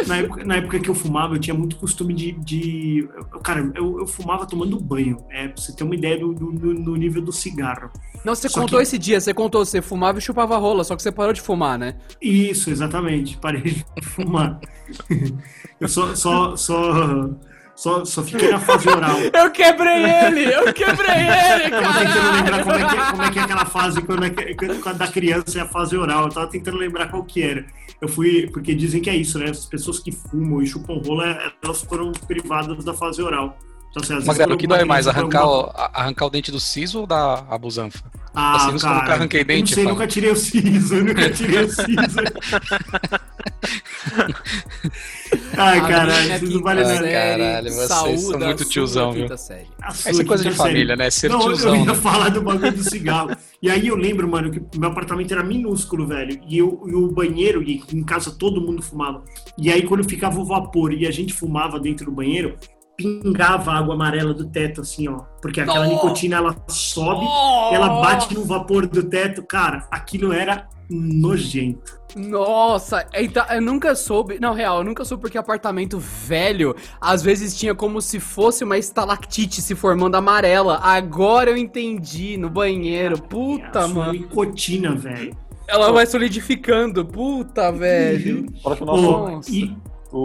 Na 0.07 0.17
época, 0.17 0.45
na 0.45 0.57
época 0.57 0.81
que 0.81 0.89
eu 0.89 0.95
fumava, 0.95 1.35
eu 1.35 1.39
tinha 1.39 1.55
muito 1.55 1.77
costume 1.77 2.15
de. 2.15 2.33
de- 2.33 3.09
cara, 3.45 3.71
eu, 3.75 4.01
eu 4.01 4.07
fumava 4.07 4.47
tomando 4.47 4.79
banho. 4.81 5.19
É, 5.31 5.49
pra 5.49 5.61
você 5.63 5.75
ter 5.75 5.85
uma 5.85 5.95
ideia 5.95 6.19
do, 6.19 6.33
do- 6.35 6.53
do- 6.53 6.75
do 6.75 6.97
nível 6.97 7.23
do 7.23 7.33
cigarro. 7.33 7.91
Não, 8.25 8.35
você 8.35 8.49
Só 8.49 8.61
contou 8.61 8.79
que- 8.79 8.83
esse 8.83 8.99
dia, 8.99 9.21
você 9.21 9.33
contou, 9.33 9.65
você 9.65 9.81
fumava 9.81 10.19
e 10.19 10.23
chupava 10.23 10.57
rola, 10.57 10.83
só 10.83 10.97
que 10.97 11.03
você 11.03 11.13
parou 11.13 11.33
de 11.33 11.41
fumar, 11.41 11.79
né? 11.79 11.95
Isso, 12.21 12.71
exatamente. 12.71 13.37
Parei 13.39 13.63
de 13.63 13.85
fumar. 14.03 14.59
Eu 15.79 15.89
só, 15.89 16.15
só, 16.15 16.57
só, 16.57 17.29
só, 17.77 18.05
só 18.05 18.23
fiquei 18.23 18.51
na 18.51 18.59
fase 18.59 18.89
oral. 18.89 19.17
Eu 19.33 19.51
quebrei 19.51 20.05
ele! 20.05 20.45
Eu 20.53 20.73
quebrei 20.73 21.15
ele, 21.15 21.75
Eu 21.77 21.83
tava 21.83 21.99
tentando 22.01 22.33
lembrar 22.33 22.51
cara! 22.51 22.65
como 22.65 22.75
é, 22.75 22.89
que, 22.89 23.11
como 23.11 23.23
é 23.23 23.31
que 23.31 23.39
é 23.39 23.43
aquela 23.43 23.65
fase 23.67 24.01
quando 24.03 24.25
é 24.25 24.31
que- 24.31 24.55
quando- 24.55 24.99
da 24.99 25.07
criança 25.09 25.59
é 25.59 25.63
a 25.63 25.69
fase 25.69 25.97
oral. 25.97 26.25
Eu 26.25 26.31
tava 26.31 26.47
tentando 26.49 26.79
lembrar 26.79 27.09
qual 27.09 27.23
que 27.23 27.43
era. 27.43 27.67
Eu 28.01 28.09
fui, 28.09 28.49
porque 28.53 28.75
dizem 28.75 29.01
que 29.01 29.11
é 29.11 29.17
isso, 29.17 29.39
né? 29.39 29.51
As 29.51 29.67
pessoas 29.67 29.99
que 29.99 30.11
fumam 30.11 30.63
e 30.63 30.67
chupam 30.67 31.01
rola, 31.05 31.53
elas 31.63 31.83
foram 31.83 32.13
privadas 32.13 32.83
da 32.85 32.95
fase 32.95 33.23
oral. 33.23 33.57
Então, 33.91 34.03
assim, 34.03 34.27
Magrelo, 34.27 34.51
quando 34.51 34.53
o 34.53 34.57
que 34.59 34.67
dói 34.67 34.85
mais? 34.85 35.07
Arrancar 35.09 35.41
fala 35.41 35.67
o, 35.67 35.71
a- 35.75 35.91
arrancar 35.95 36.27
o 36.27 36.31
dente 36.31 36.51
do 36.51 36.61
siso 36.61 37.01
ou 37.01 37.07
da 37.07 37.45
abusanfa? 37.51 38.03
Ah, 38.35 38.57
Assim, 38.57 38.73
nunca- 38.73 38.81
cara, 38.89 39.01
nunca 39.01 39.13
arranquei 39.15 39.41
eu 39.41 39.45
dente, 39.47 39.71
Não 39.71 39.75
sei, 39.75 39.85
fala. 39.85 39.95
nunca 39.95 40.07
tirei 40.07 40.31
o 40.31 40.37
siso, 40.37 40.95
eu 40.97 41.05
nunca 41.05 41.31
tirei 41.31 41.65
o 41.65 41.71
siso. 41.71 41.87
Ai, 45.57 45.79
A 45.79 45.83
minha 45.83 45.97
caralho, 45.97 46.35
isso 46.35 46.55
não 46.55 46.63
vale 46.63 46.85
nada. 46.85 47.11
Caralho, 47.11 47.73
vocês 47.73 48.21
são 48.21 48.39
muito 48.39 48.65
tiozão, 48.65 49.13
viu? 49.13 49.39
série. 49.39 49.67
Essa 49.83 50.11
é 50.11 50.25
coisa 50.25 50.45
de 50.45 50.51
quinta 50.51 50.63
série. 50.63 50.75
família, 50.75 50.97
né? 50.97 51.11
Ser 51.11 51.31
não, 51.31 51.41
tiozão, 51.41 51.75
eu 51.75 51.81
ia 51.81 51.87
né? 51.87 51.95
falar 51.95 52.29
do 52.31 52.43
bagulho 52.43 52.73
do 52.73 52.83
cigarro. 52.83 53.31
E 53.63 53.71
aí 53.71 53.89
eu 53.89 53.97
lembro, 53.97 54.29
mano, 54.29 54.51
que 54.51 54.79
meu 54.79 54.91
apartamento 54.91 55.33
era 55.33 55.43
minúsculo, 55.43 56.07
velho. 56.07 56.41
E, 56.47 56.59
eu, 56.59 56.83
e 56.87 56.95
o 56.95 57.11
banheiro, 57.11 57.63
e 57.63 57.83
em 57.93 58.05
casa 58.05 58.31
todo 58.31 58.61
mundo 58.61 58.83
fumava. 58.83 59.25
E 59.59 59.71
aí 59.71 59.83
quando 59.83 60.09
ficava 60.09 60.39
o 60.39 60.45
vapor 60.45 60.93
e 60.93 61.07
a 61.07 61.11
gente 61.11 61.33
fumava 61.33 61.81
dentro 61.81 62.07
do 62.07 62.13
banheiro, 62.13 62.57
pingava 62.97 63.73
a 63.73 63.79
água 63.79 63.95
amarela 63.95 64.33
do 64.33 64.47
teto, 64.47 64.81
assim, 64.81 65.09
ó. 65.09 65.19
Porque 65.41 65.61
aquela 65.61 65.87
Nossa! 65.87 65.93
nicotina, 65.93 66.37
ela 66.37 66.57
sobe, 66.69 67.27
ela 67.73 68.01
bate 68.01 68.35
no 68.35 68.45
vapor 68.45 68.87
do 68.87 69.03
teto. 69.03 69.43
Cara, 69.43 69.87
aquilo 69.91 70.33
era 70.33 70.69
nojento. 70.89 72.01
Nossa, 72.17 73.07
então, 73.15 73.45
eu 73.51 73.61
nunca 73.61 73.95
soube. 73.95 74.39
Não, 74.41 74.55
real, 74.55 74.79
eu 74.79 74.85
nunca 74.85 75.05
soube 75.05 75.21
porque 75.21 75.37
apartamento 75.37 75.99
velho 75.99 76.75
às 77.01 77.23
vezes 77.23 77.57
tinha 77.57 77.75
como 77.75 78.01
se 78.01 78.19
fosse 78.19 78.65
uma 78.65 78.79
estalactite 78.79 79.61
se 79.61 79.75
formando 79.75 80.15
amarela. 80.15 80.79
Agora 80.83 81.51
eu 81.51 81.57
entendi 81.57 82.37
no 82.37 82.49
banheiro. 82.49 83.21
Puta, 83.21 83.83
sua 83.83 84.07
mano. 84.07 84.13
nicotina, 84.13 84.95
velho. 84.95 85.37
Ela 85.69 85.93
vai 85.93 86.07
solidificando. 86.07 87.05
Puta, 87.05 87.71
velho. 87.73 88.47
Fora 88.63 88.77
que 88.77 88.83
o 88.83 88.87
nosso. 88.87 89.51
E, 89.53 89.77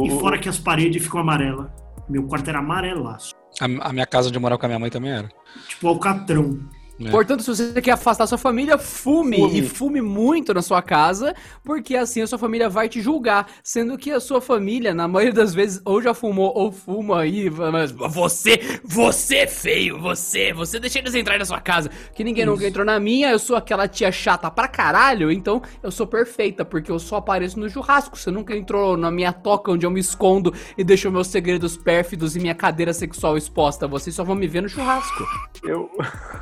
e 0.05 0.09
fora 0.19 0.37
que 0.37 0.47
as 0.47 0.59
paredes 0.59 1.03
ficam 1.03 1.19
amarelas. 1.19 1.67
Meu 2.07 2.23
quarto 2.23 2.49
era 2.49 2.59
amarelaço. 2.59 3.33
A, 3.59 3.65
a 3.89 3.93
minha 3.93 4.05
casa 4.05 4.29
onde 4.29 4.37
eu 4.37 4.41
morava 4.41 4.59
com 4.59 4.65
a 4.65 4.69
minha 4.69 4.79
mãe 4.79 4.89
também 4.89 5.11
era. 5.11 5.29
Tipo 5.67 5.87
alcatrão. 5.87 6.59
É. 7.07 7.09
Portanto, 7.11 7.43
se 7.43 7.49
você 7.55 7.81
quer 7.81 7.91
afastar 7.91 8.27
sua 8.27 8.37
família, 8.37 8.77
fume, 8.77 9.37
Fume. 9.37 9.59
e 9.59 9.61
fume 9.63 10.01
muito 10.01 10.53
na 10.53 10.61
sua 10.61 10.81
casa, 10.81 11.33
porque 11.63 11.95
assim 11.95 12.21
a 12.21 12.27
sua 12.27 12.37
família 12.37 12.69
vai 12.69 12.87
te 12.89 13.01
julgar, 13.01 13.47
sendo 13.63 13.97
que 13.97 14.11
a 14.11 14.19
sua 14.19 14.41
família, 14.41 14.93
na 14.93 15.07
maioria 15.07 15.33
das 15.33 15.53
vezes, 15.53 15.81
ou 15.85 16.01
já 16.01 16.13
fumou 16.13 16.51
ou 16.55 16.71
fuma 16.71 17.21
aí, 17.21 17.49
mas 17.49 17.91
você, 17.91 18.59
você 18.83 19.37
é 19.37 19.47
feio, 19.47 19.99
você, 19.99 20.53
você 20.53 20.79
deixa 20.79 20.99
eles 20.99 21.15
entrarem 21.15 21.39
na 21.39 21.45
sua 21.45 21.59
casa, 21.61 21.89
que 22.13 22.23
ninguém 22.23 22.45
nunca 22.45 22.67
entrou 22.67 22.85
na 22.85 22.99
minha, 22.99 23.31
eu 23.31 23.39
sou 23.39 23.55
aquela 23.55 23.87
tia 23.87 24.11
chata 24.11 24.49
pra 24.51 24.67
caralho, 24.67 25.31
então 25.31 25.61
eu 25.81 25.91
sou 25.91 26.05
perfeita, 26.07 26.63
porque 26.65 26.91
eu 26.91 26.99
só 26.99 27.17
apareço 27.17 27.59
no 27.59 27.69
churrasco, 27.69 28.17
você 28.17 28.31
nunca 28.31 28.55
entrou 28.55 28.95
na 28.97 29.09
minha 29.11 29.31
toca 29.33 29.71
onde 29.71 29.85
eu 29.85 29.91
me 29.91 29.99
escondo 29.99 30.53
e 30.77 30.83
deixo 30.83 31.09
meus 31.11 31.27
segredos 31.27 31.77
pérfidos 31.77 32.35
e 32.35 32.39
minha 32.39 32.55
cadeira 32.55 32.93
sexual 32.93 33.37
exposta, 33.37 33.87
vocês 33.87 34.15
só 34.15 34.23
vão 34.23 34.35
me 34.35 34.47
ver 34.47 34.61
no 34.61 34.69
churrasco. 34.69 35.25
eu- 35.63 35.89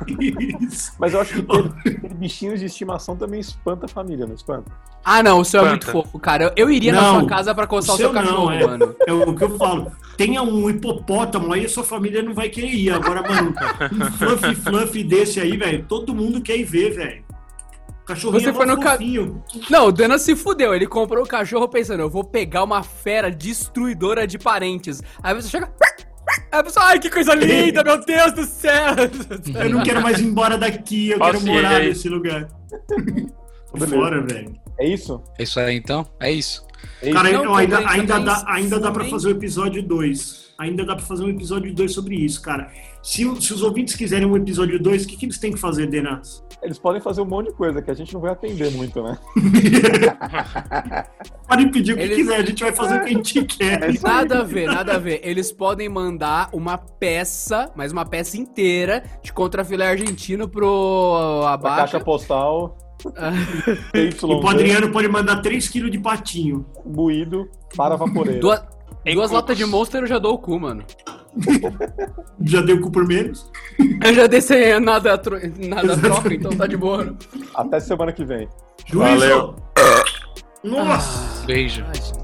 Isso. 0.60 0.92
Mas 0.98 1.14
eu 1.14 1.20
acho 1.20 1.34
que 1.34 1.42
ter, 1.42 2.00
ter 2.00 2.14
bichinhos 2.14 2.60
de 2.60 2.66
estimação 2.66 3.16
também 3.16 3.40
espanta 3.40 3.86
a 3.86 3.88
família, 3.88 4.26
não 4.26 4.34
espanta? 4.34 4.70
Ah, 5.04 5.22
não, 5.22 5.40
o 5.40 5.44
seu 5.44 5.64
é 5.64 5.68
muito 5.70 5.86
fofo, 5.86 6.18
cara. 6.18 6.44
Eu, 6.44 6.52
eu 6.56 6.70
iria 6.70 6.92
na 6.92 7.00
Não, 7.00 7.20
sua 7.20 7.28
casa 7.28 7.54
pra 7.54 7.66
coçar 7.66 7.92
o 7.92 7.94
o 7.94 7.98
seu 7.98 8.12
seu 8.12 8.14
não, 8.14 8.22
cachorro, 8.22 8.52
é. 8.52 8.66
mano. 8.66 8.96
É 9.06 9.12
o 9.12 9.34
que 9.34 9.44
eu 9.44 9.56
falo. 9.56 9.92
Tenha 10.16 10.42
um 10.42 10.68
hipopótamo 10.68 11.52
aí, 11.52 11.64
a 11.64 11.68
sua 11.68 11.84
família 11.84 12.22
não 12.22 12.34
vai 12.34 12.48
querer 12.50 12.74
ir. 12.74 12.90
Agora, 12.90 13.22
mano, 13.22 13.54
um 13.92 14.12
fluffy 14.12 14.54
fluffy 14.54 15.04
desse 15.04 15.40
aí, 15.40 15.56
velho, 15.56 15.84
todo 15.88 16.14
mundo 16.14 16.40
quer 16.42 16.58
ir 16.58 16.64
ver, 16.64 16.90
velho. 16.90 17.24
Cachorrinho 18.10 18.42
Você 18.42 18.50
é 18.50 18.52
foi 18.52 18.66
no 18.66 18.78
ca-. 18.80 18.98
Não, 19.70 19.86
o 19.86 19.92
Dana 19.92 20.18
se 20.18 20.34
fudeu. 20.34 20.74
Ele 20.74 20.86
comprou 20.86 21.24
o 21.24 21.28
cachorro 21.28 21.68
pensando, 21.68 22.00
eu 22.00 22.10
vou 22.10 22.24
pegar 22.24 22.64
uma 22.64 22.82
fera 22.82 23.30
destruidora 23.30 24.26
de 24.26 24.38
parentes. 24.38 25.00
Aí 25.22 25.34
você 25.34 25.48
chega. 25.48 25.72
A 26.52 26.62
pessoa, 26.64 26.86
ai, 26.86 26.98
que 26.98 27.08
coisa 27.08 27.34
linda, 27.34 27.82
meu 27.84 28.04
Deus 28.04 28.32
do 28.32 28.44
céu! 28.44 28.94
Eu 29.62 29.70
não 29.70 29.82
quero 29.82 30.02
mais 30.02 30.18
ir 30.18 30.24
embora 30.24 30.58
daqui, 30.58 31.10
eu 31.10 31.18
quero 31.18 31.32
Paciência. 31.34 31.52
morar 31.62 31.78
nesse 31.80 32.08
lugar. 32.08 32.48
Fora, 33.88 34.20
velho. 34.20 34.52
É 34.78 34.88
isso? 34.88 35.22
É 35.38 35.42
isso 35.44 35.60
aí 35.60 35.76
então? 35.76 36.04
É 36.18 36.32
isso. 36.32 36.66
É 37.02 37.06
isso. 37.06 37.14
Cara, 37.14 37.30
Não, 37.32 37.44
eu 37.44 37.54
ainda, 37.54 37.78
ainda, 37.88 38.14
também, 38.14 38.24
dá, 38.24 38.44
ainda 38.48 38.80
dá 38.80 38.90
pra 38.90 39.04
fazer 39.04 39.28
o 39.28 39.30
episódio 39.30 39.82
2. 39.82 40.50
Ainda 40.58 40.84
dá 40.84 40.96
pra 40.96 41.04
fazer 41.04 41.24
um 41.24 41.28
episódio 41.28 41.72
2 41.72 41.92
sobre 41.92 42.16
isso, 42.16 42.42
cara. 42.42 42.70
Se, 43.02 43.22
se 43.40 43.54
os 43.54 43.62
ouvintes 43.62 43.94
quiserem 43.96 44.26
um 44.26 44.36
episódio 44.36 44.80
2, 44.82 45.04
o 45.04 45.08
que, 45.08 45.16
que 45.16 45.24
eles 45.26 45.38
têm 45.38 45.52
que 45.52 45.58
fazer, 45.58 45.86
Denas? 45.86 46.44
Eles 46.62 46.78
podem 46.78 47.00
fazer 47.00 47.22
um 47.22 47.24
monte 47.24 47.46
de 47.48 47.54
coisa 47.54 47.80
que 47.80 47.90
a 47.90 47.94
gente 47.94 48.12
não 48.12 48.20
vai 48.20 48.32
atender 48.32 48.70
muito, 48.72 49.02
né? 49.02 49.18
Podem 51.48 51.70
pedir 51.70 51.94
o 51.94 51.96
que 51.96 52.02
Eles- 52.02 52.16
quiser, 52.16 52.36
a 52.36 52.44
gente 52.44 52.62
vai 52.62 52.72
fazer 52.72 52.96
o 52.96 53.00
que 53.00 53.06
a 53.06 53.12
gente 53.12 53.44
quer. 53.56 53.82
É. 53.82 53.92
Nada 54.02 54.40
a 54.40 54.44
ver, 54.44 54.66
nada 54.66 54.94
a 54.94 54.98
ver. 54.98 55.20
Eles 55.24 55.50
podem 55.50 55.88
mandar 55.88 56.48
uma 56.52 56.76
peça, 56.78 57.70
mas 57.74 57.92
uma 57.92 58.04
peça 58.04 58.36
inteira, 58.36 59.02
de 59.22 59.32
contrafilé 59.32 59.88
argentino 59.88 60.48
pro 60.48 61.42
A 61.46 61.54
abaca. 61.54 61.76
caixa 61.76 62.00
postal. 62.00 62.76
E 63.94 64.10
o 64.26 64.46
Adriano 64.46 64.92
pode 64.92 65.08
mandar 65.08 65.40
3kg 65.40 65.88
de 65.88 65.98
patinho. 65.98 66.66
buído 66.84 67.48
para 67.74 67.96
vaporeiro. 67.96 68.40
Duas, 68.40 68.62
duas 69.14 69.30
latas 69.30 69.56
de 69.56 69.64
monster 69.64 70.02
eu 70.02 70.06
já 70.06 70.18
dou 70.18 70.34
o 70.34 70.38
cu, 70.38 70.60
mano. 70.60 70.84
Já 72.42 72.60
deu 72.62 72.80
cu 72.80 72.90
por 72.90 73.06
menos? 73.06 73.50
Eu 74.04 74.14
já 74.14 74.26
dei 74.26 74.40
sem 74.40 74.80
nada, 74.80 75.10
nada 75.58 75.96
troca, 75.96 76.34
então 76.34 76.56
tá 76.56 76.66
de 76.66 76.76
boa. 76.76 77.14
Até 77.54 77.80
semana 77.80 78.12
que 78.12 78.24
vem. 78.24 78.48
Juízo! 78.86 79.18
Valeu. 79.18 79.56
Nossa! 80.64 81.46
Beijo. 81.46 81.84
Ai. 81.86 82.19